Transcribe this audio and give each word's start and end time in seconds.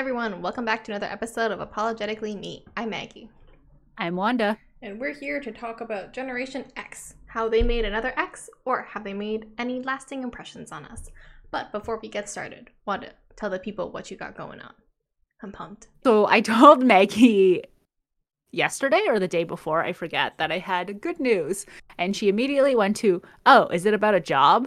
everyone, 0.00 0.40
welcome 0.40 0.64
back 0.64 0.82
to 0.82 0.92
another 0.92 1.12
episode 1.12 1.50
of 1.50 1.60
Apologetically 1.60 2.34
Me. 2.34 2.64
I'm 2.74 2.88
Maggie. 2.88 3.28
I'm 3.98 4.16
Wanda. 4.16 4.56
And 4.80 4.98
we're 4.98 5.12
here 5.12 5.40
to 5.40 5.52
talk 5.52 5.82
about 5.82 6.14
Generation 6.14 6.64
X, 6.74 7.16
how 7.26 7.50
they 7.50 7.62
made 7.62 7.84
another 7.84 8.14
X, 8.18 8.48
or 8.64 8.80
have 8.80 9.04
they 9.04 9.12
made 9.12 9.48
any 9.58 9.82
lasting 9.82 10.22
impressions 10.22 10.72
on 10.72 10.86
us. 10.86 11.10
But 11.50 11.70
before 11.70 11.98
we 12.00 12.08
get 12.08 12.30
started, 12.30 12.70
Wanda, 12.86 13.10
tell 13.36 13.50
the 13.50 13.58
people 13.58 13.90
what 13.90 14.10
you 14.10 14.16
got 14.16 14.34
going 14.34 14.62
on. 14.62 14.72
I'm 15.42 15.52
pumped. 15.52 15.88
So 16.02 16.26
I 16.26 16.40
told 16.40 16.82
Maggie 16.82 17.62
yesterday 18.52 19.02
or 19.06 19.18
the 19.18 19.28
day 19.28 19.44
before, 19.44 19.84
I 19.84 19.92
forget, 19.92 20.38
that 20.38 20.50
I 20.50 20.60
had 20.60 21.02
good 21.02 21.20
news. 21.20 21.66
And 21.98 22.16
she 22.16 22.30
immediately 22.30 22.74
went 22.74 22.96
to, 22.96 23.20
Oh, 23.44 23.66
is 23.66 23.84
it 23.84 23.92
about 23.92 24.14
a 24.14 24.20
job? 24.20 24.66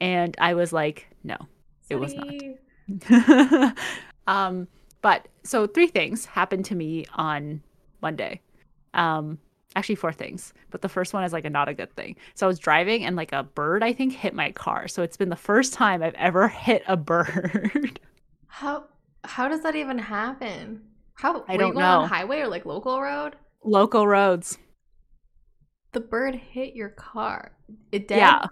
And 0.00 0.36
I 0.38 0.54
was 0.54 0.72
like, 0.72 1.08
No, 1.24 1.38
it 1.88 1.96
was 1.96 2.14
not. 2.14 3.74
um, 4.30 4.68
but 5.02 5.28
so 5.42 5.66
three 5.66 5.86
things 5.88 6.24
happened 6.24 6.64
to 6.66 6.74
me 6.74 7.04
on 7.14 7.62
Monday. 8.02 8.40
Um, 8.94 9.38
actually 9.76 9.94
four 9.94 10.12
things, 10.12 10.52
but 10.70 10.82
the 10.82 10.88
first 10.88 11.14
one 11.14 11.24
is 11.24 11.32
like 11.32 11.44
a 11.44 11.50
not 11.50 11.68
a 11.68 11.74
good 11.74 11.94
thing. 11.94 12.16
So 12.34 12.46
I 12.46 12.48
was 12.48 12.58
driving 12.58 13.04
and 13.04 13.16
like 13.16 13.32
a 13.32 13.42
bird 13.42 13.82
I 13.82 13.92
think 13.92 14.12
hit 14.12 14.34
my 14.34 14.50
car. 14.52 14.88
So 14.88 15.02
it's 15.02 15.16
been 15.16 15.28
the 15.30 15.36
first 15.36 15.72
time 15.72 16.02
I've 16.02 16.14
ever 16.14 16.48
hit 16.66 16.82
a 16.86 16.96
bird. 16.96 17.98
How 18.46 18.84
how 19.24 19.48
does 19.48 19.62
that 19.62 19.76
even 19.76 19.98
happen? 19.98 20.82
How 21.14 21.44
I 21.48 21.56
don't 21.56 21.68
you 21.68 21.74
going 21.74 21.84
know. 21.84 22.00
on 22.00 22.08
highway 22.08 22.40
or 22.40 22.48
like 22.48 22.66
local 22.66 23.00
road? 23.00 23.36
Local 23.64 24.06
roads. 24.06 24.58
The 25.92 26.00
bird 26.00 26.34
hit 26.34 26.74
your 26.74 26.88
car. 26.90 27.52
It 27.92 28.08
dead? 28.08 28.18
Yeah. 28.18 28.46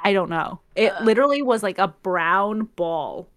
I 0.00 0.12
don't 0.12 0.30
know. 0.30 0.60
It 0.76 0.92
Uh. 0.92 1.02
literally 1.04 1.42
was 1.42 1.62
like 1.62 1.78
a 1.78 1.88
brown 1.88 2.64
ball 2.76 3.28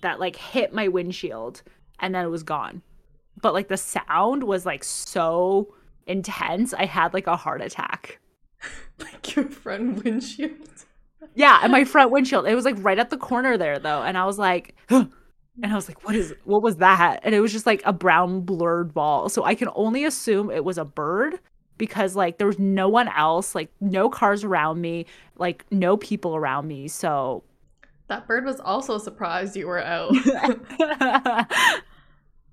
that 0.00 0.20
like 0.20 0.36
hit 0.36 0.72
my 0.72 0.88
windshield 0.88 1.62
and 1.98 2.14
then 2.14 2.24
it 2.24 2.28
was 2.28 2.42
gone. 2.42 2.82
But 3.40 3.54
like 3.54 3.68
the 3.68 3.76
sound 3.76 4.44
was 4.44 4.66
like 4.66 4.84
so 4.84 5.74
intense, 6.06 6.74
I 6.74 6.86
had 6.86 7.14
like 7.14 7.26
a 7.26 7.36
heart 7.36 7.62
attack. 7.62 8.18
like 8.98 9.34
your 9.34 9.48
front 9.48 10.04
windshield. 10.04 10.68
Yeah, 11.34 11.60
and 11.62 11.72
my 11.72 11.84
front 11.84 12.10
windshield. 12.10 12.46
It 12.46 12.54
was 12.54 12.64
like 12.64 12.76
right 12.78 12.98
at 12.98 13.10
the 13.10 13.16
corner 13.16 13.56
there 13.56 13.78
though, 13.78 14.02
and 14.02 14.18
I 14.18 14.26
was 14.26 14.38
like 14.38 14.74
and 14.90 15.72
I 15.72 15.74
was 15.74 15.88
like, 15.88 16.04
what 16.04 16.14
is 16.14 16.34
what 16.44 16.62
was 16.62 16.76
that? 16.76 17.20
And 17.22 17.34
it 17.34 17.40
was 17.40 17.52
just 17.52 17.66
like 17.66 17.82
a 17.84 17.92
brown 17.92 18.40
blurred 18.42 18.94
ball. 18.94 19.28
So 19.28 19.44
I 19.44 19.54
can 19.54 19.68
only 19.74 20.04
assume 20.04 20.50
it 20.50 20.64
was 20.64 20.78
a 20.78 20.84
bird 20.84 21.38
because 21.78 22.14
like 22.16 22.38
there 22.38 22.46
was 22.46 22.58
no 22.58 22.88
one 22.88 23.08
else, 23.08 23.54
like 23.54 23.70
no 23.80 24.08
cars 24.08 24.44
around 24.44 24.80
me, 24.80 25.06
like 25.36 25.64
no 25.70 25.96
people 25.96 26.36
around 26.36 26.66
me. 26.66 26.88
So 26.88 27.42
That 28.10 28.26
bird 28.26 28.44
was 28.44 28.58
also 28.58 28.98
surprised 28.98 29.54
you 29.56 29.68
were 29.68 29.82
out. 29.84 30.10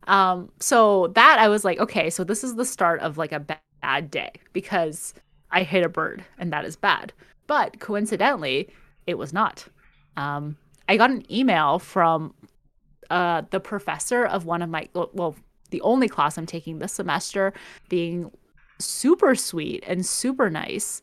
um 0.07 0.51
so 0.59 1.07
that 1.15 1.39
I 1.39 1.49
was 1.49 1.65
like, 1.65 1.79
okay, 1.79 2.11
so 2.11 2.23
this 2.23 2.43
is 2.43 2.55
the 2.55 2.63
start 2.63 3.01
of 3.01 3.17
like 3.17 3.31
a 3.31 3.39
ba- 3.39 3.59
bad 3.81 4.11
day 4.11 4.31
because 4.53 5.15
I 5.49 5.63
hit 5.63 5.83
a 5.83 5.89
bird 5.89 6.23
and 6.37 6.53
that 6.53 6.63
is 6.63 6.75
bad. 6.75 7.11
But 7.47 7.79
coincidentally, 7.79 8.69
it 9.07 9.17
was 9.17 9.33
not. 9.33 9.67
Um 10.15 10.57
I 10.87 10.95
got 10.95 11.09
an 11.09 11.25
email 11.31 11.79
from 11.79 12.35
uh 13.09 13.41
the 13.49 13.59
professor 13.59 14.25
of 14.25 14.45
one 14.45 14.61
of 14.61 14.69
my 14.69 14.87
well 14.93 15.35
the 15.71 15.81
only 15.81 16.07
class 16.07 16.37
I'm 16.37 16.45
taking 16.45 16.77
this 16.77 16.93
semester 16.93 17.51
being 17.89 18.29
super 18.77 19.33
sweet 19.33 19.83
and 19.87 20.05
super 20.05 20.51
nice 20.51 21.01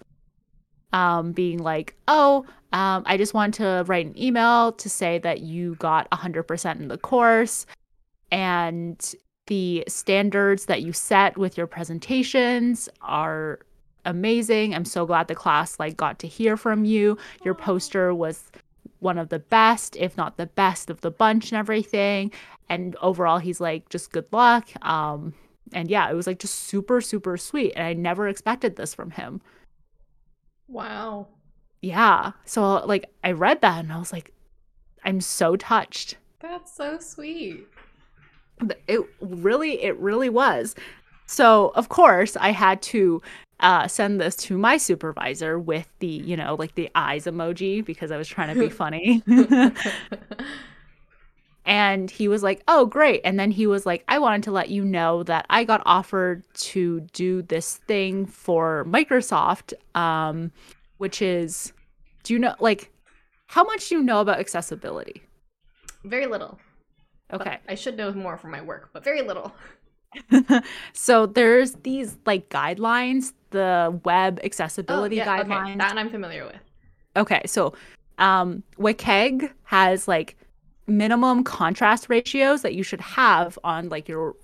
um 0.94 1.32
being 1.32 1.58
like 1.58 1.94
oh 2.08 2.46
um 2.72 3.02
i 3.04 3.18
just 3.18 3.34
want 3.34 3.52
to 3.52 3.84
write 3.86 4.06
an 4.06 4.18
email 4.18 4.72
to 4.72 4.88
say 4.88 5.18
that 5.18 5.40
you 5.40 5.74
got 5.74 6.08
100% 6.10 6.80
in 6.80 6.88
the 6.88 6.96
course. 6.96 7.66
And 8.30 9.14
the 9.46 9.84
standards 9.86 10.66
that 10.66 10.82
you 10.82 10.92
set 10.92 11.36
with 11.36 11.56
your 11.56 11.66
presentations 11.66 12.88
are 13.02 13.60
amazing. 14.04 14.74
I'm 14.74 14.84
so 14.84 15.06
glad 15.06 15.28
the 15.28 15.34
class 15.34 15.78
like 15.78 15.96
got 15.96 16.18
to 16.20 16.26
hear 16.26 16.56
from 16.56 16.84
you. 16.84 17.18
Your 17.44 17.54
poster 17.54 18.14
was 18.14 18.50
one 19.00 19.18
of 19.18 19.28
the 19.28 19.38
best 19.38 19.96
if 19.96 20.16
not 20.16 20.36
the 20.36 20.46
best 20.46 20.90
of 20.90 21.00
the 21.02 21.10
bunch 21.10 21.52
and 21.52 21.58
everything. 21.58 22.32
And 22.68 22.96
overall 23.02 23.38
he's 23.38 23.60
like 23.60 23.88
just 23.88 24.12
good 24.12 24.26
luck. 24.32 24.68
Um 24.82 25.34
and 25.72 25.90
yeah 25.90 26.10
it 26.10 26.14
was 26.14 26.26
like 26.26 26.38
just 26.38 26.54
super 26.54 27.00
super 27.00 27.36
sweet. 27.36 27.72
And 27.76 27.86
i 27.86 27.92
never 27.92 28.28
expected 28.28 28.76
this 28.76 28.94
from 28.94 29.10
him 29.10 29.40
wow. 30.68 31.26
yeah 31.82 32.32
so 32.44 32.84
like 32.86 33.10
i 33.22 33.32
read 33.32 33.60
that 33.60 33.80
and 33.84 33.92
i 33.92 33.98
was 33.98 34.12
like 34.12 34.32
i'm 35.04 35.20
so 35.20 35.56
touched 35.56 36.16
That's 36.40 36.74
so 36.74 36.98
sweet. 36.98 37.66
It 38.86 39.00
really 39.20 39.82
it 39.82 39.96
really 39.98 40.28
was 40.28 40.74
so 41.26 41.72
of 41.74 41.88
course 41.88 42.36
i 42.36 42.50
had 42.50 42.80
to 42.82 43.20
uh, 43.60 43.88
send 43.88 44.20
this 44.20 44.36
to 44.36 44.58
my 44.58 44.76
supervisor 44.76 45.58
with 45.58 45.88
the 46.00 46.06
you 46.06 46.36
know 46.36 46.54
like 46.58 46.74
the 46.74 46.90
eyes 46.94 47.24
emoji 47.24 47.84
because 47.84 48.10
i 48.10 48.16
was 48.16 48.28
trying 48.28 48.52
to 48.52 48.60
be 48.60 48.68
funny 48.82 49.22
and 51.66 52.10
he 52.10 52.28
was 52.28 52.42
like 52.42 52.62
oh 52.68 52.86
great. 52.86 53.20
And 53.24 53.38
then 53.38 53.50
he 53.50 53.66
was 53.66 53.86
like 53.86 54.04
i 54.08 54.18
wanted 54.18 54.42
to 54.44 54.50
let 54.50 54.68
you 54.68 54.84
know 54.84 55.22
that 55.24 55.46
i 55.50 55.64
got 55.64 55.82
offered 55.86 56.44
to 56.54 57.00
do 57.12 57.42
this 57.42 57.76
thing 57.88 58.26
for 58.26 58.84
microsoft 58.86 59.72
um 59.96 60.52
which 60.98 61.20
is 61.22 61.72
do 62.22 62.32
you 62.32 62.38
know 62.38 62.54
like 62.60 62.90
how 63.46 63.62
much 63.62 63.88
do 63.88 63.96
you 63.96 64.02
know 64.02 64.20
about 64.20 64.40
accessibility? 64.40 65.22
Very 66.02 66.26
little. 66.26 66.58
but 67.30 67.40
okay. 67.40 67.58
I 67.68 67.76
should 67.76 67.96
know 67.96 68.12
more 68.12 68.36
for 68.36 68.48
my 68.48 68.60
work, 68.60 68.90
but 68.92 69.04
very 69.04 69.22
little. 69.22 69.54
so 70.92 71.26
there's 71.26 71.72
these 71.82 72.16
like 72.26 72.48
guidelines 72.48 73.32
the 73.50 74.00
web 74.04 74.40
accessibility 74.42 75.20
Oh, 75.20 75.24
yeah, 75.24 75.40
okay, 75.40 75.50
guidelines. 75.50 75.78
That 75.78 75.96
I'm 75.96 76.10
familiar 76.10 76.44
with. 76.44 76.58
Okay, 77.16 77.42
so 77.46 77.74
um 78.18 78.62
WCAG 78.78 79.50
has 79.64 80.08
like 80.08 80.36
minimum 80.86 81.44
contrast 81.44 82.08
ratios 82.08 82.62
that 82.62 82.74
you 82.74 82.82
should 82.82 83.00
have 83.00 83.58
on 83.64 83.88
like 83.88 84.08
your 84.08 84.34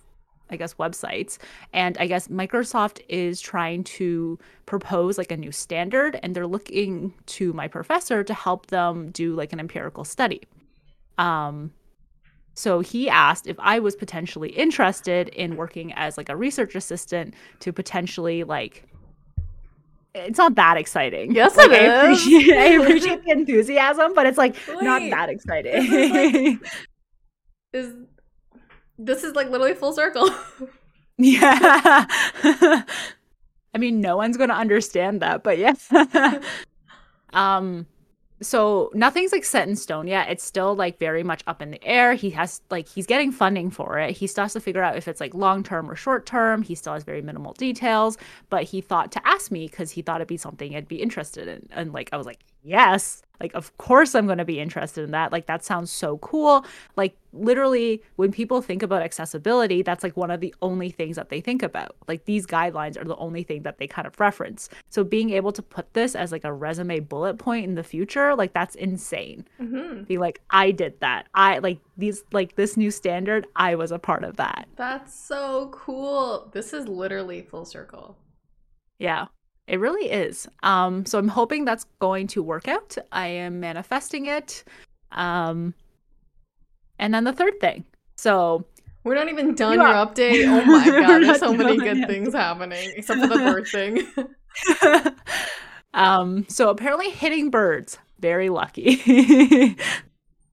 I 0.52 0.56
guess 0.56 0.74
websites. 0.74 1.38
And 1.72 1.96
I 1.98 2.08
guess 2.08 2.26
Microsoft 2.26 3.00
is 3.08 3.40
trying 3.40 3.84
to 3.84 4.36
propose 4.66 5.16
like 5.16 5.30
a 5.30 5.36
new 5.36 5.52
standard 5.52 6.18
and 6.24 6.34
they're 6.34 6.46
looking 6.46 7.14
to 7.26 7.52
my 7.52 7.68
professor 7.68 8.24
to 8.24 8.34
help 8.34 8.66
them 8.66 9.10
do 9.12 9.34
like 9.34 9.52
an 9.52 9.60
empirical 9.60 10.04
study. 10.04 10.42
Um 11.18 11.72
so 12.54 12.80
he 12.80 13.08
asked 13.08 13.46
if 13.46 13.56
I 13.58 13.78
was 13.78 13.96
potentially 13.96 14.50
interested 14.50 15.28
in 15.28 15.56
working 15.56 15.92
as 15.94 16.18
like 16.18 16.28
a 16.28 16.36
research 16.36 16.74
assistant 16.74 17.34
to 17.60 17.72
potentially 17.72 18.44
like 18.44 18.84
it's 20.14 20.38
not 20.38 20.54
that 20.56 20.76
exciting. 20.76 21.34
Yes, 21.34 21.56
Like, 21.56 21.70
it 21.70 21.82
I 21.82 22.10
is. 22.10 22.20
appreciate, 22.22 22.56
I 22.58 22.64
appreciate 22.82 23.24
the 23.24 23.30
enthusiasm, 23.32 24.14
but 24.14 24.26
it's 24.26 24.38
like 24.38 24.56
not 24.82 25.02
Wait, 25.02 25.10
that 25.10 25.28
this 25.28 25.34
exciting. 25.36 26.60
Is 27.72 27.94
this 28.98 29.22
is 29.22 29.34
like 29.36 29.48
literally 29.48 29.74
full 29.74 29.92
circle? 29.92 30.28
yeah. 31.18 32.06
I 33.72 33.78
mean, 33.78 34.00
no 34.00 34.16
one's 34.16 34.36
going 34.36 34.48
to 34.50 34.56
understand 34.56 35.22
that, 35.22 35.44
but 35.44 35.56
yeah. 35.58 35.74
um 37.32 37.86
so 38.42 38.90
nothing's 38.94 39.32
like 39.32 39.44
set 39.44 39.68
in 39.68 39.76
stone 39.76 40.06
yet. 40.06 40.30
It's 40.30 40.44
still 40.44 40.74
like 40.74 40.98
very 40.98 41.22
much 41.22 41.42
up 41.46 41.60
in 41.60 41.70
the 41.70 41.84
air. 41.84 42.14
He 42.14 42.30
has 42.30 42.62
like 42.70 42.88
he's 42.88 43.06
getting 43.06 43.32
funding 43.32 43.70
for 43.70 43.98
it. 43.98 44.16
He 44.16 44.26
still 44.26 44.44
has 44.44 44.54
to 44.54 44.60
figure 44.60 44.82
out 44.82 44.96
if 44.96 45.08
it's 45.08 45.20
like 45.20 45.34
long 45.34 45.62
term 45.62 45.90
or 45.90 45.96
short 45.96 46.26
term. 46.26 46.62
He 46.62 46.74
still 46.74 46.94
has 46.94 47.04
very 47.04 47.22
minimal 47.22 47.52
details, 47.54 48.16
but 48.48 48.64
he 48.64 48.80
thought 48.80 49.12
to 49.12 49.28
ask 49.28 49.50
me 49.50 49.68
because 49.68 49.90
he 49.90 50.02
thought 50.02 50.16
it'd 50.16 50.28
be 50.28 50.36
something 50.36 50.74
I'd 50.74 50.88
be 50.88 51.02
interested 51.02 51.48
in. 51.48 51.68
And 51.72 51.92
like 51.92 52.08
I 52.12 52.16
was 52.16 52.26
like, 52.26 52.40
yes, 52.62 53.22
like 53.40 53.54
of 53.54 53.76
course 53.78 54.14
I'm 54.14 54.26
gonna 54.26 54.44
be 54.44 54.60
interested 54.60 55.04
in 55.04 55.12
that. 55.12 55.32
Like 55.32 55.46
that 55.46 55.64
sounds 55.64 55.90
so 55.90 56.18
cool. 56.18 56.64
Like 56.96 57.16
literally 57.32 58.02
when 58.16 58.32
people 58.32 58.60
think 58.60 58.82
about 58.82 59.02
accessibility, 59.02 59.82
that's 59.82 60.04
like 60.04 60.16
one 60.16 60.30
of 60.30 60.40
the 60.40 60.54
only 60.60 60.90
things 60.90 61.16
that 61.16 61.30
they 61.30 61.40
think 61.40 61.62
about. 61.62 61.96
Like 62.06 62.26
these 62.26 62.46
guidelines 62.46 63.00
are 63.00 63.04
the 63.04 63.16
only 63.16 63.42
thing 63.42 63.62
that 63.62 63.78
they 63.78 63.86
kind 63.86 64.06
of 64.06 64.18
reference. 64.20 64.68
So 64.90 65.02
being 65.04 65.30
able 65.30 65.52
to 65.52 65.62
put 65.62 65.92
this 65.94 66.14
as 66.14 66.32
like 66.32 66.44
a 66.44 66.52
resume 66.52 67.00
bullet 67.00 67.38
point 67.38 67.64
in 67.64 67.74
the 67.74 67.84
future, 67.84 68.34
like 68.34 68.52
that's 68.52 68.74
insane. 68.74 69.46
hmm 69.58 70.02
Be 70.02 70.18
like, 70.18 70.40
I 70.50 70.70
did 70.70 71.00
that. 71.00 71.26
I 71.34 71.58
like 71.58 71.78
these 71.96 72.24
like 72.32 72.56
this 72.56 72.76
new 72.76 72.90
standard, 72.90 73.46
I 73.56 73.74
was 73.74 73.90
a 73.90 73.98
part 73.98 74.24
of 74.24 74.36
that. 74.36 74.68
That's 74.76 75.14
so 75.14 75.70
cool. 75.72 76.50
This 76.52 76.72
is 76.72 76.88
literally 76.88 77.42
full 77.42 77.64
circle. 77.64 78.18
Yeah. 78.98 79.26
It 79.70 79.78
really 79.78 80.10
is. 80.10 80.48
Um 80.62 81.06
so 81.06 81.18
I'm 81.18 81.28
hoping 81.28 81.64
that's 81.64 81.84
going 82.00 82.26
to 82.28 82.42
work 82.42 82.66
out. 82.68 82.96
I 83.12 83.28
am 83.28 83.60
manifesting 83.60 84.26
it. 84.26 84.64
Um 85.12 85.74
and 86.98 87.14
then 87.14 87.24
the 87.24 87.32
third 87.32 87.60
thing. 87.60 87.84
So 88.16 88.66
We're 89.04 89.14
not 89.14 89.28
even 89.28 89.54
done 89.54 89.74
You 89.74 89.78
your 89.78 89.86
are- 89.88 90.06
update. 90.06 90.44
Oh 90.48 90.64
my 90.66 90.84
god, 90.84 91.22
there's 91.22 91.38
so 91.38 91.54
many 91.54 91.76
good 91.76 91.98
yet. 91.98 92.08
things 92.08 92.34
happening, 92.34 92.92
except 92.96 93.20
for 93.20 93.28
the 93.28 93.36
bird 93.36 93.66
thing. 93.68 95.14
um, 95.94 96.44
so 96.48 96.68
apparently 96.70 97.10
hitting 97.10 97.48
birds, 97.50 97.96
very 98.18 98.48
lucky. 98.50 99.76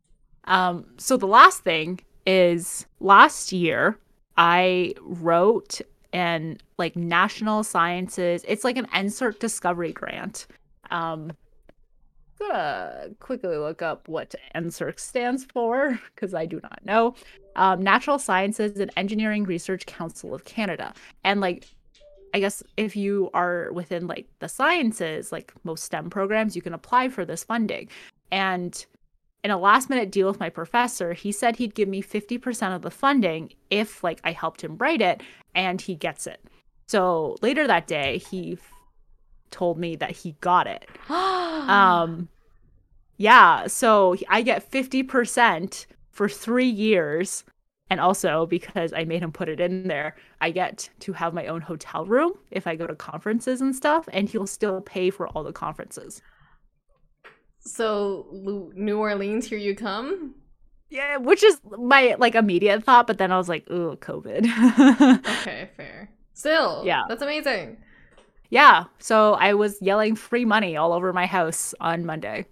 um, 0.46 0.86
so 0.98 1.18
the 1.18 1.28
last 1.28 1.64
thing 1.64 2.00
is 2.26 2.86
last 3.00 3.52
year 3.52 3.98
I 4.38 4.94
wrote 5.02 5.82
an 6.14 6.58
like 6.78 6.96
national 6.96 7.64
sciences. 7.64 8.44
It's 8.48 8.64
like 8.64 8.78
an 8.78 8.88
NSERC 8.88 9.40
discovery 9.40 9.92
grant. 9.92 10.48
Um, 10.92 11.32
gonna 12.40 13.10
quickly 13.20 13.58
look 13.58 13.82
up 13.82 14.08
what 14.08 14.36
NSERC 14.56 15.00
stands 15.00 15.46
for 15.46 16.00
because 16.16 16.34
I 16.34 16.46
do 16.46 16.60
not 16.62 16.80
know. 16.86 17.16
Um, 17.56 17.82
Natural 17.82 18.20
Sciences 18.20 18.80
and 18.80 18.92
Engineering 18.96 19.44
Research 19.44 19.86
Council 19.86 20.34
of 20.34 20.46
Canada, 20.46 20.94
and 21.24 21.42
like 21.42 21.68
I 22.34 22.40
guess 22.40 22.62
if 22.76 22.96
you 22.96 23.30
are 23.34 23.72
within 23.72 24.08
like 24.08 24.28
the 24.40 24.50
sciences, 24.50 25.32
like 25.32 25.54
most 25.64 25.84
STEM 25.84 26.10
programs, 26.10 26.56
you 26.56 26.62
can 26.62 26.74
apply 26.74 27.10
for 27.10 27.26
this 27.26 27.44
funding. 27.44 27.90
And 28.32 28.86
in 29.48 29.52
a 29.52 29.58
last 29.58 29.90
minute 29.90 30.12
deal 30.12 30.28
with 30.28 30.42
my 30.42 30.50
professor, 30.50 31.14
he 31.14 31.32
said 31.32 31.56
he'd 31.56 31.74
give 31.74 31.88
me 31.88 32.04
50% 32.04 32.76
of 32.76 32.82
the 32.82 32.92
funding 32.92 33.54
if 33.70 34.04
like 34.04 34.20
I 34.26 34.34
helped 34.34 34.62
him 34.62 34.78
write 34.78 35.02
it 35.02 35.24
and 35.56 35.80
he 35.80 35.96
gets 35.96 36.28
it. 36.28 36.44
So 36.88 37.38
later 37.42 37.66
that 37.66 37.88
day, 37.88 38.18
he 38.18 38.54
f- 38.54 38.74
told 39.50 39.78
me 39.78 39.96
that 39.96 40.12
he 40.12 40.36
got 40.42 40.68
it. 40.68 40.86
um 41.10 42.28
yeah, 43.16 43.68
so 43.68 44.18
I 44.28 44.42
get 44.42 44.70
50% 44.70 45.86
for 46.12 46.28
3 46.28 46.66
years 46.66 47.46
and 47.90 48.02
also 48.02 48.48
because 48.48 48.92
I 48.92 49.06
made 49.06 49.24
him 49.24 49.32
put 49.32 49.48
it 49.48 49.62
in 49.62 49.88
there, 49.88 50.18
I 50.42 50.52
get 50.52 50.90
to 51.00 51.14
have 51.14 51.34
my 51.34 51.48
own 51.48 51.62
hotel 51.62 52.06
room 52.06 52.34
if 52.52 52.68
I 52.68 52.76
go 52.76 52.86
to 52.86 52.96
conferences 52.96 53.62
and 53.62 53.74
stuff 53.74 54.10
and 54.12 54.28
he'll 54.28 54.46
still 54.46 54.82
pay 54.82 55.10
for 55.10 55.30
all 55.30 55.44
the 55.46 55.54
conferences. 55.54 56.22
So 57.68 58.28
New 58.76 58.98
Orleans, 59.00 59.48
here 59.48 59.58
you 59.58 59.76
come. 59.76 60.36
Yeah, 60.90 61.18
which 61.18 61.44
is 61.44 61.60
my 61.66 62.16
like 62.18 62.36
immediate 62.36 62.84
thought, 62.84 63.08
but 63.08 63.18
then 63.18 63.32
I 63.32 63.38
was 63.38 63.50
like, 63.50 63.70
"Ooh, 63.70 63.98
COVID." 63.98 64.46
Okay, 65.42 65.70
fair. 65.76 66.10
Still, 66.34 66.84
Yeah. 66.86 67.04
that's 67.10 67.22
amazing. 67.22 67.78
yeah, 68.50 68.86
so 69.00 69.34
I 69.34 69.54
was 69.54 69.82
yelling 69.82 70.16
free 70.16 70.46
money 70.46 70.78
all 70.78 70.94
over 70.94 71.12
my 71.14 71.26
house 71.26 71.74
on 71.82 72.06
Monday. 72.06 72.46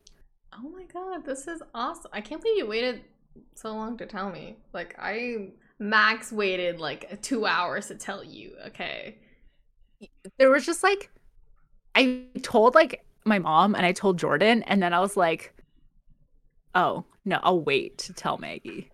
Oh 0.54 0.70
my 0.70 0.84
god, 0.86 1.26
this 1.26 1.48
is 1.48 1.62
awesome. 1.74 2.12
I 2.14 2.22
can't 2.22 2.42
believe 2.42 2.58
you 2.58 2.68
waited 2.68 3.04
so 3.56 3.74
long 3.74 3.98
to 3.98 4.06
tell 4.06 4.30
me. 4.32 4.58
Like 4.74 4.96
I 5.00 5.50
max 5.80 6.32
waited 6.32 6.80
like 6.80 7.22
2 7.22 7.46
hours 7.46 7.88
to 7.88 7.96
tell 7.96 8.24
you. 8.24 8.56
Okay. 8.68 9.18
There 10.38 10.50
was 10.50 10.66
just 10.66 10.84
like 10.84 11.10
I 11.96 12.24
told 12.42 12.76
like 12.76 13.06
my 13.26 13.40
mom 13.40 13.76
and 13.76 13.86
I 13.86 13.92
told 13.92 14.20
Jordan 14.20 14.64
and 14.64 14.82
then 14.82 14.94
I 14.94 15.00
was 15.00 15.18
like, 15.18 15.54
"Oh, 16.76 17.06
no, 17.24 17.40
I'll 17.44 17.62
wait 17.62 17.98
to 18.00 18.14
tell 18.14 18.38
Maggie." 18.38 18.92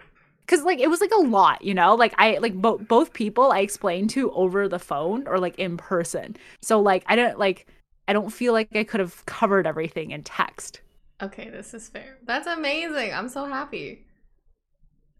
Cuz 0.47 0.63
like 0.63 0.79
it 0.79 0.89
was 0.89 1.01
like 1.01 1.11
a 1.11 1.21
lot, 1.21 1.61
you 1.63 1.73
know? 1.73 1.95
Like 1.95 2.13
I 2.17 2.37
like 2.39 2.55
bo- 2.55 2.77
both 2.77 3.13
people 3.13 3.51
I 3.51 3.59
explained 3.59 4.09
to 4.11 4.31
over 4.33 4.67
the 4.67 4.79
phone 4.79 5.27
or 5.27 5.39
like 5.39 5.57
in 5.59 5.77
person. 5.77 6.35
So 6.61 6.81
like 6.81 7.03
I 7.07 7.15
don't 7.15 7.39
like 7.39 7.67
I 8.07 8.13
don't 8.13 8.31
feel 8.31 8.53
like 8.53 8.75
I 8.75 8.83
could 8.83 8.99
have 8.99 9.25
covered 9.25 9.67
everything 9.67 10.11
in 10.11 10.23
text. 10.23 10.81
Okay, 11.21 11.49
this 11.49 11.73
is 11.73 11.87
fair. 11.89 12.17
That's 12.25 12.47
amazing. 12.47 13.13
I'm 13.13 13.29
so 13.29 13.45
happy. 13.45 14.05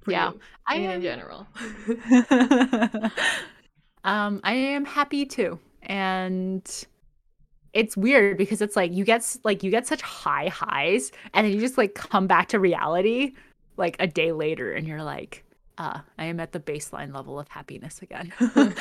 For 0.02 0.12
Yeah, 0.12 0.32
you, 0.32 0.40
I 0.68 0.76
and 0.76 0.92
in 0.92 1.02
am 1.02 1.02
general. 1.02 1.48
um 4.04 4.40
I 4.44 4.54
am 4.54 4.86
happy 4.86 5.26
too. 5.26 5.60
And 5.84 6.64
it's 7.74 7.96
weird 7.96 8.38
because 8.38 8.62
it's 8.62 8.76
like 8.76 8.92
you 8.92 9.04
get 9.06 9.38
like 9.44 9.64
you 9.64 9.72
get 9.72 9.88
such 9.88 10.02
high 10.02 10.48
highs 10.50 11.12
and 11.34 11.46
then 11.46 11.54
you 11.54 11.60
just 11.60 11.78
like 11.78 11.94
come 11.96 12.28
back 12.28 12.48
to 12.50 12.60
reality 12.60 13.34
like 13.78 13.96
a 14.00 14.08
day 14.08 14.32
later 14.32 14.74
and 14.74 14.88
you're 14.88 15.04
like 15.04 15.44
uh 15.78 16.00
I 16.18 16.26
am 16.26 16.40
at 16.40 16.52
the 16.52 16.60
baseline 16.60 17.14
level 17.14 17.40
of 17.40 17.48
happiness 17.48 18.02
again. 18.02 18.34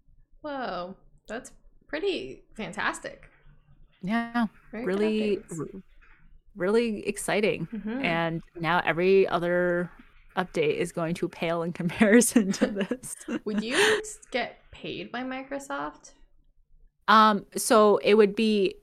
Whoa, 0.42 0.96
that's 1.28 1.52
pretty 1.86 2.42
fantastic. 2.54 3.28
yeah, 4.02 4.46
Very 4.72 4.84
really 4.84 5.38
r- 5.58 5.66
really 6.56 7.06
exciting. 7.06 7.68
Mhm. 7.72 8.04
And 8.04 8.42
now 8.58 8.82
every 8.84 9.28
other 9.28 9.90
update 10.36 10.76
is 10.76 10.90
going 10.92 11.14
to 11.14 11.28
pale 11.28 11.62
in 11.62 11.72
comparison 11.82 12.50
to 12.52 12.66
this. 12.66 13.14
Would 13.44 13.62
you 13.62 14.02
get 14.32 14.58
paid 14.72 15.12
by 15.12 15.22
Microsoft? 15.22 16.14
Um, 17.08 17.46
so 17.56 17.98
it 17.98 18.14
would 18.14 18.34
be 18.34 18.76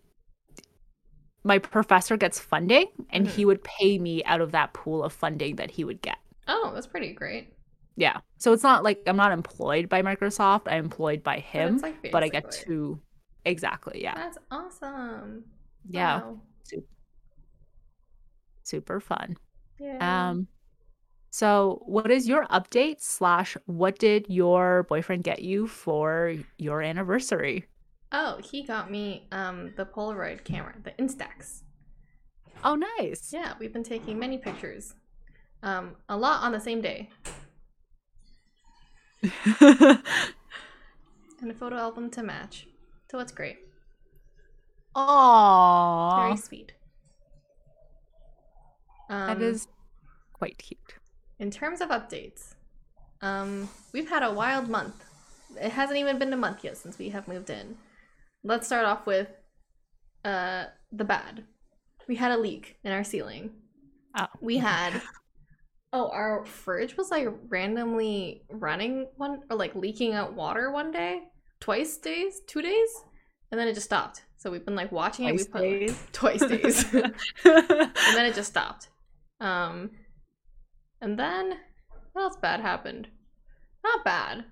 my 1.44 1.58
professor 1.58 2.18
gets 2.18 2.40
funding 2.40 2.88
and 3.12 3.26
Mhm. 3.26 3.30
he 3.32 3.46
would 3.46 3.64
pay 3.64 3.98
me 3.98 4.24
out 4.26 4.42
of 4.42 4.52
that 4.52 4.74
pool 4.74 5.04
of 5.04 5.14
funding 5.14 5.56
that 5.56 5.72
he 5.72 5.84
would 5.84 6.02
get. 6.02 6.18
Oh, 6.48 6.72
that's 6.74 6.88
pretty 6.88 7.14
great. 7.14 7.54
Yeah. 7.96 8.20
So 8.38 8.54
it's 8.54 8.64
not 8.64 8.84
like 8.84 9.02
I'm 9.08 9.18
not 9.18 9.32
employed 9.32 9.90
by 9.90 10.02
Microsoft, 10.02 10.64
I'm 10.68 10.86
employed 10.86 11.24
by 11.24 11.40
him, 11.40 11.76
it's 11.76 11.84
like 11.84 12.12
but 12.12 12.24
I 12.24 12.30
get 12.30 12.52
to 12.66 13.02
exactly, 13.46 14.02
yeah. 14.04 14.16
That's 14.16 14.38
awesome. 14.52 15.46
Yeah. 15.90 16.20
Wow. 16.20 16.42
Super 18.64 19.00
fun. 19.00 19.38
Yeah. 19.80 20.30
Um 20.30 20.48
so 21.32 21.82
what 21.86 22.10
is 22.12 22.28
your 22.28 22.46
update 22.48 23.02
slash 23.02 23.56
what 23.66 24.00
did 24.00 24.26
your 24.30 24.84
boyfriend 24.84 25.24
get 25.24 25.42
you 25.42 25.68
for 25.68 26.36
your 26.58 26.82
anniversary? 26.82 27.66
Oh, 28.12 28.40
he 28.44 28.64
got 28.64 28.90
me 28.92 29.28
um 29.32 29.74
the 29.78 29.86
Polaroid 29.86 30.44
camera, 30.44 30.76
the 30.84 30.92
Instax. 30.92 31.62
Oh 32.64 32.76
nice. 32.76 33.32
Yeah, 33.32 33.54
we've 33.60 33.74
been 33.74 33.84
taking 33.84 34.20
many 34.20 34.38
pictures. 34.38 34.94
Um, 35.62 35.96
a 36.08 36.16
lot 36.18 36.44
on 36.44 36.54
the 36.54 36.60
same 36.60 36.80
day, 36.82 37.10
and 39.62 40.02
a 41.50 41.54
photo 41.54 41.76
album 41.76 42.10
to 42.12 42.24
match. 42.24 42.68
So 43.12 43.20
it's 43.20 43.32
great. 43.32 43.58
Aww. 44.96 46.26
Very 46.28 46.38
sweet. 46.38 46.72
Um, 49.10 49.28
That 49.28 49.42
is 49.42 49.68
quite 50.34 50.58
cute. 50.58 50.80
In 51.40 51.52
terms 51.52 51.82
of 51.82 51.90
updates, 51.90 52.56
um, 53.22 53.70
we've 53.92 54.10
had 54.10 54.24
a 54.24 54.32
wild 54.32 54.70
month. 54.70 55.04
It 55.60 55.72
hasn't 55.72 55.98
even 55.98 56.20
been 56.20 56.32
a 56.32 56.38
month 56.38 56.64
yet 56.64 56.78
since 56.78 56.98
we 56.98 57.10
have 57.10 57.28
moved 57.28 57.50
in. 57.50 57.78
Let's 58.44 58.68
start 58.68 58.86
off 58.86 59.06
with 59.06 59.28
uh, 60.24 60.66
the 60.92 61.06
bad. 61.06 61.44
We 62.08 62.16
had 62.16 62.32
a 62.32 62.38
leak 62.38 62.78
in 62.84 62.92
our 62.92 63.04
ceiling. 63.04 63.52
Oh. 64.18 64.28
We 64.42 64.58
had 64.58 65.02
oh, 65.94 66.10
our 66.10 66.46
fridge 66.46 66.98
was 66.98 67.12
like 67.12 67.28
randomly 67.48 68.44
running 68.50 69.08
one 69.18 69.42
or 69.50 69.58
like 69.58 69.76
leaking 69.76 70.14
out 70.14 70.34
water 70.34 70.72
one 70.72 70.92
day, 70.92 71.22
twice 71.60 71.98
days, 71.98 72.42
two 72.48 72.62
days, 72.62 72.90
and 73.52 73.60
then 73.60 73.68
it 73.68 73.74
just 73.74 73.86
stopped. 73.86 74.24
So 74.38 74.50
we've 74.50 74.66
been 74.66 74.76
like 74.76 74.92
watching 74.92 75.26
it. 75.26 75.34
We 75.34 75.44
Twice 75.44 75.62
days. 75.62 76.04
twice 76.12 76.46
days. 76.46 76.94
and 76.94 77.14
then 77.44 78.26
it 78.26 78.36
just 78.36 78.50
stopped. 78.52 78.90
Um, 79.42 79.92
and 81.02 81.18
then 81.18 81.56
what 82.14 82.24
else 82.24 82.38
bad 82.42 82.62
happened? 82.62 83.08
Not 83.84 84.06
bad, 84.06 84.46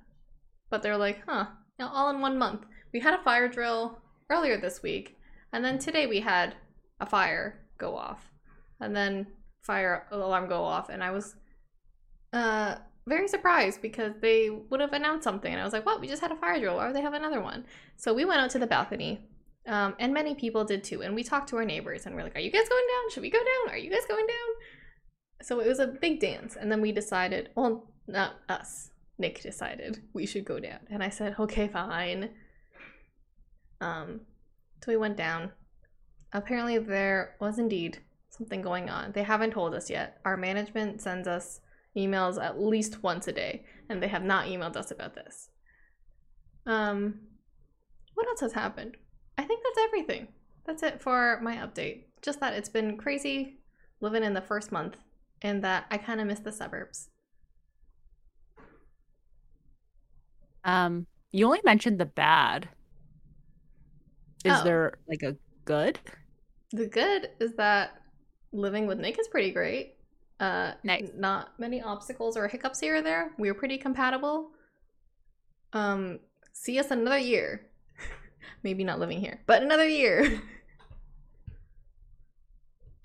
but 0.70 0.84
they're 0.84 0.98
like, 0.98 1.22
huh, 1.26 1.48
all 1.80 2.10
in 2.10 2.22
one 2.22 2.38
month. 2.38 2.66
We 2.94 3.00
had 3.00 3.14
a 3.14 3.24
fire 3.24 3.48
drill 3.48 4.00
earlier 4.30 4.60
this 4.60 4.82
week, 4.82 5.18
and 5.54 5.64
then 5.64 5.78
today 5.78 6.08
we 6.08 6.20
had 6.20 6.56
a 7.00 7.06
fire 7.06 7.60
go 7.78 7.96
off, 7.96 8.32
and 8.80 8.96
then 8.96 9.28
fire 9.62 10.08
alarm 10.12 10.48
go 10.48 10.64
off, 10.64 10.90
and 10.90 11.04
I 11.04 11.12
was 11.12 11.36
uh 12.34 12.76
very 13.08 13.28
surprised 13.28 13.82
because 13.82 14.14
they 14.22 14.50
would 14.50 14.82
have 14.82 14.94
announced 14.94 15.24
something, 15.24 15.52
and 15.52 15.62
I 15.62 15.64
was 15.64 15.74
like, 15.74 15.86
what? 15.86 16.02
We 16.02 16.08
just 16.08 16.22
had 16.22 16.32
a 16.32 16.36
fire 16.36 16.60
drill. 16.60 16.76
Why 16.76 16.88
would 16.88 16.96
they 16.96 17.02
have 17.02 17.14
another 17.14 17.42
one? 17.42 17.66
So 17.96 18.14
we 18.14 18.26
went 18.26 18.42
out 18.42 18.50
to 18.52 18.60
the 18.60 18.68
balcony 18.68 19.22
um, 19.68 19.96
and 20.00 20.14
many 20.14 20.34
people 20.34 20.64
did 20.64 20.84
too. 20.84 21.02
And 21.02 21.14
we 21.14 21.24
talked 21.24 21.50
to 21.50 21.58
our 21.58 21.66
neighbors 21.66 22.06
and 22.06 22.16
we're 22.16 22.24
like, 22.24 22.36
Are 22.36 22.42
you 22.42 22.52
guys 22.52 22.70
going 22.70 22.86
down? 22.88 23.12
Should 23.12 23.24
we 23.24 23.30
go 23.30 23.40
down? 23.40 23.74
Are 23.74 23.78
you 23.78 23.92
guys 23.92 24.06
going 24.08 24.26
down? 24.26 25.44
So 25.44 25.60
it 25.60 25.68
was 25.68 25.80
a 25.80 25.88
big 25.88 26.20
dance. 26.20 26.56
And 26.60 26.72
then 26.72 26.82
we 26.82 26.92
decided, 26.92 27.50
well, 27.56 27.92
not 28.08 28.38
us. 28.50 28.90
Nick 29.20 29.42
decided 29.42 30.02
we 30.14 30.26
should 30.26 30.46
go 30.46 30.60
down. 30.60 30.80
And 30.90 31.04
I 31.04 31.10
said, 31.10 31.36
Okay, 31.38 31.68
fine. 31.68 32.30
Um, 33.82 34.22
so 34.84 34.92
we 34.92 34.98
went 34.98 35.18
down. 35.18 35.52
Apparently, 36.34 36.78
there 36.78 37.36
was 37.40 37.60
indeed 37.60 38.00
something 38.30 38.62
going 38.62 38.90
on. 38.90 39.12
They 39.14 39.24
haven't 39.24 39.52
told 39.52 39.74
us 39.74 39.90
yet. 39.90 40.20
Our 40.26 40.38
management 40.38 41.02
sends 41.02 41.28
us 41.28 41.62
emails 41.96 42.42
at 42.42 42.62
least 42.62 43.04
once 43.04 43.28
a 43.28 43.32
day, 43.32 43.66
and 43.90 44.02
they 44.02 44.08
have 44.08 44.24
not 44.24 44.46
emailed 44.46 44.76
us 44.76 44.92
about 44.92 45.16
this. 45.16 45.50
Um, 46.66 47.20
what 48.14 48.28
else 48.28 48.42
has 48.42 48.54
happened? 48.54 48.98
I 49.38 49.44
think 49.44 49.62
that's 49.64 49.86
everything. 49.88 50.28
That's 50.66 50.84
it 50.84 51.02
for 51.02 51.40
my 51.42 51.56
update. 51.56 52.04
Just 52.22 52.40
that 52.42 52.54
it's 52.54 52.70
been 52.70 52.98
crazy 52.98 53.60
living 54.02 54.24
in 54.24 54.34
the 54.34 54.42
first 54.42 54.72
month 54.72 54.98
and 55.42 55.64
that 55.64 55.86
I 55.92 55.98
kind 55.98 56.20
of 56.20 56.28
miss 56.28 56.40
the 56.40 56.52
suburbs. 56.52 57.10
Um, 60.64 61.08
you 61.32 61.46
only 61.46 61.62
mentioned 61.64 62.00
the 62.00 62.06
bad. 62.06 62.70
Is 64.46 64.54
Oh. 64.60 64.64
there 64.64 64.94
like 65.08 65.24
a 65.24 65.36
good? 65.66 66.00
The 66.72 66.88
good 66.88 67.30
is 67.40 67.54
that 67.56 68.02
living 68.52 68.88
with 68.88 69.00
Nick 69.00 69.20
is 69.20 69.28
pretty 69.28 69.52
great. 69.52 69.96
Uh, 70.40 70.74
Nice. 70.84 71.10
Not 71.16 71.60
many 71.60 71.82
obstacles 71.82 72.38
or 72.38 72.48
hiccups 72.48 72.80
here 72.80 72.98
or 72.98 73.02
there. 73.02 73.32
We 73.38 73.52
were 73.52 73.58
pretty 73.58 73.78
compatible. 73.78 74.52
Um, 75.74 76.20
see 76.54 76.80
us 76.80 76.92
another 76.92 77.18
year. 77.18 77.68
Maybe 78.64 78.84
not 78.84 79.00
living 79.00 79.20
here, 79.20 79.42
but 79.48 79.64
another 79.64 79.88
year. 79.88 80.42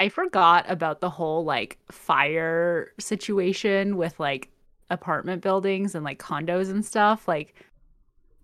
I 0.00 0.08
forgot 0.08 0.68
about 0.68 1.00
the 1.00 1.10
whole 1.10 1.44
like 1.44 1.78
fire 1.90 2.92
situation 2.98 3.96
with 3.96 4.18
like 4.18 4.48
apartment 4.90 5.42
buildings 5.42 5.94
and 5.94 6.04
like 6.04 6.18
condos 6.18 6.70
and 6.70 6.84
stuff. 6.84 7.28
Like 7.28 7.54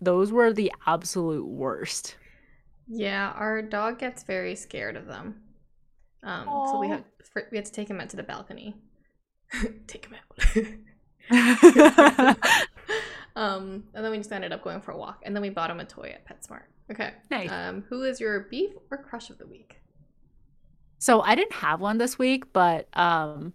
those 0.00 0.30
were 0.30 0.52
the 0.52 0.72
absolute 0.86 1.46
worst. 1.46 2.16
Yeah, 2.88 3.32
our 3.36 3.62
dog 3.62 3.98
gets 3.98 4.22
very 4.22 4.54
scared 4.54 4.96
of 4.96 5.06
them. 5.06 5.42
Um, 6.22 6.44
so 6.46 6.80
we 6.80 6.88
have 6.88 7.04
we 7.50 7.56
had 7.58 7.66
to 7.66 7.72
take 7.72 7.88
him 7.88 8.00
out 8.00 8.08
to 8.10 8.16
the 8.16 8.22
balcony. 8.22 8.76
take 9.86 10.06
him 10.06 10.16
out. 10.16 10.26
um, 13.36 13.84
and 13.94 14.04
then 14.04 14.10
we 14.10 14.16
just 14.16 14.32
ended 14.32 14.52
up 14.52 14.64
going 14.64 14.80
for 14.80 14.92
a 14.92 14.96
walk, 14.96 15.22
and 15.24 15.34
then 15.34 15.42
we 15.42 15.50
bought 15.50 15.70
him 15.70 15.80
a 15.80 15.84
toy 15.84 16.14
at 16.14 16.26
PetSmart. 16.26 16.64
Okay. 16.90 17.12
nice. 17.30 17.50
Um, 17.50 17.84
who 17.88 18.02
is 18.02 18.18
your 18.18 18.40
beef 18.50 18.70
or 18.90 18.98
crush 18.98 19.30
of 19.30 19.38
the 19.38 19.46
week? 19.46 19.78
So 20.98 21.20
I 21.20 21.34
didn't 21.34 21.52
have 21.52 21.80
one 21.80 21.98
this 21.98 22.18
week, 22.18 22.52
but 22.52 22.88
um 22.98 23.52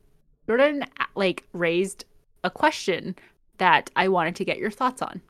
Jordan 0.47 0.85
like 1.15 1.43
raised 1.53 2.05
a 2.43 2.49
question 2.49 3.15
that 3.57 3.89
I 3.95 4.07
wanted 4.07 4.35
to 4.37 4.45
get 4.45 4.57
your 4.57 4.71
thoughts 4.71 5.01
on. 5.01 5.21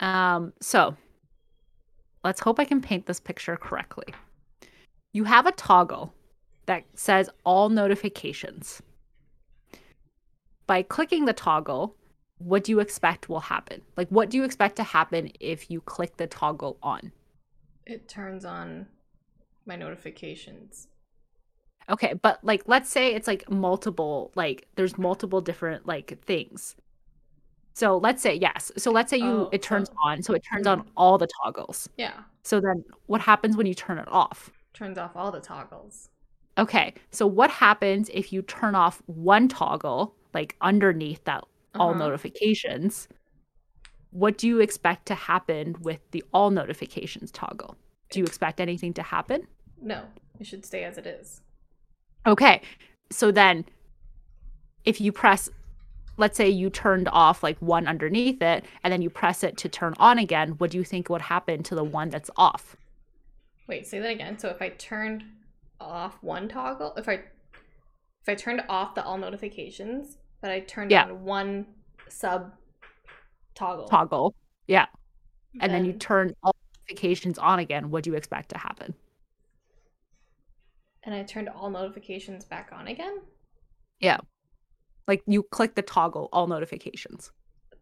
Um 0.00 0.52
so 0.60 0.96
let's 2.24 2.40
hope 2.40 2.58
I 2.58 2.64
can 2.64 2.80
paint 2.80 3.06
this 3.06 3.20
picture 3.20 3.56
correctly. 3.56 4.14
You 5.12 5.24
have 5.24 5.46
a 5.46 5.52
toggle 5.52 6.14
that 6.66 6.84
says 6.94 7.30
all 7.44 7.68
notifications. 7.68 8.82
By 10.66 10.82
clicking 10.82 11.24
the 11.24 11.32
toggle, 11.32 11.96
what 12.38 12.64
do 12.64 12.72
you 12.72 12.80
expect 12.80 13.28
will 13.28 13.40
happen? 13.40 13.82
Like 13.96 14.08
what 14.08 14.30
do 14.30 14.36
you 14.36 14.44
expect 14.44 14.76
to 14.76 14.82
happen 14.82 15.30
if 15.40 15.70
you 15.70 15.80
click 15.80 16.16
the 16.16 16.26
toggle 16.26 16.78
on? 16.82 17.12
It 17.86 18.08
turns 18.08 18.44
on 18.44 18.86
my 19.66 19.76
notifications. 19.76 20.88
Okay, 21.88 22.14
but 22.14 22.38
like 22.44 22.62
let's 22.66 22.88
say 22.88 23.14
it's 23.14 23.26
like 23.26 23.50
multiple 23.50 24.30
like 24.36 24.68
there's 24.76 24.96
multiple 24.96 25.40
different 25.40 25.86
like 25.86 26.22
things. 26.24 26.76
So 27.74 27.96
let's 27.98 28.22
say 28.22 28.34
yes. 28.34 28.70
So 28.76 28.90
let's 28.90 29.10
say 29.10 29.16
you 29.18 29.24
Oh, 29.24 29.48
it 29.52 29.62
turns 29.62 29.88
oh. 29.90 30.08
on, 30.08 30.22
so 30.22 30.34
it 30.34 30.42
turns 30.50 30.66
on 30.66 30.88
all 30.96 31.18
the 31.18 31.28
toggles. 31.42 31.88
Yeah, 31.96 32.12
So 32.42 32.60
then 32.60 32.84
what 33.06 33.20
happens 33.20 33.56
when 33.56 33.66
you 33.66 33.74
turn 33.74 33.98
it 33.98 34.08
off? 34.08 34.50
turns 34.72 34.98
off 34.98 35.16
all 35.16 35.30
the 35.32 35.40
toggles. 35.40 36.08
Okay. 36.58 36.94
So 37.10 37.26
what 37.26 37.50
happens 37.50 38.08
if 38.12 38.32
you 38.32 38.42
turn 38.42 38.74
off 38.74 39.02
one 39.06 39.48
toggle 39.48 40.14
like 40.34 40.56
underneath 40.60 41.22
that 41.24 41.44
all 41.74 41.90
Uh-huh. 41.90 41.98
notifications? 41.98 43.08
What 44.10 44.38
do 44.38 44.46
you 44.48 44.60
expect 44.60 45.06
to 45.06 45.14
happen 45.14 45.76
with 45.80 46.00
the 46.10 46.24
all 46.32 46.50
notifications 46.50 47.30
toggle? 47.30 47.76
Do 48.10 48.18
you 48.18 48.24
expect 48.24 48.60
anything 48.60 48.92
to 48.94 49.02
happen? 49.02 49.46
No, 49.80 50.02
it 50.38 50.46
should 50.46 50.64
stay 50.66 50.84
as 50.84 50.98
it 50.98 51.06
is. 51.06 51.42
Okay. 52.26 52.60
So 53.10 53.30
then 53.30 53.64
if 54.84 55.00
you 55.00 55.12
press 55.12 55.48
let's 56.20 56.36
say 56.36 56.48
you 56.48 56.70
turned 56.70 57.08
off 57.08 57.42
like 57.42 57.58
one 57.58 57.86
underneath 57.88 58.40
it 58.42 58.64
and 58.84 58.92
then 58.92 59.02
you 59.02 59.10
press 59.10 59.42
it 59.42 59.56
to 59.56 59.68
turn 59.68 59.94
on 59.98 60.18
again, 60.18 60.50
what 60.58 60.70
do 60.70 60.78
you 60.78 60.84
think 60.84 61.08
would 61.08 61.22
happen 61.22 61.62
to 61.64 61.74
the 61.74 61.82
one 61.82 62.10
that's 62.10 62.30
off? 62.36 62.76
Wait, 63.66 63.86
say 63.86 63.98
that 63.98 64.10
again. 64.10 64.38
So 64.38 64.48
if 64.48 64.60
I 64.62 64.68
turned 64.70 65.24
off 65.80 66.22
one 66.22 66.46
toggle, 66.48 66.94
if 66.96 67.08
I 67.08 67.14
if 68.22 68.28
I 68.28 68.34
turned 68.34 68.62
off 68.68 68.94
the 68.94 69.02
all 69.02 69.16
notifications, 69.16 70.18
but 70.42 70.50
I 70.50 70.60
turned 70.60 70.90
Yeah. 70.90 71.04
on 71.04 71.24
one 71.24 71.66
sub 72.08 72.52
toggle, 73.54 73.88
Toggle. 73.88 74.34
Yeah. 74.66 74.86
And 75.60 75.72
then 75.72 75.84
you 75.84 75.94
turn 75.94 76.34
all 76.42 76.54
notifications 76.86 77.38
on 77.38 77.58
again, 77.58 77.90
what 77.90 78.04
do 78.04 78.10
you 78.10 78.16
expect 78.16 78.50
to 78.50 78.58
happen? 78.58 78.94
and 81.02 81.14
I 81.14 81.22
turned 81.22 81.48
all 81.48 81.70
notifications 81.70 82.44
back 82.44 82.72
on 82.72 82.86
again. 82.86 83.22
Like 85.10 85.24
you 85.26 85.42
click 85.42 85.74
the 85.74 85.82
toggle 85.82 86.28
all 86.32 86.46
notifications. 86.46 87.32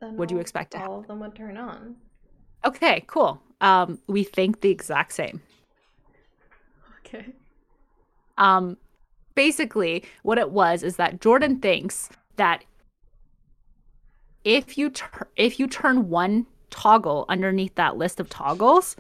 Then 0.00 0.16
What 0.16 0.30
do 0.30 0.34
you 0.34 0.40
expect 0.40 0.74
all 0.74 1.00
of 1.00 1.06
them 1.08 1.20
would 1.20 1.34
turn 1.34 1.58
on? 1.58 1.96
Okay, 2.64 3.04
cool. 3.06 3.42
Um 3.60 3.98
we 4.06 4.24
think 4.24 4.62
the 4.62 4.70
exact 4.70 5.12
same. 5.12 5.42
Okay. 7.00 7.34
Um, 8.38 8.78
basically, 9.34 10.04
what 10.22 10.38
it 10.38 10.50
was 10.52 10.82
is 10.82 10.96
that 10.96 11.20
Jordan 11.20 11.60
thinks 11.60 12.08
that 12.36 12.64
if 14.44 14.78
you 14.78 14.88
tur- 14.88 15.28
if 15.36 15.60
you 15.60 15.66
turn 15.66 16.08
one 16.08 16.46
toggle 16.70 17.26
underneath 17.28 17.74
that 17.74 17.98
list 17.98 18.20
of 18.20 18.30
toggles 18.30 18.96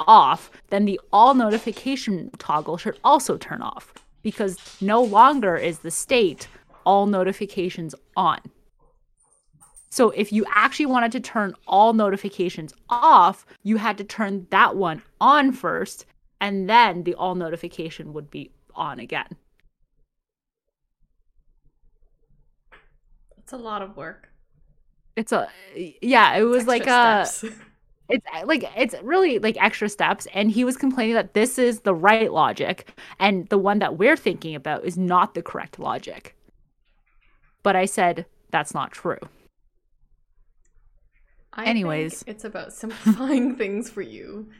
off, 0.00 0.50
then 0.70 0.86
the 0.86 0.98
all 1.12 1.34
notification 1.34 2.30
toggle 2.38 2.78
should 2.78 2.98
also 3.04 3.36
turn 3.36 3.60
off 3.60 3.92
because 4.22 4.56
no 4.80 5.02
longer 5.02 5.56
is 5.56 5.80
the 5.80 5.90
state 5.90 6.48
all 6.86 7.06
notifications 7.06 7.94
on. 8.16 8.40
So 9.90 10.10
if 10.10 10.32
you 10.32 10.46
actually 10.54 10.86
wanted 10.86 11.12
to 11.12 11.20
turn 11.20 11.54
all 11.66 11.92
notifications 11.92 12.72
off, 12.88 13.44
you 13.62 13.76
had 13.76 13.98
to 13.98 14.04
turn 14.04 14.46
that 14.50 14.76
one 14.76 15.02
on 15.20 15.52
first 15.52 16.06
and 16.40 16.68
then 16.68 17.04
the 17.04 17.14
all 17.14 17.34
notification 17.34 18.12
would 18.12 18.30
be 18.30 18.52
on 18.74 19.00
again. 19.00 19.28
It's 23.38 23.52
a 23.52 23.56
lot 23.56 23.82
of 23.82 23.96
work. 23.96 24.28
It's 25.16 25.32
a 25.32 25.48
yeah, 26.02 26.36
it 26.36 26.42
was 26.42 26.66
like 26.66 26.86
a 26.86 27.24
steps. 27.24 27.54
it's 28.10 28.26
like 28.44 28.70
it's 28.76 28.94
really 29.02 29.38
like 29.38 29.56
extra 29.62 29.88
steps 29.88 30.26
and 30.34 30.50
he 30.50 30.64
was 30.64 30.76
complaining 30.76 31.14
that 31.14 31.32
this 31.32 31.58
is 31.58 31.80
the 31.80 31.94
right 31.94 32.32
logic 32.32 32.90
and 33.18 33.48
the 33.48 33.58
one 33.58 33.78
that 33.78 33.96
we're 33.96 34.16
thinking 34.16 34.54
about 34.54 34.84
is 34.84 34.98
not 34.98 35.34
the 35.34 35.42
correct 35.42 35.78
logic. 35.78 36.35
But 37.66 37.74
I 37.74 37.86
said 37.86 38.26
that's 38.52 38.74
not 38.74 38.92
true. 38.92 39.18
I 41.52 41.64
anyways. 41.64 42.22
it's 42.28 42.44
about 42.44 42.72
simplifying 42.72 43.56
things 43.60 43.90
for 43.90 44.02
you. 44.02 44.50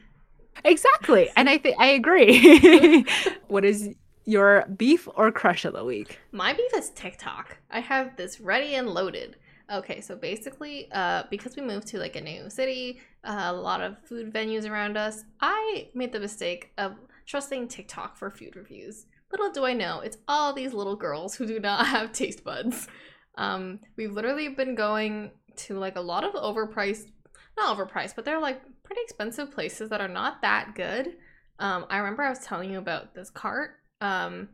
Exactly. 0.65 1.29
And 1.37 1.49
I 1.49 1.57
think 1.57 1.77
I 1.79 1.87
agree. 1.87 3.05
what 3.47 3.63
is 3.63 3.95
your 4.25 4.65
beef 4.75 5.07
or 5.15 5.31
crush 5.31 5.63
of 5.63 5.71
the 5.71 5.85
week? 5.85 6.19
My 6.33 6.51
beef 6.51 6.69
is 6.75 6.89
TikTok. 6.89 7.55
I 7.71 7.79
have 7.79 8.17
this 8.17 8.41
ready 8.41 8.75
and 8.75 8.89
loaded. 8.89 9.37
Okay, 9.71 10.01
so 10.01 10.17
basically, 10.17 10.89
uh, 10.91 11.23
because 11.29 11.55
we 11.55 11.61
moved 11.61 11.87
to 11.87 11.99
like 11.99 12.17
a 12.17 12.21
new 12.21 12.49
city, 12.49 12.99
uh, 13.23 13.43
a 13.45 13.53
lot 13.53 13.79
of 13.79 13.95
food 14.03 14.33
venues 14.33 14.69
around 14.69 14.97
us, 14.97 15.23
I 15.39 15.87
made 15.93 16.11
the 16.11 16.19
mistake 16.19 16.73
of 16.77 16.95
trusting 17.25 17.69
TikTok 17.69 18.17
for 18.17 18.29
food 18.29 18.57
reviews. 18.57 19.05
Little 19.31 19.51
do 19.51 19.65
I 19.65 19.73
know, 19.73 19.99
it's 19.99 20.17
all 20.27 20.53
these 20.53 20.73
little 20.73 20.95
girls 20.95 21.35
who 21.35 21.45
do 21.45 21.59
not 21.59 21.85
have 21.87 22.11
taste 22.11 22.43
buds. 22.43 22.87
Um, 23.35 23.79
we've 23.95 24.11
literally 24.11 24.49
been 24.49 24.75
going 24.75 25.31
to 25.57 25.77
like 25.77 25.95
a 25.95 26.01
lot 26.01 26.23
of 26.23 26.33
overpriced, 26.33 27.11
not 27.57 27.77
overpriced, 27.77 28.15
but 28.15 28.25
they're 28.25 28.39
like 28.39 28.61
pretty 28.83 29.01
expensive 29.03 29.51
places 29.51 29.89
that 29.89 30.01
are 30.01 30.07
not 30.07 30.41
that 30.41 30.73
good. 30.75 31.15
Um, 31.59 31.85
I 31.89 31.97
remember 31.97 32.23
I 32.23 32.29
was 32.29 32.39
telling 32.39 32.71
you 32.71 32.77
about 32.77 33.15
this 33.15 33.29
cart 33.29 33.71
um, 34.01 34.49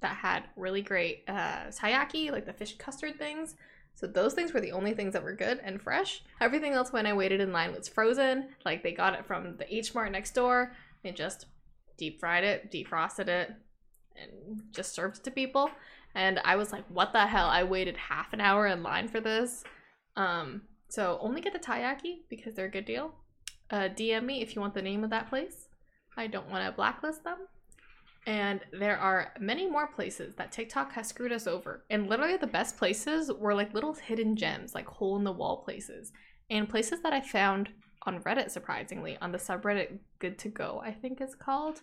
that 0.00 0.16
had 0.16 0.44
really 0.56 0.82
great 0.82 1.24
uh, 1.28 1.66
taiyaki, 1.70 2.30
like 2.30 2.46
the 2.46 2.52
fish 2.52 2.76
custard 2.78 3.18
things. 3.18 3.56
So 3.96 4.06
those 4.06 4.34
things 4.34 4.52
were 4.52 4.60
the 4.60 4.72
only 4.72 4.92
things 4.92 5.12
that 5.12 5.22
were 5.22 5.34
good 5.34 5.60
and 5.62 5.80
fresh. 5.80 6.22
Everything 6.40 6.72
else, 6.72 6.92
when 6.92 7.06
I 7.06 7.12
waited 7.12 7.40
in 7.40 7.52
line, 7.52 7.72
was 7.72 7.88
frozen. 7.88 8.48
Like 8.64 8.82
they 8.82 8.92
got 8.92 9.14
it 9.14 9.26
from 9.26 9.56
the 9.56 9.72
H 9.72 9.94
Mart 9.94 10.10
next 10.10 10.34
door. 10.34 10.72
They 11.02 11.12
just 11.12 11.46
deep 11.96 12.18
fried 12.18 12.42
it, 12.42 12.72
defrosted 12.72 13.28
it, 13.28 13.52
and 14.20 14.62
just 14.72 14.94
served 14.94 15.24
to 15.24 15.30
people. 15.30 15.70
And 16.14 16.40
I 16.44 16.56
was 16.56 16.72
like, 16.72 16.84
"What 16.88 17.12
the 17.12 17.26
hell?" 17.26 17.48
I 17.48 17.64
waited 17.64 17.96
half 17.96 18.32
an 18.32 18.40
hour 18.40 18.66
in 18.66 18.82
line 18.82 19.08
for 19.08 19.20
this. 19.20 19.64
Um, 20.16 20.62
so 20.88 21.18
only 21.20 21.40
get 21.40 21.52
the 21.52 21.58
taiyaki 21.58 22.20
because 22.28 22.54
they're 22.54 22.66
a 22.66 22.70
good 22.70 22.84
deal. 22.84 23.14
Uh, 23.70 23.88
DM 23.88 24.24
me 24.24 24.42
if 24.42 24.54
you 24.54 24.60
want 24.60 24.74
the 24.74 24.82
name 24.82 25.02
of 25.02 25.10
that 25.10 25.28
place. 25.28 25.68
I 26.16 26.28
don't 26.28 26.50
want 26.50 26.64
to 26.64 26.72
blacklist 26.72 27.24
them. 27.24 27.38
And 28.26 28.60
there 28.72 28.96
are 28.96 29.32
many 29.38 29.68
more 29.68 29.86
places 29.86 30.34
that 30.36 30.52
TikTok 30.52 30.92
has 30.92 31.08
screwed 31.08 31.32
us 31.32 31.46
over. 31.46 31.84
And 31.90 32.08
literally, 32.08 32.36
the 32.36 32.46
best 32.46 32.78
places 32.78 33.30
were 33.30 33.54
like 33.54 33.74
little 33.74 33.94
hidden 33.94 34.36
gems, 34.36 34.74
like 34.74 34.86
hole 34.86 35.16
in 35.16 35.24
the 35.24 35.32
wall 35.32 35.58
places, 35.58 36.12
and 36.48 36.68
places 36.68 37.00
that 37.02 37.12
I 37.12 37.20
found 37.20 37.70
on 38.06 38.22
Reddit, 38.22 38.50
surprisingly, 38.50 39.18
on 39.20 39.32
the 39.32 39.38
subreddit 39.38 39.98
Good 40.18 40.38
to 40.38 40.48
Go, 40.48 40.80
I 40.84 40.92
think 40.92 41.20
it's 41.20 41.34
called. 41.34 41.82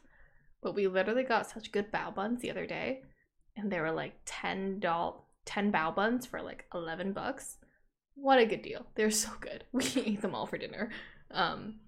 But 0.61 0.75
we 0.75 0.87
literally 0.87 1.23
got 1.23 1.49
such 1.49 1.71
good 1.71 1.91
bao 1.91 2.13
buns 2.13 2.41
the 2.41 2.51
other 2.51 2.65
day, 2.65 3.01
and 3.55 3.71
they 3.71 3.79
were 3.79 3.91
like 3.91 4.13
ten 4.25 4.79
doll, 4.79 5.29
ten 5.45 5.71
bao 5.71 5.95
buns 5.95 6.25
for 6.25 6.41
like 6.41 6.65
eleven 6.73 7.13
bucks. 7.13 7.57
What 8.15 8.39
a 8.39 8.45
good 8.45 8.61
deal! 8.61 8.85
They're 8.95 9.11
so 9.11 9.29
good. 9.39 9.63
We 9.71 9.85
ate 9.95 10.21
them 10.21 10.35
all 10.35 10.45
for 10.45 10.57
dinner. 10.57 10.91
Um, 11.31 11.79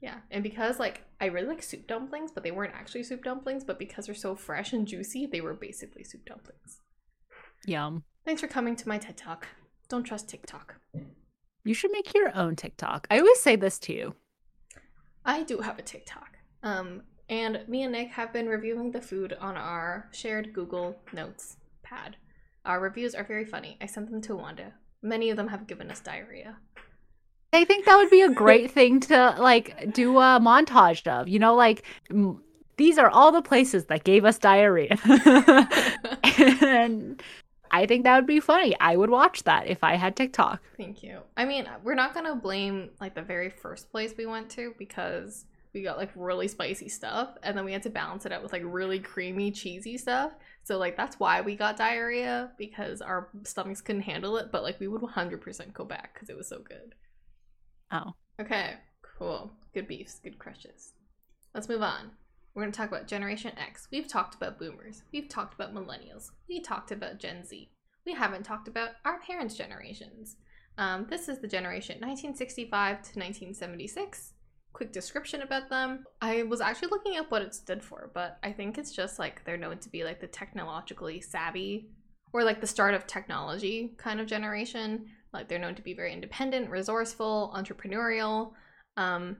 yeah, 0.00 0.18
and 0.30 0.42
because 0.42 0.78
like 0.78 1.02
I 1.20 1.26
really 1.26 1.48
like 1.48 1.62
soup 1.62 1.86
dumplings, 1.86 2.30
but 2.30 2.42
they 2.42 2.50
weren't 2.50 2.74
actually 2.74 3.04
soup 3.04 3.24
dumplings, 3.24 3.64
but 3.64 3.78
because 3.78 4.06
they're 4.06 4.14
so 4.14 4.34
fresh 4.34 4.72
and 4.72 4.86
juicy, 4.86 5.26
they 5.26 5.40
were 5.40 5.54
basically 5.54 6.04
soup 6.04 6.26
dumplings. 6.26 6.80
Yum. 7.66 8.04
Thanks 8.26 8.42
for 8.42 8.48
coming 8.48 8.76
to 8.76 8.88
my 8.88 8.98
TED 8.98 9.16
Talk. 9.16 9.48
Don't 9.88 10.04
trust 10.04 10.28
TikTok. 10.28 10.76
You 11.64 11.72
should 11.72 11.92
make 11.92 12.12
your 12.12 12.36
own 12.36 12.56
TikTok. 12.56 13.06
I 13.10 13.18
always 13.18 13.40
say 13.40 13.56
this 13.56 13.78
to 13.80 13.94
you. 13.94 14.14
I 15.24 15.42
do 15.42 15.58
have 15.58 15.78
a 15.78 15.82
TikTok. 15.82 16.36
Um, 16.62 17.02
and 17.28 17.66
me 17.68 17.82
and 17.82 17.92
Nick 17.92 18.10
have 18.10 18.32
been 18.32 18.48
reviewing 18.48 18.90
the 18.90 19.00
food 19.00 19.36
on 19.40 19.56
our 19.56 20.08
shared 20.12 20.52
Google 20.52 20.98
Notes 21.12 21.56
pad. 21.82 22.16
Our 22.64 22.80
reviews 22.80 23.14
are 23.14 23.24
very 23.24 23.44
funny. 23.44 23.76
I 23.80 23.86
sent 23.86 24.10
them 24.10 24.20
to 24.22 24.36
Wanda. 24.36 24.74
Many 25.02 25.30
of 25.30 25.36
them 25.36 25.48
have 25.48 25.66
given 25.66 25.90
us 25.90 26.00
diarrhea. 26.00 26.56
I 27.52 27.64
think 27.64 27.84
that 27.84 27.96
would 27.96 28.10
be 28.10 28.22
a 28.22 28.30
great 28.30 28.70
thing 28.72 29.00
to 29.00 29.36
like 29.38 29.92
do 29.92 30.18
a 30.18 30.40
montage 30.40 31.06
of. 31.06 31.28
You 31.28 31.38
know, 31.38 31.54
like 31.54 31.84
m- 32.10 32.42
these 32.76 32.98
are 32.98 33.10
all 33.10 33.32
the 33.32 33.42
places 33.42 33.84
that 33.86 34.04
gave 34.04 34.24
us 34.24 34.38
diarrhea. 34.38 34.98
and 36.62 37.22
I 37.70 37.86
think 37.86 38.04
that 38.04 38.16
would 38.16 38.26
be 38.26 38.40
funny. 38.40 38.74
I 38.80 38.96
would 38.96 39.10
watch 39.10 39.44
that 39.44 39.66
if 39.66 39.84
I 39.84 39.94
had 39.94 40.16
TikTok. 40.16 40.60
Thank 40.76 41.02
you. 41.02 41.20
I 41.36 41.44
mean, 41.44 41.68
we're 41.82 41.94
not 41.94 42.14
gonna 42.14 42.34
blame 42.34 42.90
like 43.00 43.14
the 43.14 43.22
very 43.22 43.50
first 43.50 43.90
place 43.90 44.14
we 44.16 44.26
went 44.26 44.50
to 44.50 44.74
because 44.78 45.44
we 45.74 45.82
got 45.82 45.98
like 45.98 46.10
really 46.14 46.46
spicy 46.46 46.88
stuff 46.88 47.36
and 47.42 47.58
then 47.58 47.64
we 47.64 47.72
had 47.72 47.82
to 47.82 47.90
balance 47.90 48.24
it 48.24 48.32
out 48.32 48.42
with 48.42 48.52
like 48.52 48.62
really 48.64 49.00
creamy, 49.00 49.50
cheesy 49.50 49.98
stuff. 49.98 50.32
So 50.62 50.78
like 50.78 50.96
that's 50.96 51.18
why 51.18 51.40
we 51.40 51.56
got 51.56 51.76
diarrhea 51.76 52.52
because 52.56 53.02
our 53.02 53.28
stomachs 53.42 53.80
couldn't 53.80 54.02
handle 54.02 54.36
it, 54.36 54.52
but 54.52 54.62
like 54.62 54.78
we 54.78 54.88
would 54.88 55.02
100% 55.02 55.72
go 55.74 55.84
back 55.84 56.14
because 56.14 56.30
it 56.30 56.36
was 56.36 56.48
so 56.48 56.60
good. 56.60 56.94
Oh. 57.90 58.12
Okay, 58.40 58.74
cool. 59.18 59.52
Good 59.74 59.88
beefs, 59.88 60.20
good 60.22 60.38
crushes. 60.38 60.92
Let's 61.54 61.68
move 61.68 61.82
on. 61.82 62.12
We're 62.54 62.62
going 62.62 62.72
to 62.72 62.76
talk 62.76 62.88
about 62.88 63.08
Generation 63.08 63.52
X. 63.58 63.88
We've 63.90 64.06
talked 64.06 64.36
about 64.36 64.60
boomers. 64.60 65.02
We've 65.12 65.28
talked 65.28 65.54
about 65.54 65.74
millennials. 65.74 66.30
We 66.48 66.60
talked 66.60 66.92
about 66.92 67.18
Gen 67.18 67.44
Z. 67.44 67.68
We 68.06 68.14
haven't 68.14 68.44
talked 68.44 68.68
about 68.68 68.90
our 69.04 69.18
parents' 69.18 69.56
generations. 69.56 70.36
Um, 70.78 71.06
this 71.10 71.28
is 71.28 71.40
the 71.40 71.48
generation 71.48 71.96
1965 71.96 72.70
to 72.96 73.18
1976. 73.18 74.33
Quick 74.74 74.92
description 74.92 75.40
about 75.40 75.70
them. 75.70 76.04
I 76.20 76.42
was 76.42 76.60
actually 76.60 76.88
looking 76.88 77.16
up 77.16 77.30
what 77.30 77.42
it 77.42 77.54
stood 77.54 77.82
for, 77.82 78.10
but 78.12 78.38
I 78.42 78.52
think 78.52 78.76
it's 78.76 78.92
just 78.92 79.18
like 79.18 79.42
they're 79.44 79.56
known 79.56 79.78
to 79.78 79.88
be 79.88 80.04
like 80.04 80.20
the 80.20 80.26
technologically 80.26 81.22
savvy 81.22 81.88
or 82.32 82.44
like 82.44 82.60
the 82.60 82.66
start 82.66 82.92
of 82.92 83.06
technology 83.06 83.94
kind 83.96 84.20
of 84.20 84.26
generation. 84.26 85.06
Like 85.32 85.48
they're 85.48 85.58
known 85.58 85.76
to 85.76 85.82
be 85.82 85.94
very 85.94 86.12
independent, 86.12 86.68
resourceful, 86.68 87.54
entrepreneurial. 87.56 88.52
Um, 88.96 89.36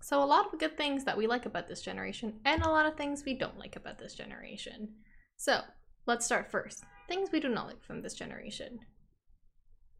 so, 0.00 0.22
a 0.22 0.24
lot 0.24 0.52
of 0.52 0.58
good 0.58 0.76
things 0.76 1.04
that 1.04 1.16
we 1.16 1.26
like 1.26 1.46
about 1.46 1.68
this 1.68 1.82
generation, 1.82 2.40
and 2.44 2.62
a 2.62 2.68
lot 2.68 2.86
of 2.86 2.96
things 2.96 3.24
we 3.24 3.34
don't 3.34 3.58
like 3.58 3.76
about 3.76 3.98
this 3.98 4.14
generation. 4.14 4.88
So, 5.36 5.60
let's 6.06 6.24
start 6.24 6.50
first. 6.50 6.84
Things 7.08 7.30
we 7.32 7.40
do 7.40 7.48
not 7.48 7.66
like 7.66 7.82
from 7.82 8.02
this 8.02 8.14
generation. 8.14 8.78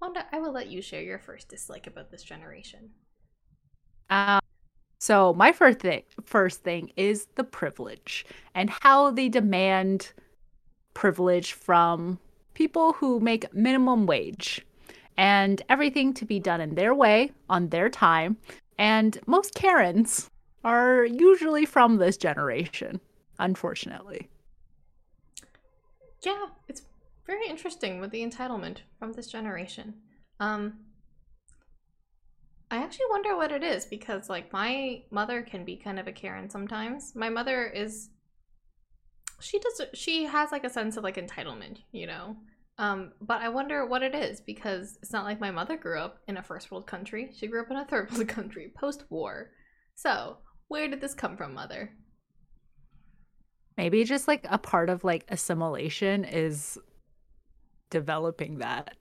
Wanda, 0.01 0.27
I 0.33 0.39
will 0.39 0.53
let 0.53 0.69
you 0.69 0.83
share 0.83 1.03
your 1.03 1.19
first 1.19 1.49
dislike 1.49 1.87
about 1.87 2.11
this 2.11 2.23
generation. 2.23 2.91
Um, 4.11 4.41
so 4.99 5.33
my 5.35 5.53
first 5.53 5.79
thing, 5.79 6.03
first 6.25 6.63
thing 6.63 6.93
is 6.97 7.27
the 7.37 7.45
privilege 7.45 8.27
and 8.55 8.71
how 8.83 9.11
they 9.11 9.29
demand 9.29 10.13
privilege 10.95 11.53
from 11.53 12.19
people 12.55 12.95
who 12.95 13.21
make 13.21 13.53
minimum 13.55 14.07
wage 14.07 14.67
and 15.17 15.63
everything 15.69 16.13
to 16.15 16.25
be 16.25 16.41
done 16.41 16.61
in 16.61 16.75
their 16.75 16.95
way 16.95 17.31
on 17.49 17.69
their 17.69 17.89
time 17.89 18.37
and 18.79 19.19
most 19.27 19.55
Karens 19.55 20.31
are 20.65 21.05
usually 21.05 21.65
from 21.65 21.97
this 21.97 22.17
generation, 22.17 23.01
unfortunately. 23.39 24.29
Yeah, 26.23 26.47
it's 26.69 26.83
very 27.27 27.47
interesting 27.49 28.01
with 28.01 28.11
the 28.11 28.25
entitlement 28.25 28.79
from 28.99 29.13
this 29.13 29.29
generation. 29.29 29.95
Um 30.41 30.81
I 32.71 32.79
actually 32.79 33.07
wonder 33.11 33.37
what 33.37 33.53
it 33.53 33.63
is 33.63 33.87
because 33.87 34.29
like 34.29 34.53
my 34.53 35.03
mother 35.11 35.43
can 35.43 35.65
be 35.65 35.77
kind 35.77 35.99
of 35.99 36.07
a 36.07 36.13
Karen 36.13 36.51
sometimes. 36.51 37.15
My 37.15 37.29
mother 37.31 37.67
is 37.67 38.11
she 39.41 39.59
does 39.59 39.81
she 39.95 40.25
has 40.25 40.53
like 40.53 40.65
a 40.65 40.71
sense 40.71 40.97
of 40.97 41.05
like 41.05 41.17
entitlement, 41.17 41.79
you 41.93 42.07
know. 42.07 42.37
Um, 42.77 43.13
but 43.21 43.41
I 43.41 43.49
wonder 43.49 43.87
what 43.87 44.03
it 44.03 44.15
is 44.15 44.41
because 44.41 44.99
it's 45.03 45.13
not 45.13 45.25
like 45.25 45.41
my 45.41 45.51
mother 45.51 45.77
grew 45.77 45.99
up 45.99 46.21
in 46.29 46.37
a 46.37 46.43
first 46.43 46.71
world 46.71 46.87
country. 46.87 47.31
She 47.35 47.49
grew 47.49 47.63
up 47.63 47.71
in 47.71 47.77
a 47.77 47.85
third 47.85 48.13
world 48.13 48.29
country 48.29 48.73
post 48.79 49.05
war. 49.11 49.51
So, 49.95 50.37
where 50.69 50.87
did 50.89 51.01
this 51.01 51.15
come 51.15 51.37
from, 51.37 51.55
mother? 51.55 51.91
Maybe 53.77 54.05
just 54.05 54.29
like 54.29 54.47
a 54.49 54.59
part 54.59 54.91
of 54.91 55.03
like 55.03 55.25
assimilation 55.29 56.25
is 56.25 56.79
developing 57.91 58.59
that. 58.59 58.97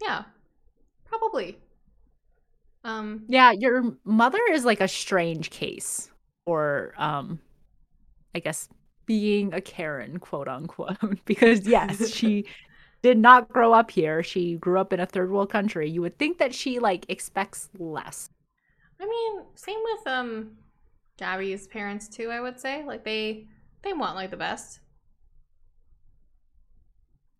Yeah. 0.00 0.24
Probably. 1.04 1.58
Um 2.84 3.24
Yeah, 3.28 3.52
your 3.52 3.96
mother 4.04 4.40
is 4.52 4.64
like 4.64 4.80
a 4.80 4.88
strange 4.88 5.50
case 5.50 6.10
or 6.46 6.94
um 6.96 7.40
I 8.34 8.40
guess 8.40 8.68
being 9.06 9.52
a 9.54 9.60
Karen, 9.60 10.18
quote 10.18 10.48
unquote, 10.48 10.98
because 11.24 11.66
yes, 11.66 12.08
she 12.10 12.46
did 13.02 13.18
not 13.18 13.48
grow 13.48 13.72
up 13.72 13.90
here. 13.90 14.22
She 14.22 14.56
grew 14.56 14.80
up 14.80 14.92
in 14.92 15.00
a 15.00 15.06
third 15.06 15.30
world 15.30 15.50
country. 15.50 15.90
You 15.90 16.02
would 16.02 16.18
think 16.18 16.38
that 16.38 16.54
she 16.54 16.78
like 16.78 17.06
expects 17.08 17.70
less. 17.78 18.30
I 19.00 19.06
mean, 19.06 19.46
same 19.54 19.80
with 19.82 20.06
um 20.06 20.58
Gabby's 21.18 21.66
parents 21.66 22.08
too, 22.08 22.30
I 22.30 22.40
would 22.40 22.60
say. 22.60 22.84
Like 22.84 23.04
they 23.04 23.46
they 23.82 23.92
want 23.92 24.16
like 24.16 24.30
the 24.30 24.36
best. 24.36 24.80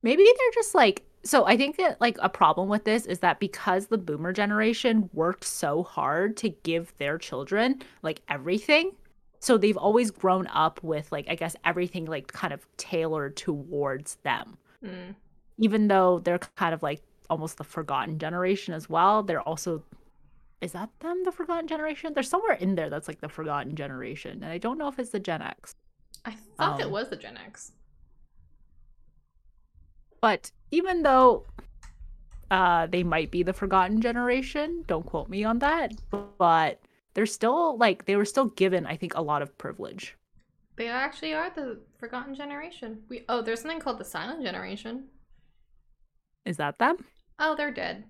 Maybe 0.02 0.24
they're 0.24 0.52
just 0.54 0.74
like 0.74 1.04
so 1.22 1.46
I 1.46 1.56
think 1.56 1.76
that 1.76 2.00
like 2.00 2.16
a 2.20 2.28
problem 2.28 2.68
with 2.68 2.84
this 2.84 3.06
is 3.06 3.18
that 3.20 3.40
because 3.40 3.86
the 3.86 3.98
boomer 3.98 4.32
generation 4.32 5.10
worked 5.12 5.44
so 5.44 5.82
hard 5.82 6.36
to 6.38 6.48
give 6.48 6.96
their 6.98 7.18
children 7.18 7.82
like 8.02 8.22
everything, 8.28 8.92
so 9.40 9.56
they've 9.56 9.76
always 9.76 10.10
grown 10.10 10.46
up 10.48 10.82
with 10.82 11.10
like 11.10 11.26
i 11.28 11.34
guess 11.34 11.56
everything 11.64 12.04
like 12.04 12.28
kind 12.28 12.52
of 12.52 12.64
tailored 12.76 13.36
towards 13.36 14.16
them. 14.16 14.56
Mm. 14.84 15.14
even 15.58 15.88
though 15.88 16.20
they're 16.20 16.38
kind 16.38 16.72
of 16.72 16.82
like 16.82 17.02
almost 17.28 17.58
the 17.58 17.64
forgotten 17.64 18.18
generation 18.18 18.72
as 18.72 18.88
well 18.88 19.22
they're 19.22 19.42
also 19.42 19.82
is 20.62 20.72
that 20.72 20.90
them 21.00 21.24
the 21.24 21.32
forgotten 21.32 21.66
generation? 21.66 22.12
There's 22.12 22.28
somewhere 22.28 22.52
in 22.52 22.74
there 22.74 22.90
that's 22.90 23.08
like 23.08 23.22
the 23.22 23.30
forgotten 23.30 23.74
generation 23.74 24.42
and 24.42 24.52
i 24.52 24.58
don't 24.58 24.78
know 24.78 24.88
if 24.88 24.98
it's 24.98 25.10
the 25.10 25.20
gen 25.20 25.42
x. 25.42 25.74
I 26.24 26.32
thought 26.56 26.74
um, 26.74 26.80
it 26.80 26.90
was 26.90 27.08
the 27.08 27.16
gen 27.16 27.38
x 27.38 27.72
but 30.20 30.50
even 30.70 31.02
though 31.02 31.44
uh, 32.50 32.86
they 32.86 33.02
might 33.02 33.30
be 33.30 33.42
the 33.42 33.52
forgotten 33.52 34.00
generation 34.00 34.84
don't 34.86 35.06
quote 35.06 35.28
me 35.28 35.44
on 35.44 35.58
that 35.60 35.92
but 36.38 36.80
they're 37.14 37.26
still 37.26 37.76
like 37.78 38.06
they 38.06 38.16
were 38.16 38.24
still 38.24 38.46
given 38.46 38.86
i 38.86 38.96
think 38.96 39.14
a 39.14 39.22
lot 39.22 39.42
of 39.42 39.56
privilege. 39.58 40.16
They 40.80 40.88
actually 40.88 41.34
are 41.34 41.50
the 41.50 41.78
forgotten 41.98 42.34
generation. 42.34 43.02
We 43.10 43.24
oh 43.28 43.42
there's 43.42 43.60
something 43.60 43.80
called 43.80 43.98
the 43.98 44.04
silent 44.06 44.42
generation. 44.42 45.08
Is 46.46 46.56
that 46.56 46.78
them? 46.78 47.04
Oh 47.38 47.54
they're 47.54 47.70
dead. 47.70 48.04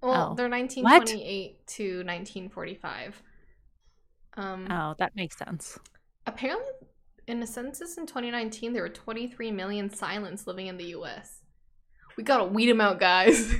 Well 0.00 0.30
oh. 0.32 0.34
they're 0.34 0.48
1928 0.48 1.56
what? 1.58 1.66
to 1.66 1.84
1945 1.98 3.22
um 4.38 4.66
oh 4.70 4.94
that 4.98 5.14
makes 5.14 5.36
sense. 5.36 5.78
apparently 6.26 6.72
in 7.26 7.42
a 7.42 7.46
census 7.46 7.96
in 7.96 8.06
2019 8.06 8.72
there 8.72 8.82
were 8.82 8.88
23 8.88 9.50
million 9.50 9.88
silents 9.88 10.46
living 10.46 10.66
in 10.66 10.76
the 10.76 10.86
us 10.86 11.40
we 12.16 12.24
gotta 12.24 12.44
weed 12.44 12.68
them 12.68 12.80
out 12.80 13.00
guys 13.00 13.54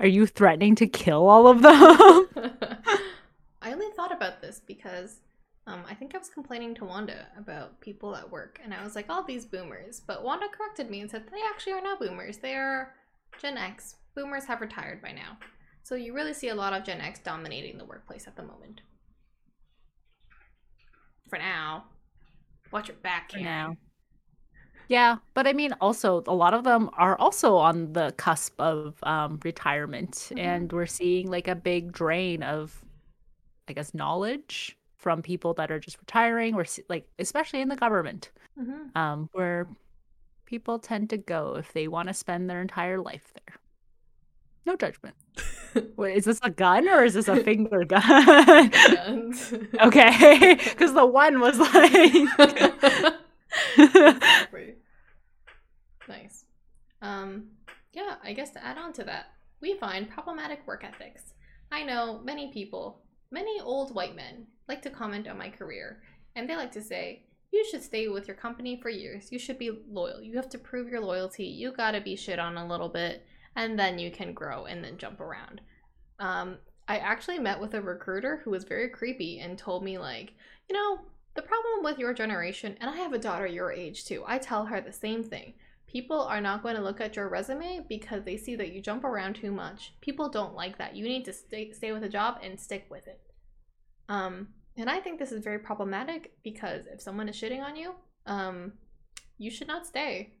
Are 0.00 0.06
you 0.06 0.26
threatening 0.26 0.74
to 0.76 0.86
kill 0.86 1.28
all 1.28 1.46
of 1.46 1.62
them? 1.62 1.72
I 3.62 3.72
only 3.72 3.90
thought 3.94 4.12
about 4.12 4.40
this 4.40 4.60
because 4.66 5.20
um, 5.66 5.82
I 5.88 5.94
think 5.94 6.14
I 6.14 6.18
was 6.18 6.28
complaining 6.28 6.74
to 6.76 6.84
Wanda 6.84 7.28
about 7.38 7.80
people 7.80 8.16
at 8.16 8.30
work, 8.30 8.60
and 8.64 8.74
I 8.74 8.82
was 8.82 8.96
like, 8.96 9.08
all 9.08 9.22
these 9.22 9.46
boomers. 9.46 10.00
But 10.04 10.24
Wanda 10.24 10.46
corrected 10.48 10.90
me 10.90 11.00
and 11.00 11.10
said 11.10 11.24
they 11.26 11.38
actually 11.48 11.74
are 11.74 11.82
not 11.82 12.00
boomers. 12.00 12.38
They 12.38 12.54
are 12.54 12.94
Gen 13.40 13.56
X. 13.56 13.96
Boomers 14.16 14.44
have 14.46 14.60
retired 14.60 15.00
by 15.00 15.12
now. 15.12 15.38
So 15.84 15.94
you 15.94 16.14
really 16.14 16.34
see 16.34 16.48
a 16.48 16.54
lot 16.54 16.72
of 16.72 16.84
Gen 16.84 17.00
X 17.00 17.20
dominating 17.20 17.78
the 17.78 17.84
workplace 17.84 18.26
at 18.26 18.36
the 18.36 18.42
moment. 18.42 18.82
For 21.32 21.38
now. 21.38 21.84
Watch 22.72 22.88
your 22.88 22.98
back, 22.98 23.32
For 23.32 23.38
now. 23.38 23.78
Yeah, 24.88 25.16
but 25.32 25.46
I 25.46 25.54
mean, 25.54 25.72
also 25.80 26.22
a 26.26 26.34
lot 26.34 26.52
of 26.52 26.62
them 26.64 26.90
are 26.92 27.18
also 27.18 27.56
on 27.56 27.94
the 27.94 28.12
cusp 28.18 28.60
of 28.60 29.02
um, 29.02 29.40
retirement, 29.42 30.12
mm-hmm. 30.12 30.38
and 30.38 30.70
we're 30.70 30.84
seeing 30.84 31.30
like 31.30 31.48
a 31.48 31.54
big 31.54 31.90
drain 31.90 32.42
of, 32.42 32.84
I 33.66 33.72
guess, 33.72 33.94
knowledge 33.94 34.76
from 34.98 35.22
people 35.22 35.54
that 35.54 35.70
are 35.70 35.80
just 35.80 35.98
retiring, 36.00 36.54
or 36.54 36.66
like 36.90 37.08
especially 37.18 37.62
in 37.62 37.70
the 37.70 37.76
government, 37.76 38.30
mm-hmm. 38.60 38.94
um, 38.94 39.30
where 39.32 39.66
people 40.44 40.78
tend 40.78 41.08
to 41.08 41.16
go 41.16 41.56
if 41.56 41.72
they 41.72 41.88
want 41.88 42.08
to 42.08 42.14
spend 42.14 42.50
their 42.50 42.60
entire 42.60 43.00
life 43.00 43.32
there. 43.32 43.56
No 44.66 44.76
judgment. 44.76 45.14
Wait, 45.96 46.16
is 46.16 46.24
this 46.24 46.40
a 46.42 46.50
gun 46.50 46.88
or 46.88 47.04
is 47.04 47.14
this 47.14 47.28
a 47.28 47.42
finger 47.42 47.84
gun? 47.86 48.00
okay, 49.80 50.58
because 50.64 50.94
the 50.94 51.06
one 51.06 51.40
was 51.40 51.58
like. 51.58 51.92
Nice. 56.08 56.44
Um, 57.00 57.44
yeah, 57.92 58.16
I 58.22 58.32
guess 58.32 58.50
to 58.50 58.64
add 58.64 58.78
on 58.78 58.92
to 58.94 59.04
that, 59.04 59.26
we 59.60 59.74
find 59.74 60.10
problematic 60.10 60.66
work 60.66 60.84
ethics. 60.84 61.34
I 61.70 61.82
know 61.82 62.20
many 62.24 62.52
people, 62.52 63.02
many 63.30 63.60
old 63.60 63.94
white 63.94 64.16
men, 64.16 64.46
like 64.68 64.82
to 64.82 64.90
comment 64.90 65.28
on 65.28 65.38
my 65.38 65.48
career, 65.48 66.02
and 66.36 66.48
they 66.48 66.56
like 66.56 66.72
to 66.72 66.82
say, 66.82 67.24
you 67.50 67.64
should 67.70 67.82
stay 67.82 68.08
with 68.08 68.26
your 68.26 68.36
company 68.36 68.78
for 68.80 68.88
years. 68.88 69.30
You 69.30 69.38
should 69.38 69.58
be 69.58 69.70
loyal. 69.90 70.22
You 70.22 70.36
have 70.36 70.48
to 70.50 70.58
prove 70.58 70.88
your 70.88 71.00
loyalty. 71.00 71.44
You 71.44 71.72
gotta 71.72 72.00
be 72.00 72.16
shit 72.16 72.38
on 72.38 72.56
a 72.56 72.66
little 72.66 72.88
bit, 72.88 73.26
and 73.56 73.78
then 73.78 73.98
you 73.98 74.10
can 74.10 74.32
grow 74.32 74.64
and 74.64 74.82
then 74.82 74.98
jump 74.98 75.20
around. 75.20 75.60
Um, 76.18 76.58
I 76.88 76.98
actually 76.98 77.38
met 77.38 77.60
with 77.60 77.74
a 77.74 77.80
recruiter 77.80 78.40
who 78.44 78.50
was 78.50 78.64
very 78.64 78.88
creepy 78.88 79.40
and 79.40 79.56
told 79.56 79.84
me, 79.84 79.98
like, 79.98 80.34
you 80.68 80.74
know, 80.74 81.00
the 81.34 81.42
problem 81.42 81.82
with 81.82 81.98
your 81.98 82.12
generation, 82.12 82.76
and 82.80 82.90
I 82.90 82.96
have 82.96 83.12
a 83.12 83.18
daughter 83.18 83.46
your 83.46 83.72
age 83.72 84.04
too, 84.04 84.22
I 84.26 84.38
tell 84.38 84.66
her 84.66 84.80
the 84.80 84.92
same 84.92 85.22
thing. 85.22 85.54
People 85.86 86.20
are 86.20 86.40
not 86.40 86.62
going 86.62 86.76
to 86.76 86.82
look 86.82 87.00
at 87.00 87.16
your 87.16 87.28
resume 87.28 87.84
because 87.88 88.24
they 88.24 88.36
see 88.36 88.56
that 88.56 88.72
you 88.72 88.80
jump 88.80 89.04
around 89.04 89.34
too 89.34 89.52
much. 89.52 89.94
People 90.00 90.28
don't 90.28 90.54
like 90.54 90.78
that. 90.78 90.96
You 90.96 91.04
need 91.04 91.24
to 91.26 91.32
stay 91.32 91.72
stay 91.72 91.92
with 91.92 92.02
a 92.02 92.08
job 92.08 92.38
and 92.42 92.58
stick 92.58 92.86
with 92.90 93.06
it. 93.06 93.20
Um, 94.08 94.48
and 94.76 94.88
I 94.88 95.00
think 95.00 95.18
this 95.18 95.32
is 95.32 95.44
very 95.44 95.58
problematic 95.58 96.32
because 96.42 96.86
if 96.86 97.02
someone 97.02 97.28
is 97.28 97.36
shitting 97.36 97.62
on 97.62 97.76
you, 97.76 97.92
um, 98.26 98.72
you 99.36 99.50
should 99.50 99.68
not 99.68 99.86
stay. 99.86 100.34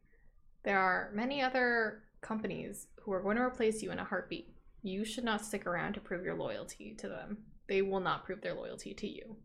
There 0.64 0.78
are 0.78 1.10
many 1.14 1.42
other 1.42 2.02
companies 2.22 2.86
who 3.02 3.12
are 3.12 3.20
going 3.20 3.36
to 3.36 3.42
replace 3.42 3.82
you 3.82 3.90
in 3.90 3.98
a 3.98 4.04
heartbeat. 4.04 4.54
You 4.82 5.04
should 5.04 5.24
not 5.24 5.44
stick 5.44 5.66
around 5.66 5.92
to 5.94 6.00
prove 6.00 6.24
your 6.24 6.34
loyalty 6.34 6.94
to 6.98 7.08
them. 7.08 7.38
They 7.68 7.82
will 7.82 8.00
not 8.00 8.24
prove 8.24 8.40
their 8.40 8.54
loyalty 8.54 8.94
to 8.94 9.06
you. 9.06 9.36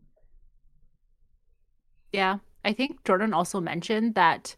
Yeah. 2.12 2.38
I 2.64 2.72
think 2.72 3.04
Jordan 3.04 3.34
also 3.34 3.60
mentioned 3.60 4.14
that 4.14 4.56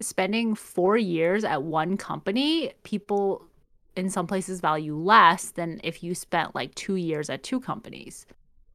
spending 0.00 0.54
four 0.54 0.96
years 0.96 1.44
at 1.44 1.62
one 1.62 1.96
company, 1.96 2.72
people 2.82 3.46
in 3.96 4.08
some 4.08 4.26
places 4.26 4.60
value 4.60 4.96
less 4.96 5.50
than 5.50 5.80
if 5.82 6.02
you 6.02 6.14
spent 6.14 6.54
like 6.54 6.74
two 6.74 6.96
years 6.96 7.28
at 7.28 7.42
two 7.42 7.60
companies 7.60 8.26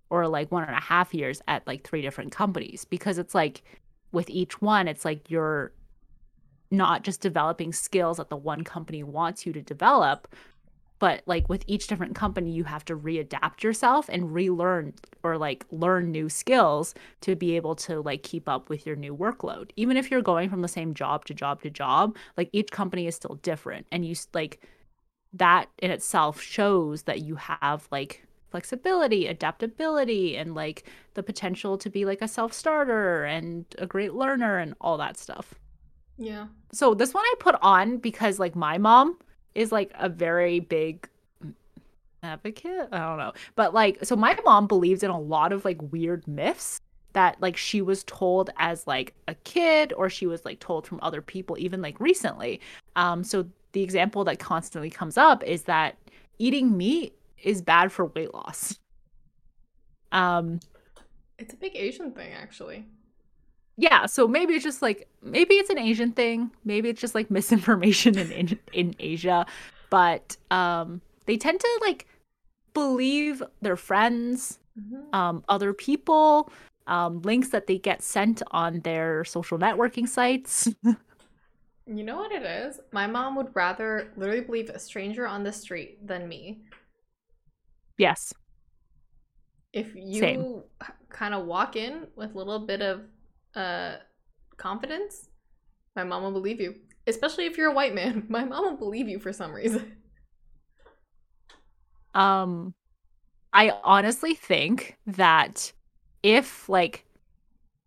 or 0.09 0.27
like 0.27 0.51
one 0.51 0.63
and 0.63 0.75
a 0.75 0.81
half 0.81 1.13
years 1.13 1.41
at 1.47 1.65
like 1.65 1.83
three 1.83 2.01
different 2.01 2.31
companies 2.31 2.85
because 2.85 3.17
it's 3.17 3.33
like 3.33 3.63
with 4.11 4.29
each 4.29 4.61
one, 4.61 4.87
it's 4.87 5.05
like 5.05 5.29
you're 5.29 5.71
not 6.73 7.03
just 7.03 7.21
developing 7.21 7.71
skills 7.71 8.17
that 8.17 8.29
the 8.29 8.35
one 8.35 8.63
company 8.63 9.03
wants 9.03 9.45
you 9.45 9.53
to 9.53 9.61
develop, 9.61 10.27
but 10.99 11.21
like 11.25 11.47
with 11.49 11.63
each 11.67 11.87
different 11.87 12.15
company 12.15 12.51
you 12.51 12.63
have 12.63 12.83
to 12.85 12.97
readapt 12.97 13.61
yourself 13.61 14.09
and 14.09 14.33
relearn 14.33 14.93
or 15.21 15.37
like 15.37 15.65
learn 15.69 16.11
new 16.11 16.29
skills 16.29 16.95
to 17.21 17.35
be 17.35 17.55
able 17.55 17.75
to 17.75 18.01
like 18.01 18.23
keep 18.23 18.49
up 18.49 18.69
with 18.69 18.85
your 18.85 18.95
new 18.95 19.15
workload. 19.15 19.69
Even 19.75 19.97
if 19.97 20.09
you're 20.09 20.21
going 20.21 20.49
from 20.49 20.61
the 20.61 20.67
same 20.67 20.93
job 20.93 21.25
to 21.25 21.33
job 21.33 21.61
to 21.61 21.69
job 21.69 22.15
like 22.37 22.49
each 22.53 22.71
company 22.71 23.05
is 23.05 23.15
still 23.15 23.35
different. 23.43 23.85
And 23.91 24.05
you 24.05 24.15
like 24.33 24.65
that 25.33 25.67
in 25.79 25.91
itself 25.91 26.41
shows 26.41 27.03
that 27.03 27.21
you 27.21 27.35
have 27.35 27.87
like 27.91 28.25
flexibility 28.49 29.27
adaptability 29.27 30.37
and 30.37 30.55
like 30.55 30.85
the 31.15 31.23
potential 31.23 31.77
to 31.77 31.89
be 31.89 32.05
like 32.05 32.21
a 32.21 32.27
self-starter 32.27 33.25
and 33.25 33.65
a 33.77 33.85
great 33.87 34.13
learner 34.13 34.57
and 34.57 34.75
all 34.79 34.97
that 34.97 35.17
stuff 35.17 35.55
yeah 36.17 36.47
so 36.71 36.93
this 36.93 37.13
one 37.13 37.23
i 37.25 37.33
put 37.39 37.55
on 37.61 37.97
because 37.97 38.39
like 38.39 38.55
my 38.55 38.77
mom 38.77 39.17
is 39.55 39.71
like 39.71 39.91
a 39.95 40.09
very 40.09 40.59
big 40.59 41.07
advocate. 42.23 42.89
I 42.91 42.99
don't 42.99 43.17
know. 43.17 43.33
But 43.55 43.73
like 43.73 43.99
so 44.03 44.15
my 44.15 44.37
mom 44.43 44.67
believes 44.67 45.03
in 45.03 45.11
a 45.11 45.19
lot 45.19 45.51
of 45.51 45.65
like 45.65 45.79
weird 45.91 46.27
myths 46.27 46.79
that 47.13 47.39
like 47.41 47.55
she 47.55 47.81
was 47.81 48.03
told 48.05 48.49
as 48.57 48.87
like 48.87 49.13
a 49.27 49.35
kid 49.35 49.93
or 49.95 50.09
she 50.09 50.25
was 50.25 50.45
like 50.45 50.59
told 50.59 50.87
from 50.87 50.99
other 51.03 51.21
people 51.21 51.55
even 51.59 51.81
like 51.81 51.99
recently. 51.99 52.59
Um 52.95 53.23
so 53.23 53.45
the 53.73 53.83
example 53.83 54.23
that 54.23 54.39
constantly 54.39 54.89
comes 54.89 55.17
up 55.17 55.43
is 55.43 55.63
that 55.63 55.97
eating 56.39 56.75
meat 56.75 57.13
is 57.43 57.61
bad 57.61 57.91
for 57.91 58.05
weight 58.05 58.33
loss. 58.33 58.79
Um 60.11 60.59
it's 61.37 61.53
a 61.53 61.57
big 61.57 61.75
Asian 61.75 62.11
thing 62.11 62.31
actually 62.33 62.85
yeah 63.77 64.05
so 64.05 64.27
maybe 64.27 64.53
it's 64.53 64.63
just 64.63 64.81
like 64.81 65.07
maybe 65.21 65.55
it's 65.55 65.69
an 65.69 65.79
asian 65.79 66.11
thing 66.11 66.51
maybe 66.65 66.89
it's 66.89 67.01
just 67.01 67.15
like 67.15 67.29
misinformation 67.37 68.17
in 68.17 68.31
in, 68.31 68.59
in 68.71 68.95
asia 68.99 69.45
but 69.89 70.37
um 70.51 71.01
they 71.25 71.37
tend 71.37 71.59
to 71.59 71.79
like 71.81 72.07
believe 72.73 73.43
their 73.61 73.75
friends 73.75 74.59
mm-hmm. 74.79 75.15
um 75.15 75.43
other 75.49 75.73
people 75.73 76.51
um 76.87 77.21
links 77.21 77.49
that 77.49 77.67
they 77.67 77.77
get 77.77 78.01
sent 78.01 78.41
on 78.51 78.81
their 78.81 79.23
social 79.23 79.57
networking 79.57 80.07
sites. 80.07 80.67
You 81.85 82.03
know 82.03 82.15
what 82.15 82.31
it 82.31 82.43
is? 82.43 82.79
My 82.91 83.07
mom 83.07 83.35
would 83.35 83.53
rather 83.53 84.13
literally 84.15 84.41
believe 84.41 84.69
a 84.69 84.79
stranger 84.79 85.27
on 85.27 85.43
the 85.43 85.51
street 85.51 86.05
than 86.07 86.29
me. 86.29 86.61
Yes. 87.97 88.33
If 89.73 89.93
you 89.93 90.63
kind 91.09 91.33
of 91.33 91.45
walk 91.45 91.75
in 91.75 92.07
with 92.15 92.35
a 92.35 92.37
little 92.37 92.59
bit 92.59 92.81
of 92.81 93.01
uh, 93.55 93.95
confidence, 94.57 95.29
my 95.95 96.03
mom 96.03 96.23
will 96.23 96.31
believe 96.31 96.59
you. 96.59 96.75
Especially 97.05 97.45
if 97.45 97.57
you're 97.57 97.71
a 97.71 97.73
white 97.73 97.93
man, 97.93 98.25
my 98.29 98.43
mom 98.43 98.63
will 98.65 98.77
believe 98.77 99.07
you 99.07 99.19
for 99.19 99.33
some 99.33 99.53
reason. 99.53 99.97
Um, 102.13 102.73
I 103.51 103.71
honestly 103.83 104.35
think 104.35 104.97
that 105.07 105.71
if 106.21 106.69
like 106.69 107.05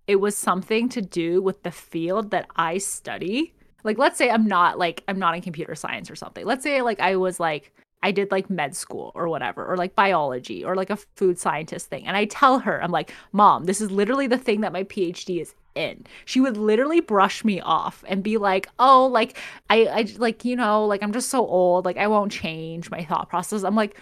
it 0.07 0.16
was 0.16 0.37
something 0.37 0.88
to 0.90 1.02
do 1.02 1.42
with 1.42 1.62
the 1.62 1.70
field 1.70 2.31
that 2.31 2.46
I 2.57 2.79
study, 2.79 3.55
like 3.85 3.98
let's 3.98 4.18
say 4.18 4.31
I'm 4.31 4.46
not 4.46 4.79
like 4.79 5.02
I'm 5.09 5.18
not 5.18 5.35
in 5.35 5.42
computer 5.42 5.74
science 5.74 6.11
or 6.11 6.16
something. 6.16 6.44
Let's 6.44 6.62
say 6.62 6.83
like 6.83 7.00
I 7.00 7.16
was 7.16 7.40
like 7.40 7.72
I 8.07 8.12
did 8.12 8.31
like 8.31 8.49
med 8.49 8.77
school 8.77 9.11
or 9.16 9.29
whatever, 9.29 9.66
or 9.66 9.77
like 9.77 9.97
biology 9.97 10.64
or 10.64 10.77
like 10.77 10.90
a 10.90 10.97
food 11.16 11.40
scientist 11.40 11.88
thing. 11.88 12.07
And 12.07 12.16
I 12.16 12.27
tell 12.27 12.61
her, 12.61 12.81
I'm 12.81 12.92
like, 12.92 13.12
Mom, 13.33 13.64
this 13.64 13.81
is 13.81 13.90
literally 13.90 14.29
the 14.29 14.38
thing 14.38 14.61
that 14.61 14.73
my 14.73 14.85
PhD 14.85 15.40
is 15.40 15.57
in. 15.75 16.07
She 16.25 16.38
would 16.40 16.57
literally 16.57 17.01
brush 17.01 17.45
me 17.45 17.61
off 17.61 18.05
and 18.07 18.23
be 18.23 18.37
like, 18.37 18.69
Oh, 18.79 19.07
like, 19.07 19.37
I, 19.71 19.87
I 19.87 20.07
like, 20.19 20.45
you 20.45 20.55
know, 20.55 20.87
like 20.87 21.03
I'm 21.03 21.12
just 21.12 21.31
so 21.31 21.45
old. 21.45 21.85
Like, 21.85 21.97
I 21.97 22.07
won't 22.07 22.31
change 22.31 22.92
my 22.92 23.05
thought 23.05 23.29
process. 23.29 23.64
I'm 23.64 23.75
like, 23.75 23.99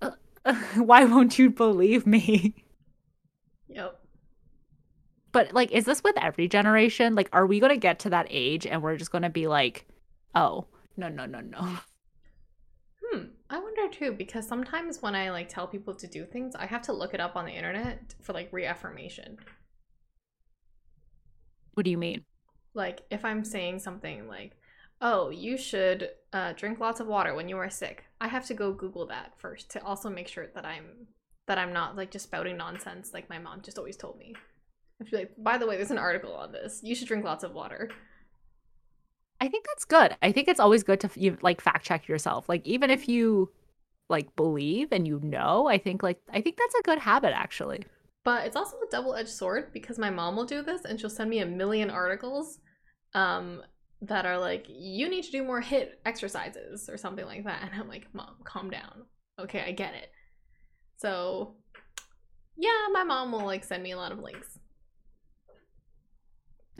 uh, 0.00 0.12
uh, 0.44 0.54
Why 0.76 1.04
won't 1.04 1.36
you 1.36 1.50
believe 1.50 2.06
me? 2.06 2.54
Yep. 3.66 3.98
But 5.32 5.52
like, 5.52 5.72
is 5.72 5.86
this 5.86 6.04
with 6.04 6.16
every 6.22 6.46
generation? 6.46 7.16
Like, 7.16 7.28
are 7.32 7.46
we 7.46 7.58
going 7.58 7.72
to 7.72 7.76
get 7.78 7.98
to 8.00 8.10
that 8.10 8.28
age 8.30 8.64
and 8.64 8.80
we're 8.80 8.96
just 8.96 9.10
going 9.10 9.22
to 9.22 9.28
be 9.28 9.48
like, 9.48 9.86
Oh, 10.36 10.66
no, 10.96 11.08
no, 11.08 11.26
no, 11.26 11.40
no. 11.40 11.80
I 13.52 13.58
wonder 13.58 13.88
too 13.88 14.12
because 14.12 14.46
sometimes 14.46 15.02
when 15.02 15.16
I 15.16 15.30
like 15.30 15.48
tell 15.48 15.66
people 15.66 15.94
to 15.94 16.06
do 16.06 16.24
things, 16.24 16.54
I 16.54 16.66
have 16.66 16.82
to 16.82 16.92
look 16.92 17.14
it 17.14 17.20
up 17.20 17.34
on 17.34 17.44
the 17.44 17.52
internet 17.52 18.14
for 18.22 18.32
like 18.32 18.52
reaffirmation. 18.52 19.38
What 21.74 21.84
do 21.84 21.90
you 21.90 21.98
mean? 21.98 22.24
Like 22.74 23.02
if 23.10 23.24
I'm 23.24 23.44
saying 23.44 23.80
something 23.80 24.28
like, 24.28 24.56
"Oh, 25.00 25.30
you 25.30 25.56
should 25.56 26.10
uh, 26.32 26.52
drink 26.52 26.78
lots 26.78 27.00
of 27.00 27.08
water 27.08 27.34
when 27.34 27.48
you 27.48 27.56
are 27.58 27.70
sick," 27.70 28.04
I 28.20 28.28
have 28.28 28.46
to 28.46 28.54
go 28.54 28.72
Google 28.72 29.06
that 29.08 29.32
first 29.36 29.68
to 29.72 29.84
also 29.84 30.08
make 30.08 30.28
sure 30.28 30.46
that 30.54 30.64
I'm 30.64 31.08
that 31.48 31.58
I'm 31.58 31.72
not 31.72 31.96
like 31.96 32.12
just 32.12 32.26
spouting 32.26 32.56
nonsense 32.56 33.10
like 33.12 33.28
my 33.28 33.40
mom 33.40 33.62
just 33.62 33.78
always 33.78 33.96
told 33.96 34.16
me. 34.16 34.36
I'd 35.00 35.10
be 35.10 35.16
like, 35.16 35.32
"By 35.36 35.58
the 35.58 35.66
way, 35.66 35.76
there's 35.76 35.90
an 35.90 35.98
article 35.98 36.34
on 36.34 36.52
this. 36.52 36.80
You 36.84 36.94
should 36.94 37.08
drink 37.08 37.24
lots 37.24 37.42
of 37.42 37.52
water." 37.52 37.90
I 39.40 39.48
think 39.48 39.66
that's 39.66 39.84
good. 39.84 40.16
I 40.22 40.32
think 40.32 40.48
it's 40.48 40.60
always 40.60 40.82
good 40.82 41.00
to 41.00 41.10
you, 41.14 41.38
like 41.40 41.60
fact 41.60 41.86
check 41.86 42.06
yourself. 42.08 42.48
Like 42.48 42.66
even 42.66 42.90
if 42.90 43.08
you 43.08 43.50
like 44.08 44.34
believe 44.36 44.88
and 44.92 45.06
you 45.06 45.20
know, 45.22 45.66
I 45.66 45.78
think 45.78 46.02
like 46.02 46.20
I 46.32 46.40
think 46.40 46.56
that's 46.56 46.74
a 46.74 46.82
good 46.82 46.98
habit 46.98 47.32
actually. 47.34 47.84
But 48.22 48.46
it's 48.46 48.56
also 48.56 48.76
a 48.76 48.90
double-edged 48.90 49.30
sword 49.30 49.72
because 49.72 49.98
my 49.98 50.10
mom 50.10 50.36
will 50.36 50.44
do 50.44 50.62
this 50.62 50.84
and 50.84 51.00
she'll 51.00 51.08
send 51.08 51.30
me 51.30 51.38
a 51.38 51.46
million 51.46 51.88
articles 51.88 52.58
um 53.14 53.62
that 54.02 54.26
are 54.26 54.38
like 54.38 54.66
you 54.68 55.08
need 55.08 55.24
to 55.24 55.30
do 55.30 55.42
more 55.42 55.62
HIIT 55.62 55.88
exercises 56.04 56.88
or 56.88 56.96
something 56.96 57.24
like 57.24 57.44
that 57.44 57.62
and 57.62 57.80
I'm 57.80 57.88
like, 57.88 58.06
"Mom, 58.12 58.36
calm 58.44 58.70
down. 58.70 59.04
Okay, 59.38 59.62
I 59.66 59.72
get 59.72 59.94
it." 59.94 60.10
So, 60.98 61.56
yeah, 62.56 62.88
my 62.92 63.04
mom 63.04 63.32
will 63.32 63.44
like 63.44 63.64
send 63.64 63.82
me 63.82 63.92
a 63.92 63.96
lot 63.96 64.12
of 64.12 64.18
links. 64.18 64.58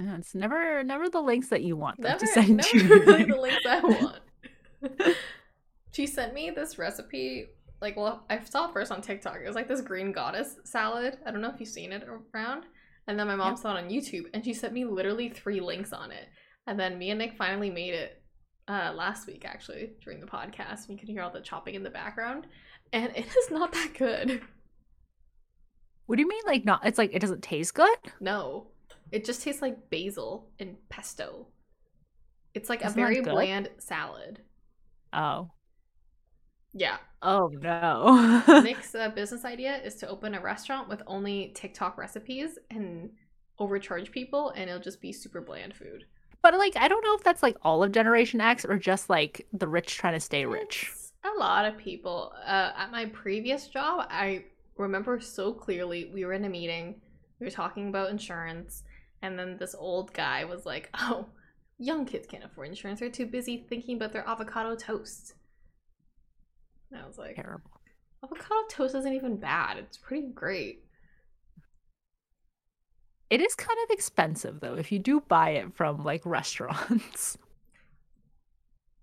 Yeah, 0.03 0.17
it's 0.17 0.35
never 0.35 0.83
never 0.83 1.09
the 1.09 1.21
links 1.21 1.49
that 1.49 1.63
you 1.63 1.77
want 1.77 1.99
never, 1.99 2.19
to 2.19 2.27
send 2.27 2.57
never 2.57 2.77
you. 2.77 2.89
really 2.89 3.25
the 3.25 3.41
links 3.41 3.67
I 3.69 3.81
want. 3.83 4.21
she 5.93 6.07
sent 6.07 6.35
me 6.35 6.51
this 6.51 6.79
recipe. 6.79 7.47
Like, 7.81 7.97
well, 7.97 8.25
I 8.29 8.43
saw 8.45 8.69
it 8.69 8.73
first 8.73 8.93
on 8.93 9.01
TikTok. 9.01 9.39
It 9.43 9.47
was 9.47 9.55
like 9.57 9.69
this 9.69 9.81
green 9.81 10.13
goddess 10.13 10.57
salad. 10.65 11.19
I 11.25 11.31
don't 11.31 11.41
know 11.41 11.51
if 11.51 11.61
you've 11.61 11.69
seen 11.69 11.93
it 11.93 12.05
around. 12.35 12.65
And 13.07 13.19
then 13.19 13.27
my 13.27 13.35
mom 13.35 13.57
saw 13.57 13.75
it 13.75 13.83
on 13.83 13.91
YouTube, 13.91 14.27
and 14.35 14.45
she 14.45 14.53
sent 14.53 14.73
me 14.75 14.85
literally 14.85 15.31
three 15.31 15.61
links 15.61 15.93
on 15.93 16.13
it. 16.13 16.29
And 16.67 16.79
then 16.79 16.99
me 16.99 17.11
and 17.11 17.19
Nick 17.19 17.37
finally 17.37 17.71
made 17.71 17.95
it 17.95 18.23
uh, 18.69 18.93
last 18.95 19.27
week, 19.27 19.45
actually, 19.45 19.93
during 20.05 20.21
the 20.21 20.27
podcast. 20.27 20.89
You 20.89 20.97
can 20.97 21.09
hear 21.09 21.23
all 21.23 21.31
the 21.31 21.41
chopping 21.41 21.75
in 21.75 21.83
the 21.83 21.91
background, 21.91 22.47
and 22.93 23.11
it 23.17 23.27
is 23.27 23.51
not 23.51 23.73
that 23.73 23.95
good. 23.99 24.43
What 26.07 26.17
do 26.17 26.23
you 26.23 26.29
mean, 26.29 26.43
like 26.47 26.65
not? 26.65 26.85
It's 26.87 26.99
like 26.99 27.11
it 27.15 27.21
doesn't 27.21 27.43
taste 27.43 27.75
good. 27.75 27.97
No, 28.21 28.69
it 29.13 29.25
just 29.25 29.43
tastes 29.43 29.63
like 29.63 29.91
basil 29.91 30.51
and 30.59 30.77
pesto. 30.89 31.49
It's 32.55 32.69
like 32.69 32.85
Isn't 32.85 33.03
a 33.03 33.07
very 33.07 33.21
bland 33.21 33.71
salad. 33.79 34.43
Oh. 35.13 35.51
Yeah. 36.73 36.99
Oh 37.23 37.49
no. 37.53 38.45
Nick's 38.63 38.95
uh, 38.95 39.09
business 39.11 39.45
idea 39.45 39.77
is 39.83 39.97
to 39.97 40.09
open 40.09 40.35
a 40.35 40.41
restaurant 40.41 40.89
with 40.89 41.03
only 41.07 41.53
TikTok 41.55 41.99
recipes 41.99 42.59
and 42.71 43.11
overcharge 43.59 44.11
people, 44.11 44.51
and 44.51 44.71
it'll 44.71 44.81
just 44.83 45.01
be 45.01 45.13
super 45.13 45.41
bland 45.41 45.75
food. 45.75 46.05
but 46.43 46.55
like 46.55 46.77
I 46.77 46.89
don't 46.89 47.05
know 47.05 47.15
if 47.15 47.25
that's 47.25 47.43
like 47.43 47.57
all 47.63 47.83
of 47.83 47.93
Generation 47.93 48.41
X 48.41 48.65
or 48.65 48.79
just 48.79 49.11
like 49.11 49.47
the 49.53 49.69
rich 49.69 49.97
trying 49.97 50.15
to 50.15 50.21
stay 50.21 50.45
rich. 50.47 50.95
It's 51.23 51.35
a 51.37 51.39
lot 51.39 51.65
of 51.65 51.77
people. 51.79 52.33
Uh, 52.47 52.73
at 52.77 52.91
my 52.91 53.07
previous 53.07 53.69
job, 53.69 54.07
I 54.11 54.45
remember 54.77 55.21
so 55.21 55.53
clearly 55.53 56.11
we 56.13 56.25
were 56.25 56.33
in 56.33 56.45
a 56.45 56.49
meeting, 56.49 57.01
we 57.39 57.47
were 57.47 57.51
talking 57.51 57.89
about 57.89 58.11
insurance, 58.11 58.83
and 59.23 59.39
then 59.39 59.57
this 59.59 59.75
old 59.79 60.13
guy 60.13 60.45
was 60.45 60.67
like, 60.67 60.91
Oh, 60.99 61.27
young 61.79 62.05
kids 62.07 62.27
can't 62.27 62.45
afford 62.45 62.69
insurance. 62.69 63.01
They're 63.01 63.11
too 63.11 63.27
busy 63.27 63.67
thinking 63.69 63.97
about 63.97 64.13
their 64.13 64.27
avocado 64.29 64.75
toast. 64.77 65.35
And 66.91 67.01
I 67.01 67.07
was 67.07 67.19
like, 67.19 67.37
Terrible. 67.37 67.71
Avocado 68.23 68.61
toast 68.69 68.95
isn't 68.95 69.13
even 69.13 69.37
bad. 69.37 69.79
It's 69.79 69.97
pretty 69.97 70.29
great. 70.29 70.85
It 73.31 73.41
is 73.41 73.55
kind 73.55 73.79
of 73.85 73.91
expensive 73.95 74.61
though 74.61 74.75
if 74.75 74.91
you 74.91 74.99
do 74.99 75.21
buy 75.21 75.51
it 75.51 75.75
from 75.75 76.05
like 76.05 76.25
restaurants. 76.25 77.39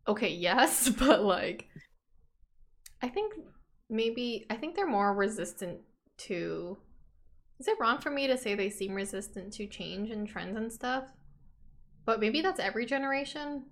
Okay, 0.07 0.29
yes, 0.29 0.87
but 0.99 1.23
like 1.23 1.67
I 3.01 3.09
think 3.09 3.33
maybe 3.89 4.45
I 4.49 4.55
think 4.55 4.75
they're 4.75 4.87
more 4.87 5.13
resistant 5.13 5.79
to 6.19 6.77
Is 7.59 7.67
it 7.67 7.77
wrong 7.79 7.97
for 7.97 8.11
me 8.11 8.27
to 8.27 8.37
say 8.37 8.53
they 8.53 8.69
seem 8.69 8.93
resistant 8.93 9.53
to 9.53 9.67
change 9.67 10.11
and 10.11 10.27
trends 10.27 10.57
and 10.57 10.71
stuff? 10.71 11.05
But 12.05 12.19
maybe 12.19 12.41
that's 12.41 12.59
every 12.59 12.85
generation. 12.85 13.65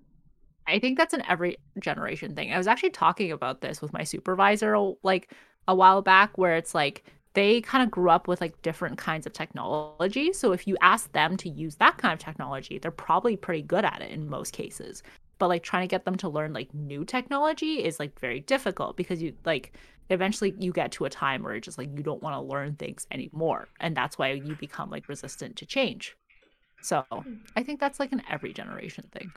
I 0.68 0.80
think 0.80 0.98
that's 0.98 1.14
an 1.14 1.24
every 1.28 1.58
generation 1.80 2.36
thing. 2.36 2.52
I 2.52 2.58
was 2.58 2.68
actually 2.68 2.90
talking 2.90 3.32
about 3.32 3.62
this 3.62 3.82
with 3.82 3.94
my 3.94 4.04
supervisor 4.04 4.76
like 5.04 5.32
a 5.68 5.76
while 5.76 6.02
back 6.02 6.38
where 6.38 6.56
it's 6.56 6.74
like 6.74 7.04
they 7.34 7.62
kind 7.62 7.84
of 7.84 7.92
grew 7.92 8.10
up 8.10 8.28
with 8.28 8.42
like 8.42 8.60
different 8.62 8.98
kinds 8.98 9.28
of 9.28 9.34
technology. 9.34 10.34
So 10.34 10.54
if 10.54 10.68
you 10.68 10.78
ask 10.82 11.12
them 11.12 11.38
to 11.38 11.50
use 11.50 11.76
that 11.76 11.98
kind 11.98 12.14
of 12.14 12.20
technology, 12.20 12.80
they're 12.80 12.92
probably 12.92 13.36
pretty 13.36 13.62
good 13.62 13.86
at 13.86 14.02
it 14.02 14.10
in 14.10 14.28
most 14.28 14.54
cases. 14.54 15.04
But 15.38 15.50
like 15.50 15.64
trying 15.64 15.84
to 15.84 15.92
get 15.92 16.06
them 16.06 16.16
to 16.18 16.30
learn 16.30 16.54
like 16.54 16.74
new 16.74 17.04
technology 17.06 17.84
is 17.84 18.00
like 18.00 18.18
very 18.20 18.40
difficult 18.40 18.98
because 18.98 19.22
you 19.22 19.34
like 19.46 19.74
eventually 20.10 20.54
you 20.60 20.72
get 20.72 20.92
to 20.94 21.06
a 21.06 21.10
time 21.10 21.44
where 21.44 21.56
it's 21.56 21.66
just 21.66 21.78
like 21.78 21.90
you 21.96 22.04
don't 22.04 22.22
want 22.22 22.36
to 22.36 22.42
learn 22.42 22.76
things 22.76 23.08
anymore. 23.12 23.68
And 23.80 23.96
that's 23.96 24.18
why 24.18 24.32
you 24.32 24.56
become 24.56 24.90
like 24.90 25.10
resistant 25.10 25.56
to 25.58 25.66
change. 25.66 26.16
So 26.82 27.04
I 27.56 27.64
think 27.64 27.80
that's 27.80 28.00
like 28.00 28.12
an 28.12 28.22
every 28.30 28.54
generation 28.54 29.10
thing. 29.12 29.32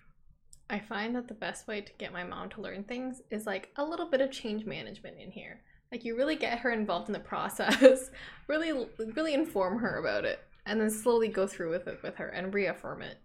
I 0.71 0.79
find 0.79 1.17
that 1.17 1.29
the 1.29 1.35
best 1.35 1.67
way 1.67 1.81
to 1.81 1.93
get 1.97 2.13
my 2.13 2.25
mom 2.25 2.51
to 2.51 2.61
learn 2.61 2.85
things 2.85 3.23
is 3.31 3.47
like 3.47 3.71
a 3.77 3.85
little 3.85 4.11
bit 4.11 4.21
of 4.21 4.31
change 4.31 4.67
management 4.67 5.17
in 5.19 5.31
here. 5.31 5.63
Like 5.91 6.05
you 6.05 6.15
really 6.15 6.37
get 6.37 6.59
her 6.59 6.71
involved 6.71 7.09
in 7.09 7.15
the 7.15 7.21
process, 7.35 8.11
really 8.49 8.87
really 9.15 9.33
inform 9.33 9.79
her 9.79 9.99
about 9.99 10.25
it, 10.27 10.41
and 10.67 10.79
then 10.81 10.91
slowly 10.91 11.29
go 11.29 11.47
through 11.47 11.71
with 11.71 11.89
it 11.89 12.01
with 12.03 12.17
her 12.17 12.29
and 12.29 12.53
reaffirm 12.53 13.01
it. 13.01 13.17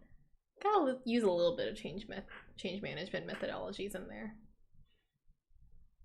Gotta 0.62 1.00
use 1.04 1.24
a 1.24 1.30
little 1.30 1.58
bit 1.58 1.68
of 1.68 1.76
change 1.76 2.08
myth, 2.08 2.24
change 2.56 2.82
management 2.82 3.28
methodologies 3.28 3.96
in 3.96 4.08
there. 4.08 4.36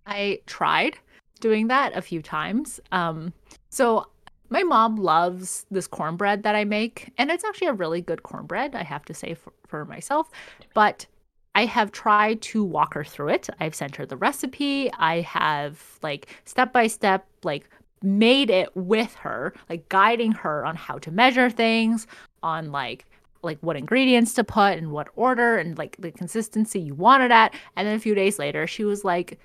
I 0.05 0.40
tried 0.46 0.98
doing 1.38 1.68
that 1.68 1.96
a 1.96 2.03
few 2.03 2.22
times. 2.22 2.81
Um, 2.92 3.33
so 3.70 4.07
my 4.51 4.62
mom 4.62 4.96
loves 4.96 5.66
this 5.70 5.87
cornbread 5.87 6.42
that 6.42 6.55
I 6.55 6.64
make, 6.64 7.12
and 7.18 7.31
it's 7.31 7.44
actually 7.44 7.68
a 7.68 7.74
really 7.74 8.01
good 8.01 8.22
cornbread, 8.22 8.74
I 8.74 8.83
have 8.83 9.05
to 9.07 9.14
say 9.14 9.35
for, 9.35 9.53
for 9.66 9.85
myself. 9.85 10.31
But 10.74 11.07
I 11.55 11.66
have 11.66 11.92
tried 11.92 12.40
to 12.42 12.62
walk 12.64 12.94
her 12.94 13.05
through 13.05 13.31
it. 13.31 13.48
I've 13.61 13.74
sent 13.74 13.96
her 13.96 14.07
the 14.07 14.16
recipe. 14.16 14.90
I 14.92 15.20
have 15.22 15.98
like 16.03 16.29
step 16.44 16.72
by 16.72 16.87
step, 16.87 17.27
like 17.42 17.68
made 18.03 18.48
it 18.48 18.74
with 18.77 19.14
her, 19.16 19.53
like 19.68 19.88
guiding 19.88 20.33
her 20.33 20.64
on 20.64 20.77
how 20.77 20.98
to 20.98 21.11
measure 21.11 21.51
things, 21.51 22.07
on 22.42 22.70
like 22.70 23.07
like 23.42 23.59
what 23.61 23.77
ingredients 23.77 24.35
to 24.35 24.44
put 24.44 24.79
in 24.79 24.90
what 24.90 25.09
order 25.14 25.59
and 25.59 25.79
like 25.79 25.96
the 25.98 26.11
consistency 26.11 26.81
you 26.81 26.94
want 26.94 27.22
it 27.22 27.31
at. 27.31 27.55
And 27.77 27.87
then 27.87 27.96
a 27.96 28.01
few 28.01 28.14
days 28.14 28.38
later, 28.38 28.66
she 28.66 28.85
was 28.85 29.05
like, 29.05 29.38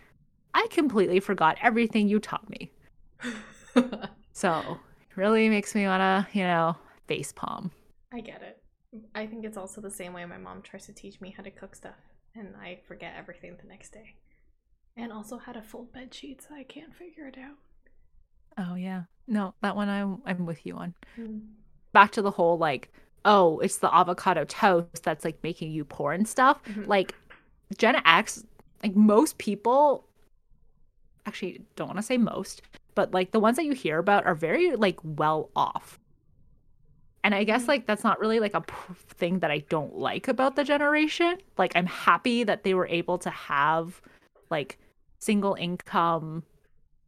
I 0.54 0.68
completely 0.70 1.20
forgot 1.20 1.58
everything 1.62 2.08
you 2.08 2.20
taught 2.20 2.50
me. 2.50 2.72
So 4.34 4.80
really 5.16 5.48
makes 5.48 5.76
me 5.76 5.86
want 5.86 6.02
to, 6.02 6.38
you 6.38 6.44
know, 6.44 6.76
face 7.08 7.32
palm. 7.32 7.72
I 8.12 8.20
get 8.20 8.42
it. 8.42 8.62
I 9.16 9.28
think 9.28 9.46
it's 9.46 9.58
also 9.58 9.80
the 9.80 9.92
same 9.92 10.14
way 10.14 10.26
my 10.26 10.38
mom 10.38 10.62
tries 10.62 10.88
to 10.88 10.94
teach 10.94 11.22
me 11.22 11.34
how 11.36 11.44
to 11.44 11.52
cook 11.52 11.76
stuff, 11.76 11.96
and 12.36 12.56
I 12.62 12.80
forget 12.88 13.14
everything 13.18 13.56
the 13.62 13.68
next 13.68 13.94
day. 13.94 14.16
And 14.98 15.12
also 15.12 15.38
how 15.38 15.52
to 15.52 15.62
fold 15.62 15.94
bed 15.94 16.14
sheets. 16.14 16.48
I 16.52 16.64
can't 16.64 16.94
figure 16.96 17.28
it 17.28 17.38
out. 17.38 17.58
Oh 18.58 18.76
yeah. 18.76 19.04
No, 19.28 19.54
that 19.62 19.76
one 19.76 19.90
I'm 19.90 20.22
I'm 20.26 20.46
with 20.46 20.66
you 20.66 20.76
on. 20.78 20.94
Mm. 21.18 21.42
Back 21.92 22.12
to 22.14 22.22
the 22.22 22.32
whole 22.32 22.58
like, 22.58 22.92
oh, 23.26 23.60
it's 23.60 23.78
the 23.78 23.94
avocado 23.94 24.46
toast 24.46 25.04
that's 25.04 25.24
like 25.26 25.38
making 25.44 25.72
you 25.72 25.86
poor 25.86 26.12
and 26.12 26.28
stuff. 26.28 26.64
Mhm. 26.66 26.88
Like 26.88 27.16
Gen 27.78 28.02
X, 28.06 28.44
like 28.84 28.96
most 28.96 29.38
people 29.38 30.06
actually 31.26 31.62
don't 31.76 31.88
want 31.88 31.98
to 32.00 32.04
say 32.04 32.18
most, 32.18 32.62
but 32.96 33.14
like 33.14 33.32
the 33.32 33.40
ones 33.40 33.58
that 33.58 33.66
you 33.66 33.74
hear 33.74 34.00
about 34.00 34.26
are 34.26 34.36
very 34.36 34.76
like 34.76 35.00
well 35.04 35.50
off. 35.56 36.00
And 37.24 37.34
I 37.34 37.46
guess 37.46 37.64
Mhm. 37.64 37.68
like 37.70 37.86
that's 37.86 38.04
not 38.04 38.20
really 38.20 38.40
like 38.40 38.54
a 38.54 38.64
thing 39.10 39.40
that 39.40 39.52
I 39.52 39.60
don't 39.70 39.96
like 39.98 40.28
about 40.28 40.56
the 40.56 40.64
generation. 40.64 41.38
Like 41.58 41.72
I'm 41.76 41.86
happy 41.86 42.44
that 42.44 42.64
they 42.64 42.74
were 42.74 42.88
able 42.88 43.18
to 43.20 43.30
have 43.30 44.02
like 44.50 44.78
single 45.20 45.56
income 45.56 46.44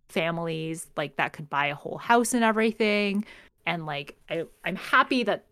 families 0.07 0.87
like 0.95 1.17
that 1.17 1.33
could 1.33 1.49
buy 1.49 1.65
a 1.65 1.75
whole 1.75 1.97
house 1.97 2.33
and 2.33 2.43
everything 2.43 3.25
and 3.65 3.85
like 3.85 4.15
I 4.29 4.45
I'm 4.63 4.75
happy 4.77 5.23
that 5.23 5.45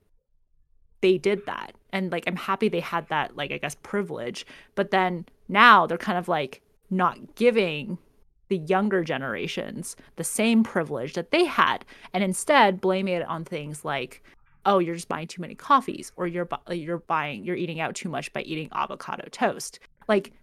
they 1.02 1.17
did 1.17 1.45
that 1.47 1.73
and 1.91 2.12
like 2.12 2.23
I'm 2.28 2.36
happy 2.38 2.69
they 2.69 2.80
had 2.80 3.08
that 3.10 3.36
like 3.36 3.52
I 3.52 3.58
guess 3.58 3.76
privilege 3.84 4.45
but 4.76 4.91
then 4.91 5.26
now 5.49 5.86
they're 5.86 5.97
kind 5.97 6.17
of 6.17 6.28
like 6.28 6.62
not 6.89 7.36
giving 7.36 7.97
the 8.53 8.59
younger 8.59 9.03
generations 9.03 9.95
the 10.17 10.23
same 10.23 10.63
privilege 10.63 11.13
that 11.13 11.31
they 11.31 11.43
had 11.43 11.83
and 12.13 12.23
instead 12.23 12.79
blame 12.79 13.07
it 13.07 13.27
on 13.27 13.43
things 13.43 13.83
like 13.83 14.21
oh 14.67 14.77
you're 14.77 14.93
just 14.93 15.07
buying 15.07 15.25
too 15.25 15.41
many 15.41 15.55
coffees 15.55 16.11
or 16.17 16.27
you're 16.27 16.45
bu- 16.45 16.75
you're 16.75 16.99
buying 16.99 17.43
you're 17.43 17.55
eating 17.55 17.79
out 17.79 17.95
too 17.95 18.09
much 18.09 18.31
by 18.31 18.43
eating 18.43 18.69
avocado 18.73 19.27
toast. 19.31 19.79
Like 20.07 20.33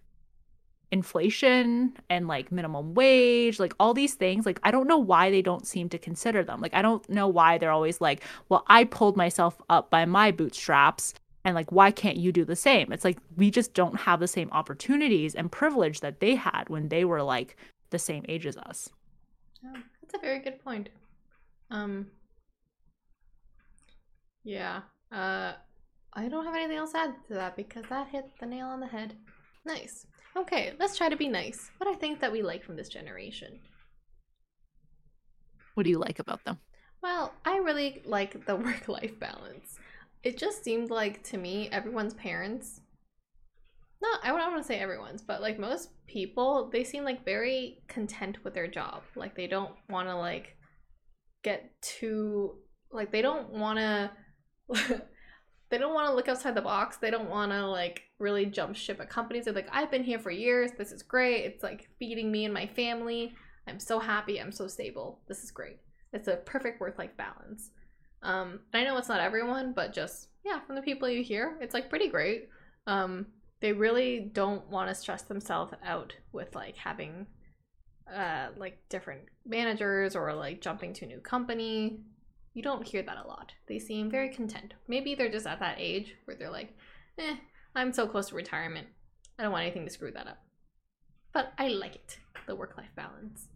inflation 0.91 1.93
and 2.09 2.27
like 2.27 2.51
minimum 2.51 2.93
wage 2.93 3.61
like 3.61 3.73
all 3.79 3.93
these 3.93 4.15
things 4.15 4.45
like 4.45 4.59
i 4.63 4.71
don't 4.71 4.89
know 4.89 4.97
why 4.97 5.31
they 5.31 5.41
don't 5.41 5.65
seem 5.65 5.87
to 5.87 5.97
consider 5.97 6.43
them. 6.43 6.59
Like 6.59 6.73
i 6.73 6.81
don't 6.81 7.07
know 7.09 7.29
why 7.29 7.57
they're 7.57 7.71
always 7.71 8.01
like 8.01 8.21
well 8.49 8.65
i 8.67 8.83
pulled 8.83 9.15
myself 9.15 9.61
up 9.69 9.89
by 9.89 10.03
my 10.03 10.31
bootstraps 10.31 11.13
and 11.43 11.55
like 11.55 11.71
why 11.71 11.91
can't 11.91 12.17
you 12.17 12.31
do 12.31 12.45
the 12.45 12.55
same? 12.55 12.91
It's 12.91 13.05
like 13.05 13.17
we 13.35 13.49
just 13.49 13.73
don't 13.73 13.99
have 14.01 14.19
the 14.19 14.27
same 14.27 14.49
opportunities 14.51 15.35
and 15.35 15.51
privilege 15.51 16.01
that 16.01 16.19
they 16.19 16.35
had 16.35 16.65
when 16.67 16.89
they 16.89 17.05
were 17.05 17.23
like 17.23 17.55
the 17.91 17.99
same 17.99 18.25
age 18.27 18.45
as 18.47 18.57
us 18.57 18.89
Oh, 19.63 19.73
that's 20.01 20.15
a 20.15 20.17
very 20.17 20.39
good 20.39 20.63
point. 20.63 20.89
Um. 21.69 22.07
Yeah. 24.43 24.81
Uh, 25.11 25.53
I 26.13 26.27
don't 26.27 26.45
have 26.45 26.55
anything 26.55 26.77
else 26.77 26.93
to 26.93 26.97
add 26.99 27.13
to 27.27 27.33
that 27.35 27.55
because 27.55 27.85
that 27.89 28.07
hit 28.07 28.25
the 28.39 28.45
nail 28.47 28.67
on 28.67 28.79
the 28.79 28.87
head. 28.87 29.15
Nice. 29.65 30.07
Okay, 30.35 30.73
let's 30.79 30.97
try 30.97 31.09
to 31.09 31.15
be 31.15 31.27
nice. 31.27 31.69
What 31.77 31.87
I 31.89 31.93
think 31.93 32.19
that 32.21 32.31
we 32.31 32.41
like 32.41 32.63
from 32.63 32.75
this 32.75 32.89
generation. 32.89 33.59
what 35.75 35.83
do 35.83 35.89
you 35.89 35.99
like 35.99 36.19
about 36.19 36.43
them 36.43 36.57
Well, 37.01 37.33
I 37.45 37.57
really 37.57 38.01
like 38.05 38.45
the 38.45 38.55
work 38.67 38.87
life 38.87 39.19
balance. 39.19 39.77
It 40.23 40.37
just 40.37 40.63
seemed 40.63 40.89
like 40.89 41.23
to 41.25 41.37
me, 41.37 41.69
everyone's 41.71 42.13
parents, 42.13 42.81
no, 44.01 44.09
I 44.23 44.27
don't 44.29 44.51
want 44.51 44.63
to 44.63 44.67
say 44.67 44.79
everyone's, 44.79 45.21
but 45.21 45.41
like 45.41 45.59
most 45.59 45.89
people, 46.07 46.69
they 46.71 46.83
seem 46.83 47.03
like 47.03 47.23
very 47.23 47.83
content 47.87 48.43
with 48.43 48.53
their 48.53 48.67
job. 48.67 49.03
Like 49.15 49.35
they 49.35 49.47
don't 49.47 49.73
want 49.89 50.07
to 50.07 50.15
like 50.15 50.57
get 51.43 51.71
too, 51.81 52.55
like 52.91 53.11
they 53.11 53.21
don't 53.21 53.49
want 53.51 53.77
to, 53.77 54.11
they 55.69 55.77
don't 55.77 55.93
want 55.93 56.09
to 56.09 56.15
look 56.15 56.27
outside 56.27 56.55
the 56.55 56.61
box. 56.61 56.97
They 56.97 57.11
don't 57.11 57.29
want 57.29 57.51
to 57.51 57.67
like 57.67 58.01
really 58.17 58.45
jump 58.47 58.75
ship 58.75 58.99
at 58.99 59.09
companies. 59.09 59.45
They're 59.45 59.53
like, 59.53 59.69
I've 59.71 59.91
been 59.91 60.03
here 60.03 60.19
for 60.19 60.31
years. 60.31 60.71
This 60.77 60.91
is 60.91 61.03
great. 61.03 61.45
It's 61.45 61.63
like 61.63 61.87
feeding 61.99 62.31
me 62.31 62.45
and 62.45 62.53
my 62.53 62.65
family. 62.65 63.35
I'm 63.67 63.79
so 63.79 63.99
happy. 63.99 64.41
I'm 64.41 64.51
so 64.51 64.67
stable. 64.67 65.21
This 65.27 65.43
is 65.43 65.51
great. 65.51 65.77
It's 66.11 66.27
a 66.27 66.37
perfect 66.37 66.81
work 66.81 66.97
life 66.97 67.15
balance. 67.17 67.69
Um, 68.23 68.61
I 68.73 68.83
know 68.83 68.97
it's 68.97 69.09
not 69.09 69.21
everyone, 69.21 69.73
but 69.73 69.93
just 69.93 70.29
yeah, 70.43 70.59
from 70.65 70.75
the 70.75 70.81
people 70.81 71.07
you 71.07 71.23
hear, 71.23 71.57
it's 71.61 71.75
like 71.75 71.89
pretty 71.89 72.07
great. 72.07 72.49
Um, 72.87 73.27
they 73.61 73.73
really 73.73 74.19
don't 74.19 74.67
want 74.69 74.89
to 74.89 74.95
stress 74.95 75.21
themselves 75.21 75.73
out 75.85 76.15
with 76.31 76.53
like 76.55 76.75
having 76.75 77.27
uh 78.13 78.47
like 78.57 78.77
different 78.89 79.21
managers 79.45 80.15
or 80.15 80.33
like 80.33 80.59
jumping 80.61 80.93
to 80.93 81.05
a 81.05 81.07
new 81.07 81.19
company. 81.19 81.99
You 82.53 82.61
don't 82.61 82.85
hear 82.85 83.01
that 83.03 83.23
a 83.23 83.27
lot. 83.27 83.53
They 83.67 83.79
seem 83.79 84.11
very 84.11 84.29
content. 84.29 84.73
Maybe 84.87 85.15
they're 85.15 85.31
just 85.31 85.47
at 85.47 85.59
that 85.59 85.77
age 85.79 86.15
where 86.25 86.35
they're 86.35 86.51
like, 86.51 86.75
eh, 87.17 87.35
I'm 87.75 87.93
so 87.93 88.07
close 88.07 88.29
to 88.29 88.35
retirement. 88.35 88.87
I 89.39 89.43
don't 89.43 89.53
want 89.53 89.63
anything 89.63 89.85
to 89.85 89.93
screw 89.93 90.11
that 90.11 90.27
up. 90.27 90.43
But 91.33 91.53
I 91.57 91.69
like 91.69 91.95
it, 91.95 92.19
the 92.45 92.55
work 92.55 92.75
life 92.77 92.91
balance. 92.93 93.47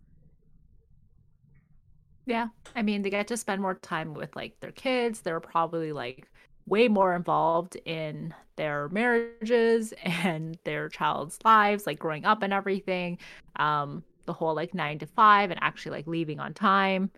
Yeah. 2.26 2.48
I 2.76 2.82
mean, 2.82 3.02
they 3.02 3.10
get 3.10 3.28
to 3.28 3.38
spend 3.38 3.62
more 3.62 3.76
time 3.76 4.14
with 4.14 4.36
like 4.36 4.60
their 4.62 4.72
kids. 4.72 5.22
They're 5.22 5.40
probably 5.40 5.92
like 5.92 6.28
way 6.68 6.88
more 6.88 7.16
involved 7.16 7.78
in 7.86 8.34
their 8.56 8.90
marriages 8.90 9.94
and 10.04 10.58
their 10.64 10.90
child's 10.90 11.38
lives, 11.44 11.86
like 11.86 12.00
growing 12.00 12.26
up 12.26 12.42
and 12.42 12.54
everything. 12.54 13.18
Um, 13.58 14.04
the 14.26 14.34
whole 14.34 14.56
like 14.56 14.74
nine 14.74 15.00
to 15.00 15.06
five 15.06 15.52
and 15.52 15.60
actually 15.62 15.92
like 15.92 16.08
leaving 16.08 16.40
on 16.40 16.54
time. 16.54 17.12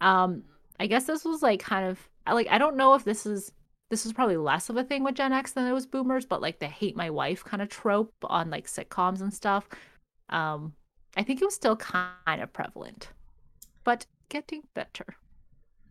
Um, 0.00 0.44
I 0.80 0.86
guess 0.86 1.04
this 1.04 1.24
was 1.24 1.42
like 1.42 1.60
kind 1.60 1.86
of 1.86 1.98
like 2.26 2.48
I 2.50 2.58
don't 2.58 2.76
know 2.76 2.94
if 2.94 3.04
this 3.04 3.26
is 3.26 3.52
this 3.90 4.06
is 4.06 4.12
probably 4.12 4.36
less 4.36 4.70
of 4.70 4.76
a 4.76 4.84
thing 4.84 5.04
with 5.04 5.14
Gen 5.14 5.32
X 5.32 5.52
than 5.52 5.66
it 5.66 5.72
was 5.72 5.86
boomers, 5.86 6.24
but 6.24 6.40
like 6.40 6.58
the 6.58 6.66
hate 6.66 6.96
my 6.96 7.10
wife 7.10 7.44
kind 7.44 7.62
of 7.62 7.68
trope 7.68 8.12
on 8.24 8.50
like 8.50 8.66
sitcoms 8.66 9.20
and 9.20 9.32
stuff. 9.32 9.68
Um, 10.30 10.72
I 11.16 11.22
think 11.22 11.40
it 11.40 11.44
was 11.44 11.54
still 11.54 11.76
kind 11.76 12.40
of 12.42 12.52
prevalent, 12.52 13.10
but 13.84 14.06
getting 14.30 14.62
better. 14.74 15.16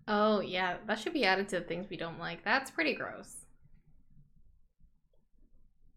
Oh, 0.07 0.41
yeah, 0.41 0.77
that 0.87 0.99
should 0.99 1.13
be 1.13 1.25
added 1.25 1.49
to 1.49 1.59
the 1.59 1.65
things 1.65 1.89
we 1.89 1.97
don't 1.97 2.19
like. 2.19 2.43
That's 2.43 2.71
pretty 2.71 2.93
gross. 2.93 3.45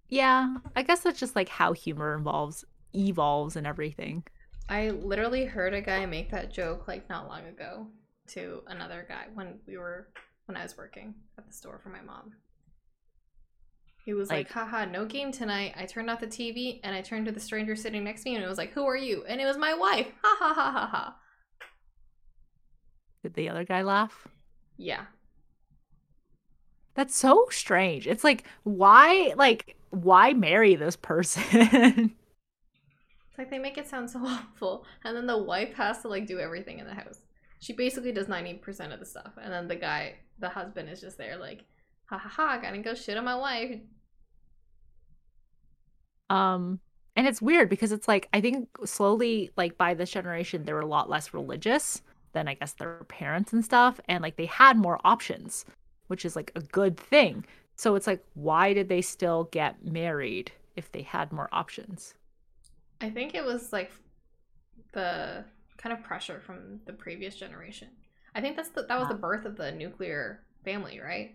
Yeah, 0.09 0.57
I 0.77 0.83
guess 0.83 1.01
that's 1.01 1.19
just 1.19 1.35
like 1.35 1.49
how 1.49 1.73
humor 1.73 2.17
involves 2.17 2.65
evolves 2.95 3.57
and 3.57 3.67
everything. 3.67 4.25
I 4.69 4.91
literally 4.91 5.45
heard 5.45 5.75
a 5.75 5.81
guy 5.81 6.07
make 6.07 6.31
that 6.31 6.53
joke 6.53 6.89
like 6.89 7.09
not 7.09 7.29
long 7.29 7.47
ago 7.47 7.89
to 8.29 8.63
another 8.69 9.05
guy 9.09 9.27
when 9.35 9.59
we 9.67 9.77
were 9.77 10.09
when 10.47 10.57
I 10.57 10.63
was 10.63 10.77
working 10.77 11.15
at 11.39 11.47
the 11.47 11.53
store 11.53 11.81
for 11.83 11.89
my 11.89 12.01
mom. 12.01 12.33
He 14.05 14.15
was 14.15 14.29
like, 14.29 14.47
like, 14.47 14.51
haha, 14.51 14.85
no 14.85 15.05
game 15.05 15.33
tonight. 15.33 15.75
I 15.77 15.85
turned 15.85 16.09
off 16.09 16.21
the 16.21 16.29
TV 16.29 16.79
and 16.85 16.95
I 16.95 17.01
turned 17.03 17.27
to 17.27 17.33
the 17.33 17.41
stranger 17.41 17.75
sitting 17.75 18.05
next 18.05 18.23
to 18.23 18.31
me 18.31 18.37
and 18.37 18.45
it 18.45 18.49
was 18.49 18.59
like, 18.59 18.73
Who 18.73 18.87
are 18.87 18.97
you? 18.97 19.25
And 19.29 19.41
it 19.41 19.47
was 19.47 19.59
my 19.59 19.75
wife. 19.75 20.07
Ha 20.23 20.37
ha 20.39 20.55
ha 20.55 20.71
ha 20.71 20.87
ha. 20.87 21.17
Did 23.23 23.35
the 23.35 23.49
other 23.49 23.65
guy 23.65 23.83
laugh? 23.83 24.29
Yeah. 24.77 25.07
That's 26.95 27.15
so 27.15 27.47
strange. 27.51 28.07
It's 28.07 28.25
like, 28.25 28.45
why 28.63 29.35
like 29.37 29.77
why 29.91 30.33
marry 30.33 30.75
this 30.75 30.97
person? 30.97 31.43
it's 31.53 33.39
like 33.39 33.51
they 33.51 33.59
make 33.59 33.79
it 33.79 33.87
sound 33.87 34.11
so 34.11 34.21
awful. 34.25 34.85
And 35.05 35.17
then 35.17 35.27
the 35.27 35.39
wife 35.39 35.75
has 35.75 36.03
to 36.03 36.09
like 36.09 36.27
do 36.27 36.39
everything 36.39 36.79
in 36.79 36.87
the 36.87 36.95
house. 36.95 37.21
She 37.59 37.73
basically 37.73 38.13
does 38.13 38.27
90% 38.27 38.93
of 38.93 39.01
the 39.01 39.07
stuff. 39.07 39.33
And 39.43 39.53
then 39.53 39.67
the 39.69 39.77
guy, 39.77 40.17
the 40.39 40.49
husband, 40.49 40.89
is 40.89 41.01
just 41.01 41.19
there 41.19 41.39
like, 41.39 41.65
ha 42.07 42.19
ha 42.19 42.29
ha, 42.29 42.59
gotta 42.61 42.79
go 42.79 42.95
shit 42.95 43.17
on 43.17 43.25
my 43.25 43.37
wife. 43.37 43.81
Um, 46.29 46.81
and 47.15 47.27
it's 47.27 47.41
weird 47.41 47.69
because 47.69 47.93
it's 47.93 48.09
like 48.09 48.29
I 48.33 48.41
think 48.41 48.69
slowly, 48.85 49.51
like 49.57 49.79
by 49.79 49.95
this 49.95 50.11
generation, 50.11 50.65
they 50.65 50.73
were 50.73 50.81
a 50.81 50.87
lot 50.87 51.09
less 51.09 51.33
religious 51.33 52.03
than 52.37 52.49
I 52.49 52.55
guess 52.55 52.75
their 52.75 53.03
parents 53.05 53.55
and 53.55 53.65
stuff, 53.65 53.99
and 54.09 54.23
like 54.23 54.37
they 54.37 54.45
had 54.45 54.77
more 54.77 55.01
options, 55.05 55.65
which 56.09 56.27
is 56.27 56.37
like 56.37 56.53
a 56.55 56.61
good 56.61 57.01
thing. 57.01 57.47
So 57.77 57.95
it's 57.95 58.07
like, 58.07 58.23
why 58.35 58.75
did 58.75 58.91
they 58.91 59.01
still 59.01 59.45
get 59.45 59.83
married 59.83 60.53
if 60.77 60.93
they 60.93 61.01
had 61.01 61.33
more 61.33 61.49
options? 61.51 62.13
I 63.01 63.09
think 63.09 63.35
it 63.35 63.43
was 63.43 63.73
like 63.73 63.91
the 64.93 65.45
kind 65.79 65.95
of 65.95 66.05
pressure 66.05 66.41
from 66.41 66.81
the 66.85 66.93
previous 66.93 67.37
generation. 67.37 67.89
I 68.35 68.43
think 68.43 68.55
that's 68.55 68.69
the, 68.69 68.83
that 68.83 68.99
was 68.99 69.09
the 69.09 69.15
birth 69.15 69.47
of 69.47 69.57
the 69.57 69.73
nuclear 69.73 70.43
family, 70.63 71.01
right? 71.01 71.35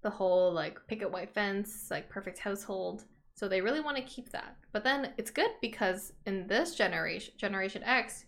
The 0.00 0.08
whole 0.08 0.50
like 0.50 0.78
picket 0.88 1.10
white 1.10 1.34
fence, 1.34 1.88
like 1.90 2.08
perfect 2.08 2.38
household. 2.38 3.04
So 3.34 3.48
they 3.48 3.60
really 3.60 3.80
want 3.80 3.98
to 3.98 4.02
keep 4.02 4.30
that. 4.30 4.56
But 4.72 4.82
then 4.82 5.12
it's 5.18 5.30
good 5.30 5.50
because 5.60 6.14
in 6.24 6.46
this 6.46 6.74
generation, 6.74 7.34
Generation 7.36 7.82
X, 7.82 8.24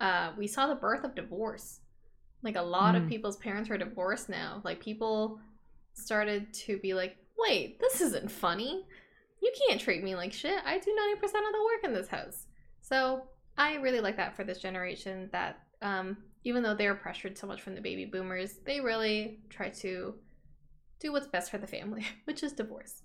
uh, 0.00 0.32
we 0.36 0.46
saw 0.46 0.66
the 0.66 0.74
birth 0.74 1.04
of 1.04 1.14
divorce. 1.14 1.80
Like 2.42 2.56
a 2.56 2.62
lot 2.62 2.94
mm. 2.94 3.02
of 3.02 3.08
people's 3.08 3.36
parents 3.36 3.70
are 3.70 3.78
divorced 3.78 4.28
now. 4.28 4.62
Like 4.64 4.80
people 4.80 5.38
started 5.92 6.52
to 6.54 6.78
be 6.78 6.94
like, 6.94 7.16
wait, 7.38 7.78
this 7.80 8.00
isn't 8.00 8.30
funny. 8.30 8.86
You 9.42 9.52
can't 9.66 9.80
treat 9.80 10.02
me 10.02 10.14
like 10.14 10.32
shit. 10.32 10.58
I 10.64 10.78
do 10.78 10.90
90% 10.90 11.24
of 11.24 11.30
the 11.30 11.64
work 11.64 11.84
in 11.84 11.92
this 11.92 12.08
house. 12.08 12.46
So 12.80 13.22
I 13.56 13.74
really 13.76 14.00
like 14.00 14.16
that 14.16 14.36
for 14.36 14.44
this 14.44 14.58
generation 14.58 15.28
that 15.32 15.60
um, 15.82 16.16
even 16.44 16.62
though 16.62 16.74
they're 16.74 16.94
pressured 16.94 17.36
so 17.36 17.46
much 17.46 17.60
from 17.60 17.74
the 17.74 17.80
baby 17.80 18.04
boomers, 18.04 18.54
they 18.64 18.80
really 18.80 19.40
try 19.48 19.68
to 19.68 20.14
do 20.98 21.12
what's 21.12 21.26
best 21.26 21.50
for 21.50 21.58
the 21.58 21.66
family, 21.66 22.06
which 22.24 22.42
is 22.42 22.52
divorce. 22.52 23.02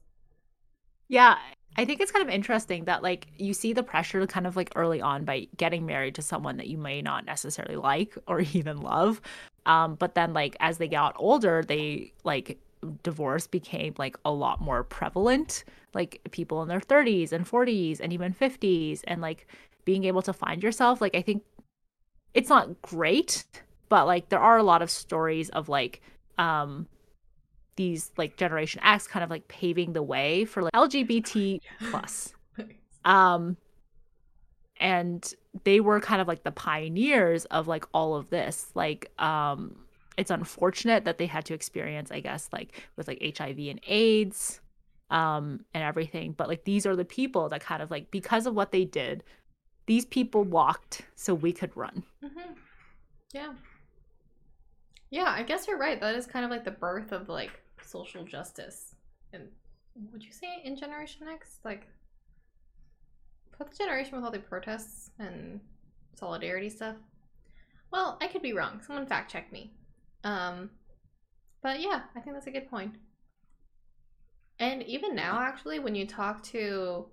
Yeah, 1.07 1.37
I 1.77 1.85
think 1.85 1.99
it's 1.99 2.11
kind 2.11 2.27
of 2.27 2.33
interesting 2.33 2.85
that 2.85 3.03
like 3.03 3.27
you 3.37 3.53
see 3.53 3.73
the 3.73 3.83
pressure 3.83 4.25
kind 4.27 4.47
of 4.47 4.55
like 4.55 4.71
early 4.75 5.01
on 5.01 5.25
by 5.25 5.47
getting 5.57 5.85
married 5.85 6.15
to 6.15 6.21
someone 6.21 6.57
that 6.57 6.67
you 6.67 6.77
may 6.77 7.01
not 7.01 7.25
necessarily 7.25 7.75
like 7.75 8.17
or 8.27 8.41
even 8.41 8.81
love. 8.81 9.21
Um, 9.65 9.95
but 9.95 10.15
then 10.15 10.33
like 10.33 10.55
as 10.59 10.77
they 10.77 10.87
got 10.87 11.15
older, 11.17 11.63
they 11.65 12.13
like 12.23 12.57
divorce 13.03 13.47
became 13.47 13.95
like 13.97 14.17
a 14.25 14.31
lot 14.31 14.61
more 14.61 14.83
prevalent. 14.83 15.63
Like 15.93 16.21
people 16.31 16.61
in 16.61 16.67
their 16.67 16.79
30s 16.79 17.31
and 17.31 17.45
40s 17.45 17.99
and 17.99 18.13
even 18.13 18.33
50s 18.33 19.01
and 19.05 19.21
like 19.21 19.47
being 19.85 20.03
able 20.05 20.21
to 20.23 20.33
find 20.33 20.63
yourself. 20.63 21.01
Like 21.01 21.15
I 21.15 21.21
think 21.21 21.43
it's 22.33 22.49
not 22.49 22.81
great, 22.81 23.45
but 23.89 24.05
like 24.05 24.29
there 24.29 24.39
are 24.39 24.57
a 24.57 24.63
lot 24.63 24.81
of 24.81 24.89
stories 24.89 25.49
of 25.49 25.69
like 25.69 26.01
um 26.37 26.87
these 27.75 28.11
like 28.17 28.37
generation 28.37 28.81
x 28.83 29.07
kind 29.07 29.23
of 29.23 29.29
like 29.29 29.47
paving 29.47 29.93
the 29.93 30.03
way 30.03 30.45
for 30.45 30.63
like 30.63 30.73
lgbt 30.73 31.59
plus. 31.91 32.33
Um 33.03 33.57
and 34.77 35.33
they 35.63 35.79
were 35.79 36.01
kind 36.01 36.21
of 36.21 36.27
like 36.27 36.43
the 36.43 36.51
pioneers 36.51 37.45
of 37.45 37.67
like 37.67 37.85
all 37.93 38.15
of 38.15 38.29
this. 38.29 38.71
Like 38.75 39.11
um 39.21 39.75
it's 40.17 40.31
unfortunate 40.31 41.05
that 41.05 41.17
they 41.17 41.25
had 41.25 41.43
to 41.43 41.53
experience 41.53 42.09
i 42.09 42.21
guess 42.21 42.47
like 42.53 42.87
with 42.95 43.05
like 43.07 43.21
hiv 43.37 43.57
and 43.57 43.81
aids 43.87 44.61
um 45.09 45.59
and 45.73 45.83
everything 45.83 46.31
but 46.31 46.47
like 46.47 46.63
these 46.63 46.85
are 46.85 46.95
the 46.95 47.03
people 47.03 47.49
that 47.49 47.61
kind 47.61 47.81
of 47.81 47.91
like 47.91 48.09
because 48.11 48.45
of 48.45 48.55
what 48.55 48.71
they 48.71 48.85
did 48.85 49.23
these 49.85 50.05
people 50.05 50.43
walked 50.43 51.03
so 51.15 51.33
we 51.33 51.53
could 51.53 51.75
run. 51.77 52.03
Mm-hmm. 52.23 52.53
yeah. 53.33 53.53
Yeah 55.11 55.29
i 55.29 55.43
guess 55.43 55.67
you're 55.67 55.77
right. 55.77 55.99
That 55.99 56.15
is 56.15 56.25
kind 56.25 56.43
of 56.43 56.51
like 56.51 56.65
the 56.65 56.71
birth 56.71 57.11
of 57.11 57.29
like 57.29 57.51
social 57.85 58.23
justice 58.23 58.95
and 59.33 59.47
would 60.11 60.23
you 60.23 60.31
say 60.31 60.61
in 60.63 60.75
generation 60.75 61.27
x? 61.27 61.59
Like 61.63 61.87
put 63.57 63.71
the 63.71 63.77
generation 63.77 64.15
with 64.15 64.25
all 64.25 64.31
the 64.31 64.39
protests 64.39 65.11
and 65.19 65.61
solidarity 66.15 66.69
stuff. 66.69 66.95
Well 67.91 68.17
i 68.21 68.27
could 68.27 68.41
be 68.41 68.53
wrong. 68.53 68.81
Someone 68.85 69.05
fact 69.05 69.31
check 69.31 69.51
me. 69.51 69.73
Um 70.23 70.69
but 71.61 71.79
yeah 71.79 72.01
i 72.15 72.19
think 72.19 72.35
that's 72.35 72.47
a 72.47 72.51
good 72.51 72.69
point. 72.69 72.93
point 72.93 73.01
and 74.59 74.83
even 74.83 75.15
now 75.15 75.39
actually 75.39 75.79
when 75.79 75.95
you 75.95 76.05
talk 76.05 76.43
to 76.43 77.05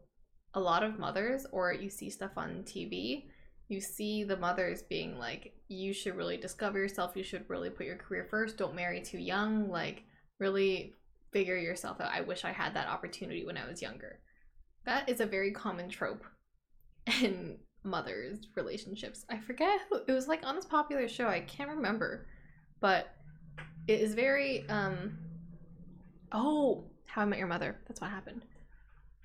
a 0.54 0.60
lot 0.60 0.82
of 0.82 0.98
mothers 0.98 1.46
or 1.52 1.72
you 1.72 1.88
see 1.88 2.10
stuff 2.10 2.32
on 2.36 2.62
tv 2.64 3.24
you 3.68 3.80
see 3.80 4.22
the 4.22 4.36
mothers 4.36 4.82
being 4.82 5.18
like 5.18 5.54
you 5.72 5.92
should 5.92 6.16
really 6.16 6.36
discover 6.36 6.78
yourself. 6.78 7.12
You 7.16 7.22
should 7.22 7.48
really 7.48 7.70
put 7.70 7.86
your 7.86 7.96
career 7.96 8.26
first. 8.28 8.58
Don't 8.58 8.74
marry 8.74 9.00
too 9.00 9.18
young. 9.18 9.68
Like 9.68 10.04
really 10.42 10.92
figure 11.32 11.56
yourself 11.56 12.00
out. 12.00 12.12
I 12.12 12.20
wish 12.20 12.44
I 12.44 12.52
had 12.52 12.74
that 12.74 12.88
opportunity 12.88 13.46
when 13.46 13.56
I 13.56 13.66
was 13.66 13.80
younger. 13.80 14.18
That 14.84 15.08
is 15.08 15.20
a 15.20 15.26
very 15.26 15.52
common 15.52 15.88
trope 15.88 16.24
in 17.22 17.58
mothers' 17.84 18.48
relationships. 18.56 19.24
I 19.30 19.38
forget 19.38 19.80
who 19.88 20.00
it 20.06 20.12
was 20.12 20.28
like 20.28 20.44
on 20.44 20.56
this 20.56 20.66
popular 20.66 21.08
show. 21.08 21.28
I 21.28 21.40
can't 21.40 21.70
remember, 21.70 22.26
but 22.80 23.14
it 23.88 24.00
is 24.00 24.14
very 24.14 24.68
um. 24.68 25.16
Oh, 26.32 26.84
How 27.06 27.22
I 27.22 27.24
Met 27.26 27.38
Your 27.38 27.48
Mother. 27.48 27.78
That's 27.86 28.00
what 28.00 28.10
happened. 28.10 28.42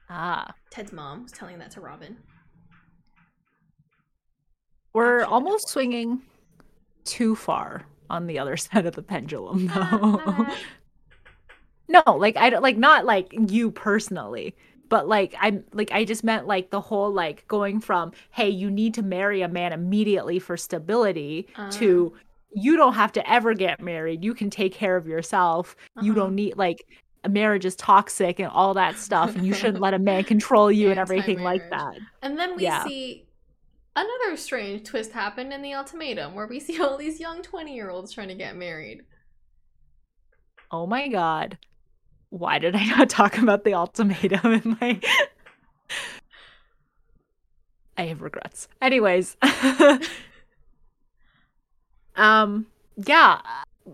Ah, 0.09 0.53
Ted's 0.70 0.91
mom 0.93 1.24
was 1.24 1.32
telling 1.32 1.57
that 1.59 1.72
to 1.72 1.82
Robin. 1.82 2.18
We're 4.93 5.24
almost 5.24 5.70
swinging 5.70 6.22
too 7.03 7.36
far 7.36 7.86
on 8.09 8.28
the 8.28 8.39
other 8.39 8.57
side 8.68 8.86
of 8.86 8.95
the 8.95 9.01
pendulum, 9.01 9.68
though. 9.68 10.47
No, 11.88 12.04
like 12.08 12.38
I 12.38 12.50
don't 12.50 12.62
like 12.62 12.78
not 12.78 13.06
like 13.06 13.34
you 13.50 13.72
personally, 13.72 14.56
but 14.90 15.08
like 15.08 15.36
I'm 15.40 15.64
like 15.74 15.92
I 15.92 16.04
just 16.06 16.24
meant 16.24 16.48
like 16.48 16.70
the 16.70 16.82
whole 16.82 17.12
like 17.12 17.48
going 17.48 17.80
from 17.80 18.12
hey, 18.32 18.50
you 18.50 18.70
need 18.70 18.94
to 18.96 19.02
marry 19.02 19.42
a 19.42 19.48
man 19.48 19.74
immediately 19.74 20.40
for 20.40 20.58
stability 20.58 21.48
uh. 21.56 21.72
to 21.72 22.14
you 22.54 22.78
don't 22.78 22.94
have 22.94 23.12
to 23.14 23.30
ever 23.30 23.54
get 23.54 23.82
married. 23.82 24.24
You 24.24 24.34
can 24.34 24.50
take 24.50 24.74
care 24.74 24.96
of 24.96 25.08
yourself. 25.08 25.76
Uh-huh. 25.96 26.06
You 26.06 26.14
don't 26.14 26.36
need 26.36 26.58
like 26.58 26.86
a 27.24 27.30
marriage 27.30 27.66
is 27.66 27.76
toxic 27.76 28.40
and 28.40 28.50
all 28.50 28.74
that 28.76 28.98
stuff 28.98 29.36
and 29.36 29.46
you 29.46 29.54
shouldn't 29.54 29.82
let 29.82 29.94
a 29.94 30.00
man 30.00 30.24
control 30.34 30.72
you 30.72 30.90
and 30.90 31.00
everything 31.00 31.42
like 31.42 31.70
that. 31.70 31.96
And 32.22 32.38
then 32.38 32.56
we 32.56 32.64
yeah. 32.64 32.84
see 32.86 33.26
another 33.96 34.38
strange 34.38 34.84
twist 34.84 35.12
happen 35.12 35.52
in 35.52 35.62
the 35.62 35.74
ultimatum 35.74 36.36
where 36.36 36.48
we 36.48 36.60
see 36.60 36.80
all 36.82 36.98
these 36.98 37.20
young 37.20 37.42
20 37.42 37.76
year 37.76 37.90
olds 37.90 38.12
trying 38.12 38.30
to 38.30 38.36
get 38.36 38.56
married. 38.56 39.02
Oh 40.72 40.86
my 40.86 41.08
god. 41.08 41.58
Why 42.30 42.60
did 42.60 42.76
I 42.76 42.86
not 42.98 43.10
talk 43.10 43.38
about 43.38 43.64
the 43.64 43.74
ultimatum 43.74 44.54
in 44.54 44.78
my 44.80 45.00
I 47.98 48.04
have 48.04 48.22
regrets. 48.22 48.68
Anyways. 48.82 49.36
um 52.16 52.68
yeah, 52.96 53.42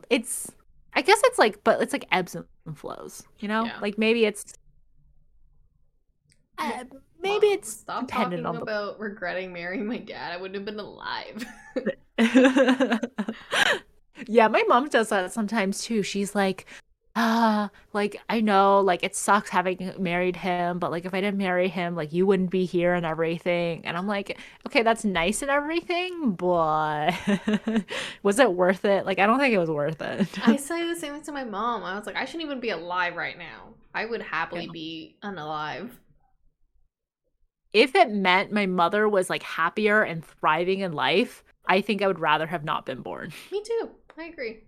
it's 0.09 0.51
I 0.93 1.01
guess 1.01 1.21
it's 1.25 1.39
like 1.39 1.63
but 1.63 1.81
it's 1.81 1.93
like 1.93 2.05
ebbs 2.11 2.35
and 2.35 2.45
flows, 2.75 3.23
you 3.39 3.47
know? 3.47 3.65
Yeah. 3.65 3.79
Like 3.81 3.97
maybe 3.97 4.25
it's 4.25 4.53
uh, 6.57 6.83
maybe 7.21 7.47
Well, 7.47 7.55
it's 7.55 7.71
stop 7.71 8.07
dependent 8.07 8.43
talking 8.43 8.45
on 8.45 8.55
the 8.55 8.61
about 8.61 8.99
regretting 8.99 9.53
marrying 9.53 9.87
my 9.87 9.97
dad. 9.97 10.31
I 10.31 10.37
wouldn't 10.37 10.55
have 10.55 10.65
been 10.65 10.79
alive. 10.79 11.45
yeah, 14.27 14.47
my 14.47 14.63
mom 14.67 14.89
does 14.89 15.09
that 15.09 15.33
sometimes 15.33 15.81
too. 15.81 16.03
She's 16.03 16.35
like, 16.35 16.67
ah, 17.15 17.69
like 17.93 18.17
I 18.29 18.41
know, 18.41 18.81
like 18.81 19.03
it 19.03 19.15
sucks 19.15 19.49
having 19.49 19.93
married 19.99 20.35
him, 20.35 20.79
but 20.79 20.91
like 20.91 21.05
if 21.05 21.13
I 21.13 21.21
didn't 21.21 21.37
marry 21.37 21.67
him, 21.69 21.95
like 21.95 22.13
you 22.13 22.25
wouldn't 22.25 22.49
be 22.49 22.65
here 22.65 22.93
and 22.93 23.05
everything. 23.05 23.85
And 23.85 23.97
I'm 23.97 24.07
like, 24.07 24.37
okay, 24.67 24.81
that's 24.83 25.05
nice 25.05 25.41
and 25.41 25.51
everything, 25.51 26.31
but 26.33 27.13
was 28.23 28.39
it 28.39 28.53
worth 28.53 28.85
it? 28.85 29.05
Like 29.05 29.19
I 29.19 29.25
don't 29.25 29.39
think 29.39 29.53
it 29.53 29.59
was 29.59 29.69
worth 29.71 30.01
it. 30.01 30.27
I 30.39 30.57
say 30.57 30.85
the 30.87 30.95
same 30.95 31.13
thing 31.13 31.23
to 31.23 31.31
my 31.31 31.43
mom. 31.43 31.83
I 31.83 31.95
was 31.97 32.05
like, 32.05 32.15
I 32.15 32.25
shouldn't 32.25 32.43
even 32.43 32.59
be 32.59 32.69
alive 32.69 33.15
right 33.15 33.37
now. 33.37 33.73
I 33.95 34.05
would 34.05 34.21
happily 34.21 34.67
Yeah. 34.67 34.71
be 34.71 35.17
unalive. 35.23 35.91
if 37.73 37.95
it 37.95 38.09
meant 38.11 38.51
my 38.51 38.65
mother 38.65 39.07
was 39.09 39.29
like 39.29 39.43
happier 39.43 40.01
and 40.03 40.23
thriving 40.25 40.79
in 40.79 40.93
life, 40.93 41.43
I 41.67 41.81
think 41.81 42.01
I 42.01 42.07
would 42.07 42.19
rather 42.19 42.47
have 42.47 42.63
not 42.63 42.85
been 42.85 43.01
born. 43.01 43.33
Me 43.51 43.63
too. 43.63 43.91
I 44.17 44.25
agree. 44.25 44.63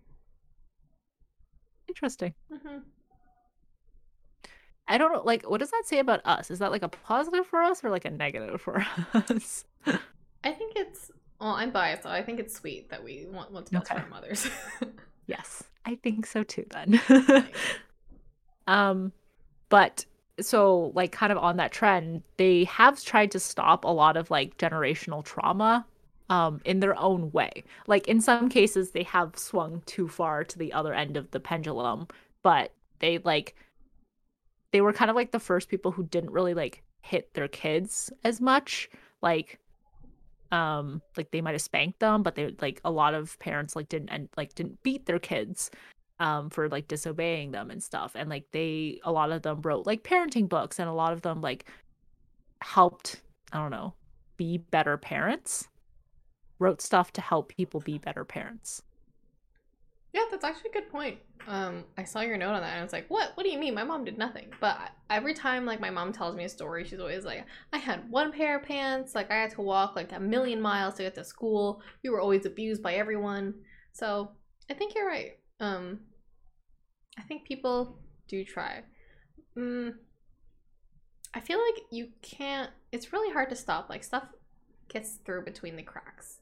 Interesting. 1.95 2.33
hmm 2.51 2.79
I 4.87 4.99
don't 4.99 5.11
know. 5.11 5.23
Like, 5.23 5.49
what 5.49 5.59
does 5.59 5.71
that 5.71 5.83
say 5.85 5.97
about 5.97 6.21
us? 6.25 6.51
Is 6.51 6.59
that 6.59 6.69
like 6.71 6.83
a 6.83 6.87
positive 6.89 7.47
for 7.47 7.59
us 7.61 7.83
or 7.83 7.89
like 7.89 8.05
a 8.05 8.11
negative 8.11 8.61
for 8.61 8.85
us? 9.13 9.65
I 10.43 10.51
think 10.51 10.73
it's. 10.75 11.11
Well, 11.41 11.49
I'm 11.51 11.71
biased, 11.71 12.03
so 12.03 12.09
I 12.09 12.21
think 12.21 12.39
it's 12.39 12.53
sweet 12.55 12.89
that 12.91 13.03
we 13.03 13.25
want 13.29 13.51
what's 13.51 13.71
best 13.71 13.91
Okay. 13.91 13.95
for 13.99 14.03
our 14.03 14.09
mothers. 14.09 14.47
yes, 15.27 15.63
I 15.85 15.95
think 15.95 16.27
so 16.27 16.43
too. 16.43 16.65
Then, 16.69 17.01
um, 18.67 19.11
but 19.69 20.05
so 20.39 20.91
like 20.95 21.11
kind 21.11 21.31
of 21.31 21.39
on 21.39 21.57
that 21.57 21.71
trend, 21.71 22.21
they 22.37 22.65
have 22.65 23.01
tried 23.03 23.31
to 23.31 23.39
stop 23.39 23.85
a 23.85 23.89
lot 23.89 24.17
of 24.17 24.29
like 24.29 24.57
generational 24.57 25.23
trauma, 25.25 25.85
um, 26.30 26.61
in 26.65 26.80
their 26.80 26.97
own 26.99 27.32
way. 27.32 27.63
Like 27.88 28.07
in 28.07 28.21
some 28.21 28.49
cases, 28.49 28.91
they 28.91 29.03
have 29.03 29.38
swung 29.38 29.82
too 29.86 30.07
far 30.07 30.43
to 30.43 30.57
the 30.57 30.73
other 30.73 30.93
end 30.93 31.17
of 31.17 31.32
the 31.32 31.39
pendulum, 31.39 32.07
but 32.43 32.71
they 32.99 33.19
like 33.19 33.55
they 34.71 34.82
were 34.82 34.93
kind 34.93 35.09
of 35.09 35.15
like 35.15 35.32
the 35.32 35.39
first 35.39 35.69
people 35.69 35.91
who 35.91 36.03
didn't 36.03 36.32
really 36.32 36.53
like 36.53 36.84
hit 37.01 37.34
their 37.34 37.47
kids 37.47 38.11
as 38.23 38.41
much. 38.41 38.89
Like 39.21 39.59
um 40.51 41.01
like 41.17 41.32
they 41.32 41.41
might 41.41 41.53
have 41.53 41.61
spanked 41.61 41.99
them 41.99 42.21
but 42.21 42.36
they 42.36 42.55
like 42.61 42.80
a 42.86 42.91
lot 42.91 43.15
of 43.15 43.38
parents 43.39 43.76
like 43.76 43.89
didn't 43.89 44.09
and 44.09 44.30
like 44.38 44.53
didn't 44.53 44.82
beat 44.84 45.07
their 45.07 45.17
kids 45.17 45.71
um 46.19 46.51
for 46.51 46.69
like 46.69 46.88
disobeying 46.88 47.51
them 47.51 47.71
and 47.71 47.82
stuff. 47.84 48.15
And 48.15 48.30
like 48.30 48.45
they 48.51 48.99
a 49.03 49.11
lot 49.11 49.32
of 49.32 49.41
them 49.41 49.61
wrote 49.61 49.86
like 49.88 50.03
parenting 50.03 50.47
books 50.47 50.80
and 50.80 50.88
a 50.88 50.93
lot 50.93 51.13
of 51.13 51.21
them 51.21 51.41
like 51.41 51.65
helped 52.61 53.21
i 53.51 53.57
don't 53.57 53.71
know 53.71 53.93
be 54.38 54.57
better 54.57 54.97
parents 54.97 55.67
wrote 56.59 56.81
stuff 56.81 57.11
to 57.13 57.21
help 57.21 57.49
people 57.49 57.79
be 57.79 57.97
better 57.97 58.23
parents 58.23 58.81
yeah, 60.15 60.21
that's 60.31 60.45
actually 60.45 60.69
a 60.69 60.73
good 60.73 60.89
point. 60.89 61.17
Um, 61.45 61.83
I 61.97 62.05
saw 62.05 62.21
your 62.21 62.37
note 62.37 62.53
on 62.53 62.61
that, 62.61 62.71
and 62.71 62.79
I 62.79 62.83
was 62.83 62.93
like, 62.93 63.09
"What? 63.09 63.31
What 63.35 63.43
do 63.43 63.49
you 63.49 63.59
mean? 63.59 63.73
My 63.73 63.83
mom 63.83 64.05
did 64.05 64.17
nothing." 64.17 64.47
But 64.61 64.91
every 65.09 65.33
time, 65.33 65.65
like, 65.65 65.81
my 65.81 65.89
mom 65.89 66.13
tells 66.13 66.37
me 66.37 66.45
a 66.45 66.49
story, 66.49 66.85
she's 66.85 67.01
always 67.01 67.25
like, 67.25 67.45
"I 67.73 67.79
had 67.79 68.09
one 68.09 68.31
pair 68.31 68.57
of 68.57 68.63
pants. 68.63 69.13
Like, 69.13 69.29
I 69.29 69.35
had 69.35 69.51
to 69.51 69.61
walk 69.61 69.97
like 69.97 70.13
a 70.13 70.19
million 70.19 70.61
miles 70.61 70.95
to 70.95 71.03
get 71.03 71.15
to 71.15 71.25
school. 71.25 71.81
We 72.01 72.09
were 72.09 72.21
always 72.21 72.45
abused 72.45 72.81
by 72.81 72.93
everyone." 72.93 73.55
So 73.91 74.31
I 74.69 74.73
think 74.73 74.95
you're 74.95 75.05
right. 75.05 75.37
Um, 75.59 75.99
I 77.17 77.23
think 77.23 77.43
people 77.43 77.99
do 78.29 78.45
try. 78.45 78.83
Mm, 79.57 79.95
I 81.33 81.41
feel 81.41 81.59
like 81.59 81.83
you 81.91 82.07
can't. 82.21 82.71
It's 82.93 83.11
really 83.11 83.33
hard 83.33 83.49
to 83.49 83.55
stop. 83.57 83.89
Like 83.89 84.05
stuff 84.05 84.29
gets 84.87 85.15
through 85.25 85.43
between 85.43 85.75
the 85.75 85.83
cracks. 85.83 86.39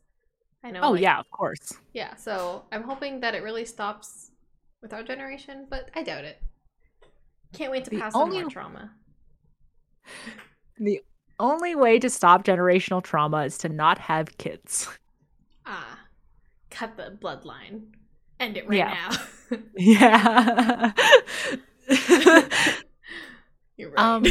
I 0.64 0.72
know. 0.72 0.80
oh 0.84 0.91
like- 0.91 1.01
yeah 1.01 1.20
of 1.20 1.30
course 1.32 1.74
yeah, 1.93 2.16
so 2.16 2.64
I'm 2.72 2.84
hoping 2.84 3.20
that 3.22 3.36
it 3.36 3.43
really 3.43 3.66
stops 3.66 4.32
with 4.82 4.93
our 4.93 5.03
generation, 5.03 5.68
but 5.70 5.89
I 5.95 6.03
doubt 6.03 6.24
it. 6.26 6.41
Can't 7.53 7.72
wait 7.72 7.84
to 7.86 7.89
The 7.89 7.99
pass 7.99 8.14
only- 8.16 8.38
on 8.38 8.43
more 8.43 8.49
trauma. 8.51 8.91
the 10.80 11.01
only 11.39 11.76
way 11.76 11.99
to 11.99 12.09
stop 12.09 12.43
generational 12.43 13.01
trauma 13.03 13.43
is 13.45 13.57
to 13.59 13.70
not 13.70 13.97
have 13.99 14.38
kids 14.38 14.88
Ah, 15.66 15.99
cut 16.70 16.97
the 16.97 17.18
bloodline. 17.22 17.84
End 18.39 18.57
it 18.57 18.68
right 18.68 18.78
Yeah. 18.80 19.16
now. 19.51 19.57
yeah 19.78 20.91
You're 23.78 23.91
right. 23.91 23.99
Um, 23.99 24.24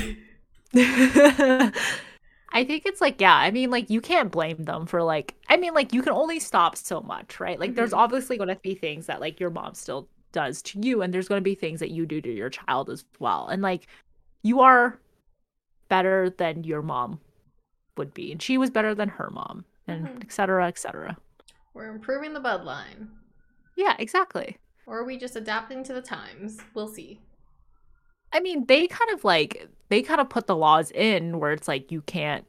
I 2.52 2.64
think 2.64 2.84
it's 2.84 3.00
like, 3.00 3.20
yeah, 3.20 3.34
I 3.34 3.50
mean, 3.50 3.70
like, 3.70 3.88
you 3.88 4.00
can't 4.00 4.30
blame 4.30 4.64
them 4.64 4.86
for, 4.86 5.02
like, 5.02 5.34
I 5.48 5.56
mean, 5.56 5.72
like, 5.74 5.92
you 5.92 6.02
can 6.02 6.12
only 6.12 6.38
stop 6.38 6.76
so 6.76 7.00
much, 7.00 7.40
right? 7.40 7.58
Like, 7.58 7.74
there's 7.74 7.92
Mhm. 7.92 7.98
obviously 7.98 8.36
going 8.36 8.48
to 8.48 8.56
be 8.56 8.74
things 8.74 9.06
that, 9.06 9.20
like, 9.20 9.40
your 9.40 9.50
mom 9.50 9.74
still 9.74 10.08
does 10.32 10.60
to 10.62 10.78
you, 10.80 11.02
and 11.02 11.12
there's 11.12 11.28
going 11.28 11.40
to 11.40 11.44
be 11.44 11.54
things 11.54 11.80
that 11.80 11.90
you 11.90 12.04
do 12.06 12.20
to 12.20 12.30
your 12.30 12.50
child 12.50 12.90
as 12.90 13.04
well. 13.18 13.48
And, 13.48 13.62
like, 13.62 13.86
you 14.42 14.60
are 14.60 14.98
better 15.88 16.30
than 16.30 16.64
your 16.64 16.82
mom 16.82 17.20
would 17.96 18.12
be, 18.14 18.32
and 18.32 18.42
she 18.42 18.58
was 18.58 18.70
better 18.70 18.94
than 18.94 19.08
her 19.10 19.30
mom, 19.30 19.64
and 19.86 20.06
Mhm. 20.06 20.22
et 20.22 20.32
cetera, 20.32 20.66
et 20.68 20.78
cetera. 20.78 21.16
We're 21.74 21.88
improving 21.88 22.34
the 22.34 22.40
bloodline. 22.40 23.08
Yeah, 23.76 23.96
exactly. 23.98 24.58
Or 24.86 24.98
are 24.98 25.04
we 25.04 25.16
just 25.16 25.36
adapting 25.36 25.84
to 25.84 25.92
the 25.94 26.02
times? 26.02 26.58
We'll 26.74 26.88
see. 26.88 27.20
I 28.32 28.40
mean, 28.40 28.66
they 28.66 28.86
kind 28.86 29.10
of 29.10 29.24
like 29.24 29.68
they 29.88 30.02
kind 30.02 30.20
of 30.20 30.28
put 30.28 30.46
the 30.46 30.56
laws 30.56 30.90
in 30.90 31.38
where 31.38 31.52
it's 31.52 31.68
like 31.68 31.92
you 31.92 32.02
can't 32.02 32.44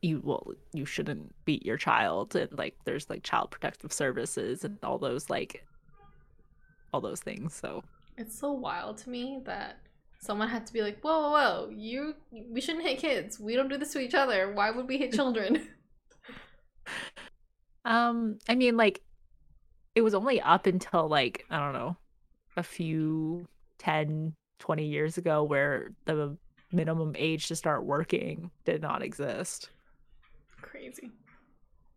you 0.00 0.20
well 0.24 0.52
you 0.72 0.84
shouldn't 0.84 1.32
beat 1.44 1.64
your 1.64 1.76
child 1.76 2.34
and 2.34 2.50
like 2.58 2.76
there's 2.84 3.08
like 3.08 3.22
child 3.22 3.52
protective 3.52 3.92
services 3.92 4.64
and 4.64 4.76
all 4.82 4.98
those 4.98 5.30
like 5.30 5.64
all 6.92 7.00
those 7.00 7.20
things. 7.20 7.54
So 7.54 7.82
It's 8.16 8.38
so 8.38 8.52
wild 8.52 8.98
to 8.98 9.10
me 9.10 9.40
that 9.44 9.78
someone 10.20 10.48
had 10.48 10.66
to 10.66 10.72
be 10.72 10.82
like, 10.82 11.00
whoa, 11.00 11.20
whoa, 11.20 11.30
whoa, 11.30 11.70
you, 11.74 12.14
we 12.30 12.60
shouldn't 12.60 12.86
hit 12.86 12.98
kids. 12.98 13.40
We 13.40 13.56
don't 13.56 13.68
do 13.68 13.76
this 13.76 13.92
to 13.92 14.00
each 14.00 14.14
other. 14.14 14.52
Why 14.52 14.70
would 14.70 14.86
we 14.86 14.98
hit 14.98 15.12
children? 15.20 15.68
um 17.84 18.38
I 18.48 18.54
mean 18.54 18.76
like 18.76 19.02
it 19.94 20.02
was 20.02 20.14
only 20.14 20.40
up 20.40 20.66
until 20.66 21.08
like 21.08 21.44
I 21.50 21.58
don't 21.58 21.74
know 21.74 21.96
a 22.56 22.62
few 22.62 23.46
10 23.78 24.34
20 24.62 24.86
years 24.86 25.18
ago 25.18 25.42
where 25.42 25.90
the 26.04 26.36
minimum 26.70 27.16
age 27.18 27.48
to 27.48 27.56
start 27.56 27.84
working 27.84 28.48
did 28.64 28.80
not 28.80 29.02
exist. 29.02 29.70
Crazy. 30.60 31.10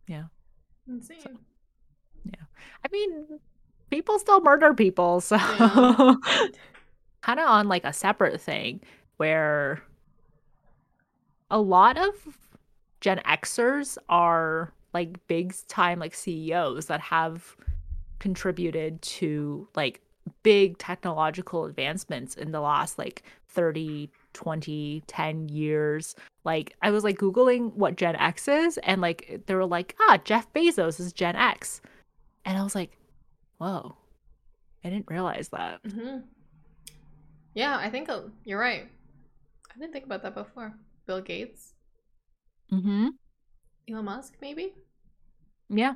Yeah. 0.07 0.23
Insane. 0.87 1.37
Yeah. 2.23 2.41
I 2.83 2.87
mean, 2.91 3.39
people 3.91 4.17
still 4.17 4.41
murder 4.41 4.73
people, 4.73 5.21
so 5.21 5.37
kind 7.21 7.39
of 7.39 7.47
on 7.47 7.67
like 7.67 7.85
a 7.85 7.93
separate 7.93 8.41
thing 8.41 8.81
where 9.17 9.83
a 11.51 11.61
lot 11.61 11.99
of 11.99 12.15
Gen 12.99 13.21
Xers 13.27 13.99
are 14.09 14.73
like 14.91 15.27
big 15.27 15.53
time 15.67 15.99
like 15.99 16.15
CEOs 16.15 16.87
that 16.87 17.01
have 17.01 17.55
contributed 18.17 18.99
to 19.03 19.67
like 19.75 20.01
big 20.43 20.77
technological 20.77 21.65
advancements 21.65 22.35
in 22.35 22.51
the 22.51 22.61
last 22.61 22.97
like 22.97 23.23
30 23.49 24.09
20 24.33 25.03
10 25.07 25.49
years. 25.49 26.15
Like 26.43 26.75
i 26.81 26.91
was 26.91 27.03
like 27.03 27.17
googling 27.17 27.73
what 27.73 27.95
gen 27.95 28.15
x 28.15 28.47
is 28.47 28.77
and 28.79 29.01
like 29.01 29.41
they 29.47 29.55
were 29.55 29.65
like 29.65 29.95
ah 30.01 30.19
jeff 30.23 30.51
bezos 30.53 30.99
is 30.99 31.13
gen 31.13 31.35
x. 31.35 31.81
And 32.43 32.57
i 32.57 32.63
was 32.63 32.75
like 32.75 32.91
whoa. 33.57 33.95
I 34.83 34.89
didn't 34.89 35.09
realize 35.09 35.49
that. 35.49 35.79
Hmm 35.89 36.17
Yeah, 37.53 37.77
I 37.77 37.89
think 37.89 38.09
uh, 38.09 38.21
you're 38.43 38.59
right. 38.59 38.87
I 39.73 39.79
didn't 39.79 39.93
think 39.93 40.05
about 40.05 40.21
that 40.23 40.35
before. 40.35 40.73
Bill 41.07 41.21
Gates, 41.21 41.73
mm-hmm. 42.71 43.09
Elon 43.89 44.05
Musk, 44.05 44.35
maybe. 44.41 44.73
yeah 45.69 45.95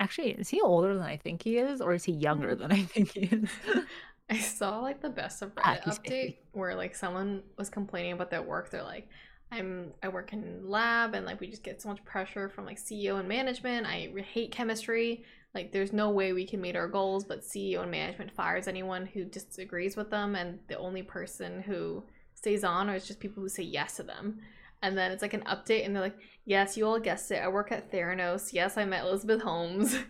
actually 0.00 0.30
is 0.32 0.48
he 0.48 0.60
older 0.60 0.94
than 0.94 1.02
i 1.04 1.16
think 1.16 1.42
he 1.42 1.56
is 1.58 1.80
or 1.80 1.94
is 1.94 2.04
he 2.04 2.12
younger 2.12 2.54
Hmm. 2.54 2.60
than 2.62 2.72
i 2.72 2.82
think 2.82 3.12
he 3.12 3.20
is 3.22 3.48
I 4.30 4.38
saw 4.38 4.80
like 4.80 5.02
the 5.02 5.10
best 5.10 5.42
of 5.42 5.52
Ah, 5.58 5.74
Reddit 5.76 5.84
update 5.84 6.36
where 6.52 6.74
like 6.74 6.94
someone 6.94 7.42
was 7.58 7.68
complaining 7.68 8.12
about 8.12 8.30
their 8.30 8.40
work. 8.40 8.70
They're 8.70 8.82
like, 8.82 9.06
I'm 9.52 9.92
I 10.02 10.08
work 10.08 10.32
in 10.32 10.62
lab 10.66 11.14
and 11.14 11.26
like 11.26 11.40
we 11.40 11.46
just 11.46 11.62
get 11.62 11.82
so 11.82 11.90
much 11.90 12.02
pressure 12.06 12.48
from 12.48 12.64
like 12.64 12.78
CEO 12.78 13.18
and 13.20 13.28
management. 13.28 13.86
I 13.86 14.10
hate 14.32 14.50
chemistry. 14.50 15.24
Like, 15.54 15.72
there's 15.72 15.92
no 15.92 16.08
way 16.10 16.32
we 16.32 16.46
can 16.46 16.62
meet 16.62 16.74
our 16.74 16.88
goals, 16.88 17.22
but 17.24 17.42
CEO 17.42 17.82
and 17.82 17.90
management 17.90 18.32
fires 18.32 18.66
anyone 18.66 19.04
who 19.04 19.24
disagrees 19.26 19.94
with 19.94 20.10
them, 20.10 20.34
and 20.36 20.58
the 20.68 20.78
only 20.78 21.02
person 21.02 21.62
who 21.62 22.02
stays 22.34 22.64
on 22.64 22.88
is 22.88 23.06
just 23.06 23.20
people 23.20 23.42
who 23.42 23.48
say 23.50 23.62
yes 23.62 23.96
to 23.96 24.02
them. 24.04 24.40
And 24.84 24.98
then 24.98 25.12
it's 25.12 25.22
like 25.22 25.32
an 25.32 25.44
update, 25.44 25.86
and 25.86 25.96
they're 25.96 26.02
like, 26.02 26.18
Yes, 26.44 26.76
you 26.76 26.86
all 26.86 27.00
guessed 27.00 27.30
it. 27.30 27.42
I 27.42 27.48
work 27.48 27.72
at 27.72 27.90
Theranos. 27.90 28.52
Yes, 28.52 28.76
I 28.76 28.84
met 28.84 29.04
Elizabeth 29.04 29.42
Holmes. 29.42 29.96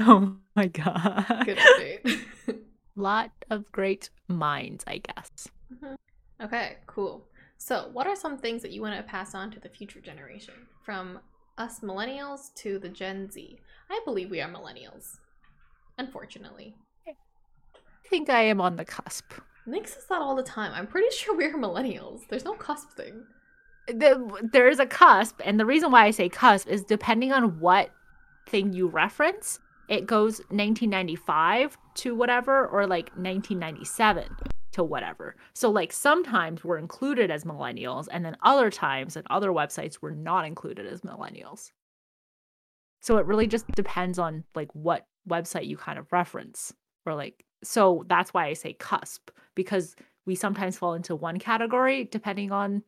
Oh 0.00 0.36
my 0.54 0.66
god. 0.68 1.42
Good 1.44 1.58
update. 1.58 2.20
Lot 2.94 3.32
of 3.50 3.70
great 3.72 4.10
minds, 4.28 4.84
I 4.86 4.98
guess. 4.98 5.48
Mm-hmm. 5.74 6.44
okay, 6.44 6.76
cool. 6.86 7.26
So, 7.56 7.88
what 7.92 8.06
are 8.06 8.14
some 8.14 8.38
things 8.38 8.62
that 8.62 8.70
you 8.70 8.80
want 8.80 8.96
to 8.96 9.02
pass 9.02 9.34
on 9.34 9.50
to 9.50 9.58
the 9.58 9.68
future 9.68 10.00
generation? 10.00 10.54
From 10.84 11.18
us 11.58 11.80
millennials 11.80 12.54
to 12.58 12.78
the 12.78 12.88
Gen 12.88 13.28
Z. 13.28 13.58
I 13.90 14.00
believe 14.04 14.30
we 14.30 14.40
are 14.40 14.48
millennials. 14.48 15.16
Unfortunately. 15.98 16.76
I 17.08 18.08
think 18.08 18.30
I 18.30 18.42
am 18.42 18.60
on 18.60 18.76
the 18.76 18.84
cusp. 18.84 19.32
Nick 19.66 19.88
says 19.88 20.06
that 20.08 20.22
all 20.22 20.36
the 20.36 20.44
time. 20.44 20.70
I'm 20.72 20.86
pretty 20.86 21.14
sure 21.14 21.36
we're 21.36 21.58
millennials. 21.58 22.20
There's 22.28 22.44
no 22.44 22.54
cusp 22.54 22.92
thing. 22.92 23.24
The, 23.88 24.48
there 24.52 24.68
is 24.68 24.78
a 24.78 24.86
cusp, 24.86 25.40
and 25.44 25.58
the 25.58 25.66
reason 25.66 25.90
why 25.90 26.04
I 26.04 26.10
say 26.10 26.28
cusp 26.28 26.68
is 26.68 26.84
depending 26.84 27.32
on 27.32 27.58
what 27.58 27.90
thing 28.46 28.72
you 28.72 28.88
reference, 28.88 29.58
it 29.88 30.06
goes 30.06 30.38
1995 30.50 31.76
to 31.94 32.14
whatever, 32.14 32.66
or 32.66 32.86
like 32.86 33.08
1997 33.16 34.28
to 34.72 34.84
whatever. 34.84 35.36
So, 35.54 35.70
like, 35.70 35.92
sometimes 35.92 36.62
we're 36.62 36.78
included 36.78 37.30
as 37.30 37.44
millennials, 37.44 38.08
and 38.10 38.24
then 38.24 38.36
other 38.42 38.70
times 38.70 39.16
and 39.16 39.26
other 39.30 39.50
websites 39.50 39.98
we're 40.00 40.10
not 40.10 40.44
included 40.44 40.86
as 40.86 41.00
millennials. 41.00 41.72
So, 43.00 43.16
it 43.16 43.26
really 43.26 43.46
just 43.46 43.66
depends 43.68 44.18
on 44.18 44.44
like 44.54 44.74
what 44.74 45.06
website 45.28 45.66
you 45.66 45.76
kind 45.76 45.98
of 45.98 46.12
reference, 46.12 46.74
or 47.06 47.14
like, 47.14 47.44
so 47.64 48.04
that's 48.06 48.32
why 48.34 48.46
I 48.46 48.52
say 48.52 48.74
cusp 48.74 49.30
because 49.54 49.96
we 50.26 50.34
sometimes 50.34 50.76
fall 50.76 50.94
into 50.94 51.16
one 51.16 51.38
category 51.38 52.04
depending 52.04 52.52
on 52.52 52.82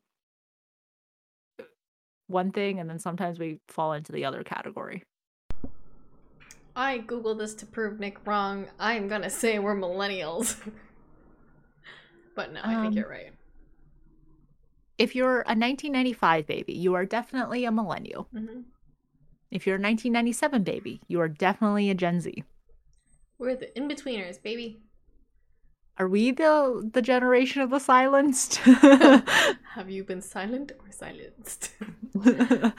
one 2.31 2.53
thing, 2.53 2.79
and 2.81 2.89
then 2.89 2.99
sometimes 2.99 3.39
we 3.39 3.61
fall 3.69 3.93
into 3.93 4.13
the 4.13 4.25
other 4.25 4.43
category. 4.45 5.03
I 6.75 6.99
googled 6.99 7.39
this 7.39 7.55
to 7.55 7.67
prove 7.67 8.01
Nick 8.01 8.27
wrong. 8.27 8.67
I'm 8.79 9.07
gonna 9.09 9.31
say 9.31 9.59
we're 9.59 9.77
millennials. 9.77 10.57
but 12.35 12.53
no, 12.53 12.61
I 12.63 12.77
think 12.77 12.95
Um, 12.95 12.95
you're 12.95 13.09
right. 13.09 13.33
If 14.99 15.17
you're 15.17 15.41
a 15.49 15.55
1995 15.57 16.47
baby, 16.47 16.75
you 16.75 16.95
are 16.95 17.05
definitely 17.05 17.65
a 17.65 17.73
millennial. 17.73 18.29
hmm 18.33 18.61
If 19.51 19.67
you're 19.67 19.77
a 19.77 19.81
1997 19.81 20.65
baby, 20.65 21.03
you 21.07 21.21
are 21.21 21.29
definitely 21.29 21.89
a 21.91 21.95
Gen 21.95 22.21
Z. 22.21 22.43
We're 23.39 23.57
the 23.57 23.77
in 23.77 23.89
betweeners, 23.89 24.41
baby. 24.41 24.83
Are 25.99 26.09
we 26.09 26.31
the 26.31 26.89
the 26.93 27.03
generation 27.03 27.63
of 27.63 27.71
the 27.71 27.79
silenced? 27.79 28.57
Have 29.75 29.89
you 29.89 30.05
been 30.05 30.23
silent 30.23 30.73
or 30.79 30.91
silenced? 30.91 31.73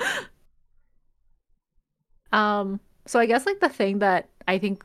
um 2.31 2.79
so 3.05 3.19
I 3.19 3.25
guess 3.25 3.45
like 3.45 3.59
the 3.59 3.69
thing 3.69 3.99
that 3.99 4.29
I 4.47 4.57
think 4.57 4.83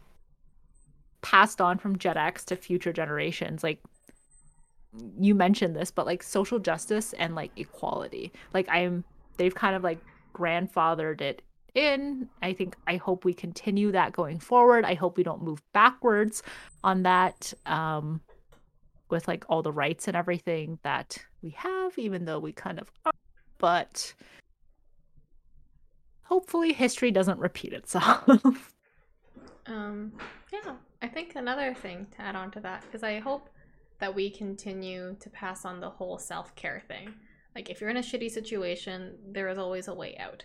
passed 1.23 1.61
on 1.61 1.79
from 1.79 1.99
Gen 1.99 2.17
X 2.17 2.45
to 2.47 2.57
future 2.57 2.93
generations 2.93 3.63
like 3.63 3.81
you 5.19 5.35
mentioned 5.35 5.77
this 5.77 5.91
but 5.91 6.07
like 6.07 6.23
social 6.23 6.59
justice 6.59 7.13
and 7.15 7.35
like 7.35 7.51
equality. 7.57 8.33
Like 8.55 8.69
I'm 8.71 9.05
they've 9.37 9.55
kind 9.55 9.77
of 9.77 9.83
like 9.83 9.99
grandfathered 10.35 11.21
it 11.21 11.43
in. 11.77 12.29
I 12.43 12.53
think 12.53 12.77
I 12.87 12.97
hope 12.97 13.25
we 13.25 13.35
continue 13.35 13.93
that 13.93 14.13
going 14.13 14.39
forward. 14.39 14.85
I 14.85 14.95
hope 14.95 15.17
we 15.17 15.23
don't 15.23 15.43
move 15.43 15.63
backwards 15.73 16.43
on 16.83 17.03
that 17.05 17.53
um 17.67 18.21
with 19.09 19.29
like 19.29 19.45
all 19.49 19.63
the 19.63 19.73
rights 19.73 20.09
and 20.09 20.17
everything 20.17 20.79
that 20.83 21.19
we 21.43 21.51
have 21.51 21.97
even 21.97 22.25
though 22.25 22.41
we 22.41 22.53
kind 22.53 22.81
of 22.81 22.91
are 23.05 23.13
but 23.59 24.15
hopefully 26.23 26.73
history 26.73 27.11
doesn't 27.13 27.39
repeat 27.39 27.73
itself. 27.73 28.29
Um, 29.67 30.13
yeah, 30.53 30.75
I 31.03 31.09
think 31.09 31.35
another 31.35 31.75
thing 31.75 32.07
to 32.17 32.23
add 32.23 32.37
on 32.37 32.51
to 32.53 32.61
that 32.61 32.85
is 32.93 33.03
I 33.03 33.19
hope 33.19 33.49
that 33.99 34.15
we 34.15 34.31
continue 34.31 35.17
to 35.21 35.31
pass 35.31 35.65
on 35.65 35.81
the 35.81 35.91
whole 35.91 36.19
self 36.19 36.55
care 36.55 36.83
thing. 36.87 37.13
Like, 37.55 37.71
if 37.71 37.81
you're 37.81 37.91
in 37.91 37.97
a 37.97 38.01
shitty 38.01 38.31
situation, 38.31 39.15
there 39.33 39.49
is 39.49 39.59
always 39.59 39.89
a 39.89 39.95
way 39.95 40.17
out. 40.19 40.45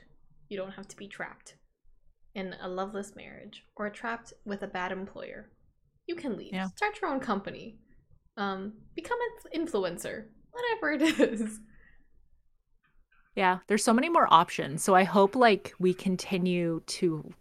You 0.52 0.58
don't 0.58 0.72
have 0.74 0.88
to 0.90 0.98
be 0.98 1.08
trapped 1.08 1.56
in 2.36 2.54
a 2.62 2.68
loveless 2.68 3.16
marriage 3.16 3.64
or 3.78 3.90
trapped 3.90 4.34
with 4.44 4.64
a 4.64 4.68
bad 4.68 4.92
employer. 4.92 5.50
You 6.08 6.16
can 6.16 6.36
leave. 6.36 6.52
Yeah. 6.52 6.68
Start 6.76 7.00
your 7.02 7.10
own 7.10 7.22
company. 7.22 7.78
Um, 8.36 8.74
become 8.94 9.18
an 9.54 9.62
influencer. 9.66 10.26
Whatever 10.52 10.92
it 10.92 11.02
is. 11.20 11.62
yeah, 13.34 13.60
there's 13.68 13.82
so 13.84 13.94
many 13.94 14.10
more 14.10 14.28
options. 14.30 14.84
So 14.84 14.94
I 14.94 15.06
hope 15.06 15.38
like 15.38 15.74
we 15.80 15.94
continue 15.94 16.82
to 16.88 17.34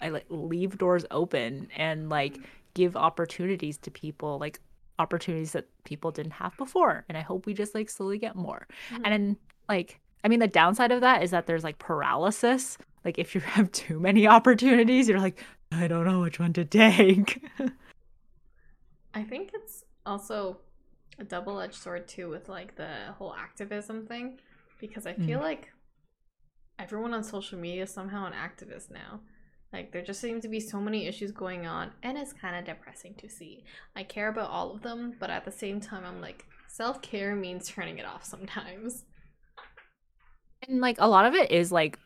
I 0.00 0.10
like 0.10 0.26
leave 0.28 0.78
doors 0.78 1.04
open 1.10 1.66
and 1.76 2.08
like 2.08 2.38
give 2.74 2.96
opportunities 2.96 3.76
to 3.78 3.90
people 3.90 4.38
like 4.38 4.60
opportunities 5.00 5.50
that 5.52 5.66
people 5.82 6.12
didn't 6.12 6.32
have 6.34 6.56
before 6.56 7.04
and 7.08 7.18
I 7.18 7.22
hope 7.22 7.44
we 7.44 7.54
just 7.54 7.74
like 7.74 7.90
slowly 7.90 8.18
get 8.18 8.36
more. 8.36 8.68
Mhm. 8.92 9.00
And 9.02 9.12
then 9.12 9.36
like 9.68 10.00
I 10.22 10.28
mean 10.28 10.40
the 10.40 10.48
downside 10.48 10.92
of 10.92 11.00
that 11.00 11.22
is 11.22 11.30
that 11.30 11.46
there's 11.46 11.64
like 11.64 11.78
paralysis. 11.78 12.78
Like 13.04 13.18
if 13.18 13.34
you 13.34 13.40
have 13.40 13.72
too 13.72 13.98
many 13.98 14.26
opportunities, 14.26 15.08
you're 15.08 15.20
like 15.20 15.44
I 15.72 15.86
don't 15.86 16.04
know 16.04 16.20
which 16.20 16.40
one 16.40 16.52
to 16.54 16.64
take. 16.64 17.44
I 19.14 19.22
think 19.22 19.50
it's 19.54 19.84
also 20.06 20.58
a 21.18 21.24
double 21.24 21.60
edged 21.60 21.74
sword 21.74 22.08
too 22.08 22.28
with 22.28 22.48
like 22.48 22.76
the 22.76 22.90
whole 23.18 23.34
activism 23.34 24.06
thing 24.06 24.38
because 24.80 25.06
I 25.06 25.12
feel 25.12 25.38
mm. 25.38 25.42
like 25.42 25.70
everyone 26.78 27.12
on 27.12 27.22
social 27.22 27.58
media 27.58 27.82
is 27.82 27.90
somehow 27.90 28.26
an 28.26 28.32
activist 28.32 28.90
now. 28.90 29.20
Like 29.72 29.92
there 29.92 30.02
just 30.02 30.20
seems 30.20 30.42
to 30.42 30.48
be 30.48 30.58
so 30.58 30.80
many 30.80 31.06
issues 31.06 31.30
going 31.30 31.66
on 31.66 31.92
and 32.02 32.16
it's 32.18 32.32
kind 32.32 32.56
of 32.56 32.64
depressing 32.64 33.14
to 33.16 33.28
see. 33.28 33.64
I 33.94 34.02
care 34.02 34.28
about 34.28 34.50
all 34.50 34.72
of 34.72 34.82
them, 34.82 35.14
but 35.20 35.30
at 35.30 35.44
the 35.44 35.52
same 35.52 35.80
time 35.80 36.04
I'm 36.04 36.20
like 36.20 36.46
self-care 36.68 37.36
means 37.36 37.68
turning 37.68 37.98
it 37.98 38.06
off 38.06 38.24
sometimes. 38.24 39.04
And 40.68 40.80
like 40.80 40.96
a 40.98 41.08
lot 41.08 41.26
of 41.26 41.34
it 41.34 41.50
is 41.50 41.72
like 41.72 41.98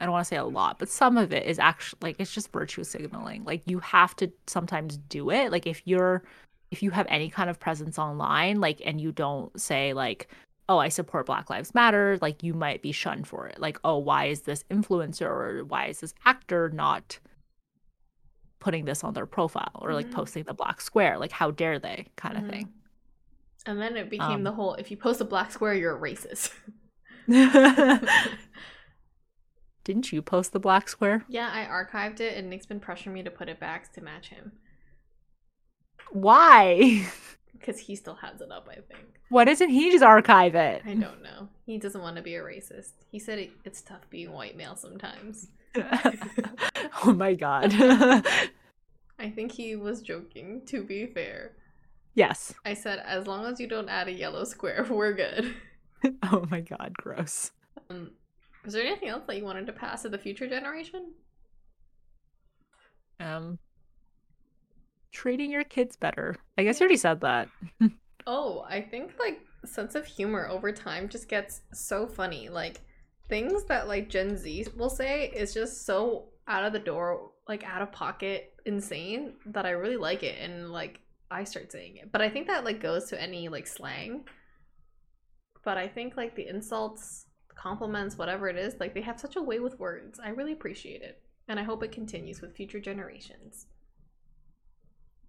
I 0.00 0.04
don't 0.04 0.12
want 0.12 0.24
to 0.24 0.28
say 0.28 0.36
a 0.36 0.44
lot, 0.44 0.78
but 0.78 0.88
some 0.88 1.16
of 1.18 1.32
it 1.32 1.46
is 1.46 1.58
actually 1.58 1.98
like 2.02 2.16
it's 2.18 2.32
just 2.32 2.52
virtue 2.52 2.84
signaling. 2.84 3.44
Like 3.44 3.62
you 3.66 3.80
have 3.80 4.14
to 4.16 4.32
sometimes 4.46 4.96
do 4.96 5.30
it. 5.30 5.50
Like 5.52 5.66
if 5.66 5.82
you're 5.84 6.22
if 6.70 6.82
you 6.82 6.90
have 6.90 7.06
any 7.08 7.28
kind 7.28 7.50
of 7.50 7.58
presence 7.60 7.98
online, 7.98 8.60
like 8.60 8.80
and 8.84 9.00
you 9.00 9.12
don't 9.12 9.58
say 9.60 9.92
like, 9.92 10.28
"Oh, 10.68 10.78
I 10.78 10.88
support 10.88 11.26
Black 11.26 11.50
Lives 11.50 11.74
Matter," 11.74 12.16
like 12.22 12.42
you 12.42 12.54
might 12.54 12.80
be 12.80 12.92
shunned 12.92 13.26
for 13.26 13.46
it. 13.46 13.60
Like, 13.60 13.78
"Oh, 13.84 13.98
why 13.98 14.26
is 14.26 14.42
this 14.42 14.64
influencer 14.70 15.26
or 15.26 15.64
why 15.64 15.86
is 15.86 16.00
this 16.00 16.14
actor 16.24 16.70
not 16.70 17.18
putting 18.60 18.84
this 18.84 19.02
on 19.04 19.12
their 19.14 19.26
profile 19.26 19.72
or 19.82 19.92
like 19.92 20.06
Mhm. 20.08 20.12
posting 20.12 20.44
the 20.44 20.54
black 20.54 20.80
square? 20.80 21.18
Like 21.18 21.32
how 21.32 21.50
dare 21.50 21.78
they?" 21.78 22.06
kind 22.16 22.36
of 22.38 22.44
Mhm. 22.44 22.50
thing. 22.50 22.72
And 23.66 23.80
then 23.80 23.96
it 23.96 24.08
became 24.10 24.30
Um, 24.30 24.42
the 24.44 24.52
whole 24.52 24.74
if 24.74 24.90
you 24.90 24.96
post 24.96 25.20
a 25.20 25.24
black 25.24 25.50
square 25.52 25.74
you're 25.74 25.96
a 25.96 26.00
racist. 26.00 26.52
Didn't 29.84 30.12
you 30.12 30.22
post 30.22 30.52
the 30.52 30.60
black 30.60 30.88
square? 30.88 31.24
yeah, 31.28 31.50
I 31.52 31.64
archived 31.70 32.20
it 32.20 32.36
and 32.36 32.48
Nick's 32.48 32.66
been 32.66 32.80
pressuring 32.80 33.12
me 33.12 33.22
to 33.22 33.30
put 33.30 33.48
it 33.48 33.58
back 33.58 33.92
to 33.94 34.00
match 34.00 34.28
him 34.28 34.52
Why? 36.12 37.06
because 37.52 37.80
he 37.80 37.96
still 37.96 38.14
has 38.16 38.40
it 38.40 38.50
up, 38.52 38.68
I 38.70 38.74
think. 38.76 39.20
Why 39.28 39.44
doesn't 39.44 39.70
he 39.70 39.90
just 39.90 40.04
archive 40.04 40.54
it? 40.54 40.82
I 40.84 40.94
don't 40.94 41.22
know. 41.22 41.48
He 41.64 41.78
doesn't 41.78 42.02
want 42.02 42.16
to 42.16 42.22
be 42.22 42.34
a 42.34 42.42
racist. 42.42 42.92
He 43.10 43.18
said 43.18 43.38
it, 43.38 43.50
it's 43.64 43.80
tough 43.80 44.08
being 44.10 44.32
white 44.32 44.56
male 44.56 44.76
sometimes. 44.76 45.48
oh 47.04 47.14
my 47.16 47.34
god. 47.34 47.72
I 49.18 49.30
think 49.30 49.52
he 49.52 49.74
was 49.76 50.02
joking, 50.02 50.62
to 50.66 50.82
be 50.82 51.06
fair. 51.06 51.52
yes. 52.14 52.52
I 52.64 52.74
said, 52.74 53.02
as 53.06 53.26
long 53.26 53.46
as 53.46 53.58
you 53.60 53.66
don't 53.68 53.88
add 53.88 54.08
a 54.08 54.12
yellow 54.12 54.44
square, 54.44 54.84
we're 54.90 55.12
good. 55.14 55.54
Oh 56.24 56.44
my 56.50 56.60
god, 56.60 56.94
gross. 56.96 57.52
Um, 57.90 58.12
is 58.64 58.72
there 58.72 58.84
anything 58.84 59.08
else 59.08 59.24
that 59.26 59.36
you 59.36 59.44
wanted 59.44 59.66
to 59.66 59.72
pass 59.72 60.02
to 60.02 60.08
the 60.08 60.18
future 60.18 60.48
generation? 60.48 61.12
Um 63.20 63.58
treating 65.12 65.50
your 65.50 65.64
kids 65.64 65.96
better. 65.96 66.36
I 66.56 66.64
guess 66.64 66.80
you 66.80 66.84
already 66.84 66.96
said 66.96 67.20
that. 67.20 67.48
Oh, 68.24 68.64
I 68.68 68.80
think 68.80 69.14
like 69.18 69.40
sense 69.64 69.96
of 69.96 70.06
humor 70.06 70.46
over 70.48 70.70
time 70.70 71.08
just 71.08 71.28
gets 71.28 71.62
so 71.72 72.06
funny. 72.06 72.48
Like 72.48 72.80
things 73.28 73.64
that 73.64 73.88
like 73.88 74.08
Gen 74.08 74.36
Z 74.36 74.68
will 74.76 74.90
say 74.90 75.28
is 75.34 75.52
just 75.52 75.84
so 75.86 76.28
out 76.46 76.64
of 76.64 76.72
the 76.72 76.78
door, 76.78 77.30
like 77.48 77.64
out 77.64 77.82
of 77.82 77.90
pocket, 77.90 78.54
insane 78.64 79.34
that 79.46 79.66
I 79.66 79.70
really 79.70 79.96
like 79.96 80.22
it 80.22 80.38
and 80.40 80.70
like 80.70 81.00
I 81.32 81.44
start 81.44 81.72
saying 81.72 81.96
it. 81.96 82.12
But 82.12 82.22
I 82.22 82.28
think 82.28 82.46
that 82.46 82.64
like 82.64 82.80
goes 82.80 83.06
to 83.06 83.20
any 83.20 83.48
like 83.48 83.66
slang. 83.66 84.24
But 85.64 85.78
I 85.78 85.88
think 85.88 86.16
like 86.16 86.34
the 86.34 86.48
insults, 86.48 87.26
compliments, 87.54 88.18
whatever 88.18 88.48
it 88.48 88.56
is, 88.56 88.74
like 88.80 88.94
they 88.94 89.02
have 89.02 89.20
such 89.20 89.36
a 89.36 89.42
way 89.42 89.58
with 89.58 89.78
words. 89.78 90.18
I 90.22 90.30
really 90.30 90.52
appreciate 90.52 91.02
it. 91.02 91.22
and 91.48 91.58
I 91.58 91.64
hope 91.64 91.82
it 91.82 91.92
continues 91.92 92.40
with 92.40 92.54
future 92.54 92.80
generations. 92.80 93.66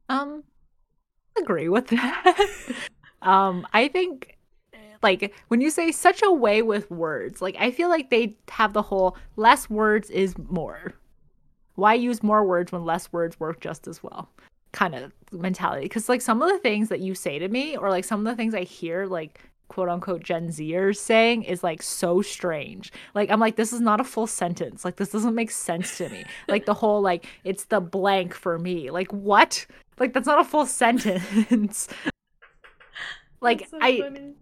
Um, 0.09 0.43
agree 1.37 1.69
with 1.69 1.87
that. 1.87 2.37
um, 3.21 3.67
I 3.73 3.87
think 3.87 4.37
like 5.03 5.33
when 5.49 5.61
you 5.61 5.69
say 5.69 5.91
such 5.91 6.21
a 6.23 6.31
way 6.31 6.61
with 6.61 6.89
words, 6.89 7.41
like 7.41 7.55
I 7.59 7.71
feel 7.71 7.89
like 7.89 8.09
they 8.09 8.37
have 8.49 8.73
the 8.73 8.81
whole 8.81 9.17
less 9.35 9.69
words 9.69 10.09
is 10.09 10.35
more. 10.37 10.93
Why 11.75 11.95
use 11.95 12.23
more 12.23 12.45
words 12.45 12.71
when 12.71 12.85
less 12.85 13.11
words 13.11 13.39
work 13.39 13.59
just 13.59 13.87
as 13.87 14.01
well? 14.01 14.29
Kind 14.71 14.95
of 14.95 15.11
mentality. 15.31 15.83
Because 15.83 16.07
like 16.07 16.21
some 16.21 16.41
of 16.41 16.49
the 16.49 16.59
things 16.59 16.89
that 16.89 17.01
you 17.01 17.15
say 17.15 17.39
to 17.39 17.47
me, 17.47 17.75
or 17.75 17.89
like 17.89 18.05
some 18.05 18.19
of 18.19 18.31
the 18.31 18.35
things 18.35 18.55
I 18.55 18.63
hear, 18.63 19.05
like 19.05 19.41
quote 19.67 19.89
unquote 19.89 20.23
Gen 20.23 20.49
Zers 20.49 20.97
saying 20.97 21.43
is 21.43 21.63
like 21.63 21.81
so 21.81 22.21
strange. 22.21 22.91
Like 23.15 23.29
I'm 23.29 23.39
like, 23.39 23.55
this 23.55 23.73
is 23.73 23.81
not 23.81 23.99
a 23.99 24.03
full 24.03 24.27
sentence. 24.27 24.85
Like 24.85 24.97
this 24.97 25.11
doesn't 25.11 25.35
make 25.35 25.51
sense 25.51 25.97
to 25.97 26.09
me. 26.09 26.25
like 26.47 26.65
the 26.65 26.73
whole 26.73 27.01
like 27.01 27.25
it's 27.43 27.65
the 27.65 27.81
blank 27.81 28.33
for 28.33 28.59
me. 28.59 28.91
Like 28.91 29.11
what? 29.11 29.65
Like 29.99 30.13
that's 30.13 30.27
not 30.27 30.39
a 30.39 30.43
full 30.43 30.65
sentence. 30.65 31.87
like 33.41 33.67
so 33.67 33.77
I 33.81 34.01
funny. 34.01 34.33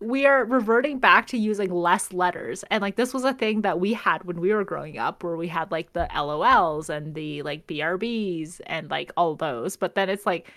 we 0.00 0.26
are 0.26 0.44
reverting 0.44 0.98
back 0.98 1.26
to 1.28 1.38
using 1.38 1.70
less 1.70 2.12
letters. 2.12 2.64
And 2.70 2.82
like 2.82 2.96
this 2.96 3.14
was 3.14 3.24
a 3.24 3.32
thing 3.32 3.62
that 3.62 3.80
we 3.80 3.92
had 3.92 4.24
when 4.24 4.40
we 4.40 4.52
were 4.52 4.64
growing 4.64 4.98
up 4.98 5.22
where 5.22 5.36
we 5.36 5.48
had 5.48 5.70
like 5.70 5.92
the 5.92 6.08
LOLs 6.14 6.88
and 6.88 7.14
the 7.14 7.42
like 7.42 7.66
BRBs 7.66 8.60
and 8.66 8.90
like 8.90 9.12
all 9.16 9.36
those. 9.36 9.76
But 9.76 9.94
then 9.94 10.08
it's 10.08 10.26
like 10.26 10.50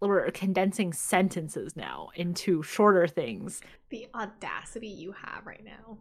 we're 0.00 0.30
condensing 0.30 0.92
sentences 0.92 1.74
now 1.76 2.10
into 2.14 2.62
shorter 2.62 3.08
things. 3.08 3.60
The 3.90 4.06
audacity 4.14 4.88
you 4.88 5.12
have 5.12 5.44
right 5.44 5.64
now. 5.64 5.98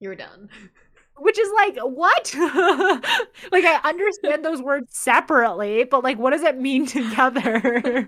You're 0.00 0.14
done. 0.14 0.50
Which 1.16 1.38
is 1.38 1.50
like, 1.56 1.76
what? 1.78 2.32
like, 3.50 3.64
I 3.64 3.80
understand 3.84 4.44
those 4.44 4.62
words 4.62 4.96
separately, 4.96 5.82
but 5.82 6.04
like, 6.04 6.16
what 6.16 6.30
does 6.30 6.42
it 6.42 6.60
mean 6.60 6.86
together? 6.86 8.06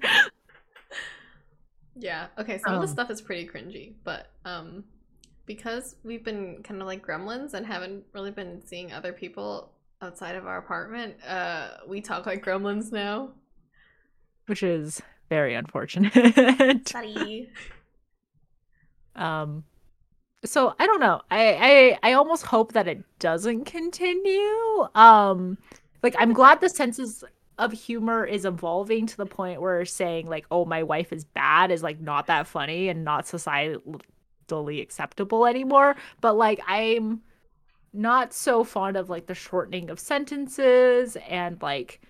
yeah. 1.96 2.26
Okay. 2.38 2.59
Some 2.59 2.74
um, 2.74 2.80
of 2.80 2.82
the 2.82 2.92
stuff 2.92 3.11
is 3.11 3.20
pretty 3.20 3.48
cringy, 3.48 3.94
but 4.05 4.30
um, 4.44 4.84
because 5.46 5.96
we've 6.05 6.22
been 6.22 6.62
kind 6.62 6.80
of 6.80 6.86
like 6.86 7.05
gremlins 7.05 7.55
and 7.55 7.66
haven't 7.66 8.05
really 8.12 8.30
been 8.30 8.62
seeing 8.64 8.92
other 8.92 9.12
people 9.12 9.72
outside 10.03 10.36
of 10.36 10.46
our 10.46 10.59
apartment, 10.59 11.16
uh, 11.26 11.70
we 11.88 12.01
talk 12.01 12.26
like 12.26 12.44
gremlins 12.44 12.92
now 12.92 13.30
which 14.51 14.62
is 14.64 15.01
very 15.30 15.55
unfortunate. 15.55 16.12
Sorry. 16.88 17.48
um 19.14 19.64
so 20.44 20.74
I 20.78 20.86
don't 20.86 21.01
know. 21.01 21.20
I, 21.30 21.98
I 22.03 22.11
I 22.11 22.12
almost 22.14 22.44
hope 22.44 22.72
that 22.72 22.88
it 22.88 23.05
doesn't 23.20 23.64
continue. 23.64 24.88
Um 24.94 25.57
like 26.03 26.16
I'm 26.18 26.32
glad 26.32 26.61
the 26.61 26.68
senses 26.68 27.22
of 27.59 27.72
humor 27.72 28.24
is 28.24 28.44
evolving 28.44 29.07
to 29.07 29.16
the 29.16 29.26
point 29.26 29.61
where 29.61 29.84
saying 29.84 30.28
like, 30.28 30.46
"Oh, 30.51 30.64
my 30.64 30.82
wife 30.82 31.12
is 31.12 31.24
bad" 31.24 31.70
is 31.70 31.82
like 31.82 32.01
not 32.01 32.26
that 32.26 32.46
funny 32.48 32.88
and 32.88 33.05
not 33.05 33.26
societally 33.26 34.82
acceptable 34.82 35.46
anymore. 35.46 35.94
But 36.20 36.36
like 36.36 36.61
I'm 36.66 37.22
not 37.92 38.32
so 38.32 38.64
fond 38.64 38.96
of 38.96 39.11
like 39.11 39.26
the 39.26 39.34
shortening 39.34 39.90
of 39.90 40.01
sentences 40.01 41.16
and 41.28 41.61
like 41.62 42.01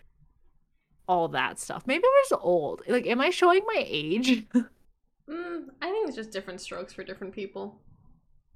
all 1.10 1.26
that 1.26 1.58
stuff. 1.58 1.82
Maybe 1.86 2.04
I'm 2.04 2.28
just 2.28 2.40
old. 2.40 2.82
Like, 2.86 3.04
am 3.04 3.20
I 3.20 3.30
showing 3.30 3.62
my 3.66 3.84
age? 3.84 4.46
mm, 4.54 5.64
I 5.82 5.90
think 5.90 6.06
it's 6.06 6.16
just 6.16 6.30
different 6.30 6.60
strokes 6.60 6.92
for 6.92 7.02
different 7.02 7.34
people. 7.34 7.80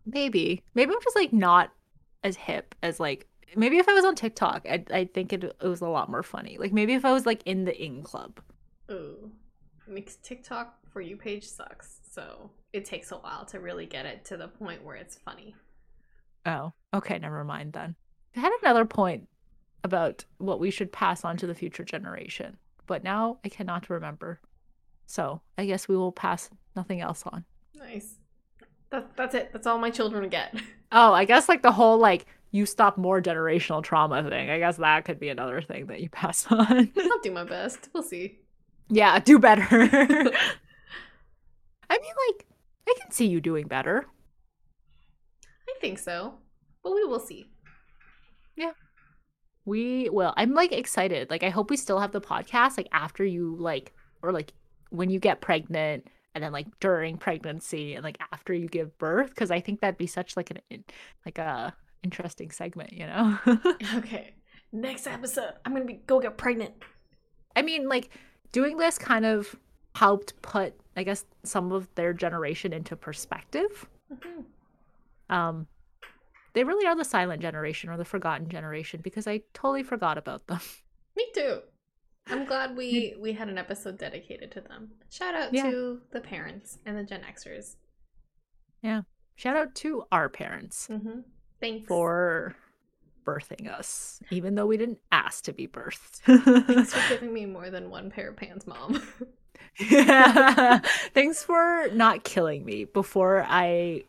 Maybe. 0.07 0.63
Maybe 0.73 0.93
I'm 0.93 1.03
just 1.03 1.17
like 1.17 1.33
not 1.33 1.73
as 2.23 2.37
hip 2.37 2.77
as 2.81 3.01
like 3.01 3.27
maybe 3.57 3.79
if 3.79 3.89
I 3.89 3.93
was 3.93 4.05
on 4.05 4.15
TikTok, 4.15 4.67
I 4.71 4.85
I 4.93 5.05
think 5.13 5.33
it, 5.33 5.43
it 5.43 5.67
was 5.67 5.81
a 5.81 5.89
lot 5.89 6.09
more 6.09 6.23
funny. 6.23 6.57
Like 6.57 6.73
maybe 6.73 6.95
if 6.95 7.05
I 7.05 7.13
was 7.13 7.27
like 7.27 7.43
in 7.45 7.65
the 7.65 7.77
in 7.77 8.05
club. 8.05 8.39
Ooh, 8.89 9.33
makes 9.89 10.15
TikTok 10.17 10.77
for 10.93 11.01
you 11.01 11.17
page 11.17 11.49
sucks. 11.49 12.03
So 12.09 12.53
it 12.73 12.85
takes 12.85 13.11
a 13.11 13.17
while 13.17 13.47
to 13.47 13.59
really 13.59 13.87
get 13.87 14.07
it 14.07 14.25
to 14.27 14.37
the 14.37 14.47
point 14.47 14.85
where 14.85 14.95
it's 14.95 15.17
funny. 15.17 15.57
Oh, 16.47 16.73
okay, 16.95 17.19
never 17.19 17.43
mind 17.43 17.73
then. 17.73 17.97
I 18.37 18.41
had 18.41 18.53
another 18.63 18.85
point 18.85 19.29
about 19.85 20.25
what 20.39 20.59
we 20.59 20.71
should 20.71 20.91
pass 20.91 21.25
on 21.25 21.37
to 21.37 21.47
the 21.47 21.55
future 21.55 21.85
generation. 21.85 22.57
But 22.87 23.05
now 23.05 23.39
I 23.45 23.49
cannot 23.49 23.89
remember. 23.91 24.41
So 25.07 25.43
I 25.57 25.67
guess 25.67 25.87
we 25.87 25.97
will 25.97 26.13
pass 26.13 26.51
nothing 26.75 27.01
else 27.01 27.23
on. 27.27 27.45
Nice. 27.77 28.17
That, 28.91 29.17
that's 29.17 29.35
it. 29.35 29.51
That's 29.53 29.67
all 29.67 29.79
my 29.79 29.91
children 29.91 30.29
get. 30.29 30.55
Oh, 30.97 31.13
I 31.13 31.25
guess 31.25 31.49
like 31.49 31.63
the 31.63 31.73
whole 31.73 31.99
like 31.99 32.25
you 32.53 32.67
stop 32.67 32.97
more 32.97 33.21
generational 33.21 33.83
trauma 33.83 34.23
thing. 34.31 34.49
I 34.49 34.59
guess 34.61 34.77
that 34.77 35.05
could 35.05 35.19
be 35.19 35.29
another 35.29 35.61
thing 35.61 35.87
that 35.87 36.01
you 36.01 36.09
pass 36.09 36.47
on. 36.53 36.93
I'll 36.97 37.21
do 37.21 37.33
my 37.33 37.43
best. 37.43 37.89
We'll 37.93 38.05
see. 38.05 38.39
Yeah, 38.89 39.19
do 39.19 39.41
better. 39.41 39.65
I 39.73 39.89
mean, 41.99 42.15
like, 42.29 42.47
I 42.89 42.95
can 43.01 43.11
see 43.11 43.27
you 43.27 43.41
doing 43.41 43.67
better. 43.67 44.07
I 45.69 45.81
think 45.81 45.99
so. 45.99 46.35
But 46.85 46.95
we 46.95 47.05
will 47.05 47.19
see. 47.19 47.51
Yeah. 48.55 48.71
We 49.65 50.09
will. 50.11 50.35
I'm 50.37 50.53
like 50.55 50.73
excited. 50.73 51.31
Like 51.31 51.43
I 51.43 51.51
hope 51.51 51.71
we 51.71 51.77
still 51.77 52.01
have 52.01 52.13
the 52.13 52.21
podcast 52.21 52.77
like 52.77 52.89
after 52.93 53.25
you 53.25 53.57
like 53.59 53.93
or 54.23 54.33
like 54.33 54.53
when 54.91 55.11
you 55.11 55.19
get 55.19 55.41
pregnant 55.41 56.07
and 56.35 56.45
then 56.45 56.53
like 56.53 56.67
during 56.81 57.17
pregnancy 57.17 57.95
and 57.95 58.05
like 58.05 58.19
after 58.33 58.53
you 58.53 58.69
give 58.69 58.97
birth 58.99 59.35
cuz 59.35 59.51
I 59.51 59.61
think 59.61 59.81
that'd 59.81 59.99
be 59.99 60.07
such 60.07 60.37
like 60.37 60.51
an 60.51 60.85
like 61.25 61.39
a 61.39 61.75
interesting 62.03 62.51
segment, 62.51 62.93
you 62.93 63.07
know. 63.07 63.39
okay. 63.97 64.35
Next 64.73 65.07
episode, 65.07 65.53
I'm 65.65 65.73
going 65.73 65.87
to 65.87 65.93
be 65.93 66.01
go 66.07 66.21
get 66.21 66.37
pregnant. 66.37 66.75
I 67.57 67.63
mean, 67.63 67.89
like 67.89 68.11
doing 68.53 68.77
this 68.77 68.99
kind 68.99 69.25
of 69.25 69.57
helped 69.97 70.41
put 70.43 70.75
I 70.97 71.03
guess 71.05 71.25
some 71.43 71.73
of 71.73 71.93
their 71.95 72.13
generation 72.13 72.73
into 72.73 72.97
perspective. 72.97 73.87
Mm-hmm. 74.13 75.35
Um 75.35 75.67
they 76.55 76.65
really 76.65 76.87
are 76.87 76.97
the 76.97 77.05
silent 77.05 77.43
generation 77.43 77.91
or 77.91 77.97
the 77.97 78.05
forgotten 78.05 78.49
generation 78.49 79.01
because 79.03 79.27
I 79.27 79.43
totally 79.53 79.83
forgot 79.83 80.17
about 80.17 80.47
them. 80.47 80.61
Me 81.17 81.27
too. 81.35 81.61
I'm 82.29 82.47
glad 82.47 82.77
we 82.77 83.15
we 83.21 83.33
had 83.33 83.49
an 83.49 83.59
episode 83.59 83.99
dedicated 83.99 84.51
to 84.53 84.61
them. 84.61 84.93
Shout 85.11 85.35
out 85.35 85.53
yeah. 85.53 85.71
to 85.71 86.01
the 86.13 86.21
parents 86.21 86.79
and 86.87 86.97
the 86.97 87.03
Gen 87.03 87.23
Xers. 87.23 87.77
Yeah. 88.83 89.03
Shout 89.37 89.57
out 89.57 89.75
to 89.77 90.05
our 90.13 90.29
parents. 90.29 90.89
Mm-hmm. 90.91 91.21
Thanks 91.61 91.89
for 91.89 92.55
birthing 93.25 93.69
us, 93.69 94.21
even 94.31 94.55
though 94.55 94.67
we 94.67 94.77
didn't 94.77 94.99
ask 95.11 95.45
to 95.45 95.53
be 95.53 95.67
birthed. 95.67 96.21
Thanks 96.67 96.95
for 96.95 97.09
giving 97.09 97.33
me 97.33 97.47
more 97.47 97.71
than 97.71 97.91
one 97.91 98.11
pair 98.11 98.29
of 98.29 98.37
pants, 98.37 98.67
mom. 98.67 99.03
yeah. 99.79 100.79
Thanks 101.15 101.43
for 101.43 101.89
not 101.93 102.23
killing 102.23 102.65
me 102.65 102.85
before 102.85 103.45
I 103.49 104.05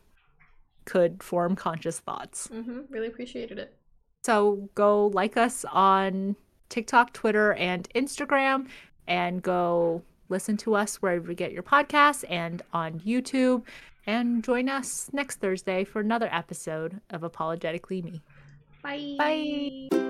could 0.86 1.22
form 1.22 1.54
conscious 1.54 2.00
thoughts. 2.00 2.48
Mm-hmm. 2.48 2.80
Really 2.88 3.08
appreciated 3.08 3.58
it. 3.58 3.76
So 4.24 4.70
go 4.74 5.08
like 5.08 5.36
us 5.36 5.64
on 5.70 6.34
TikTok, 6.68 7.12
Twitter, 7.12 7.52
and 7.54 7.88
Instagram, 7.94 8.68
and 9.06 9.42
go 9.42 10.02
listen 10.28 10.56
to 10.56 10.74
us 10.74 10.96
wherever 10.96 11.30
you 11.30 11.36
get 11.36 11.52
your 11.52 11.62
podcasts 11.62 12.24
and 12.28 12.62
on 12.72 13.00
YouTube. 13.00 13.62
And 14.06 14.42
join 14.42 14.68
us 14.68 15.10
next 15.12 15.40
Thursday 15.40 15.84
for 15.84 16.00
another 16.00 16.28
episode 16.32 17.00
of 17.10 17.24
Apologetically 17.24 18.02
Me. 18.02 18.22
Bye. 18.82 19.16
Bye. 19.18 20.05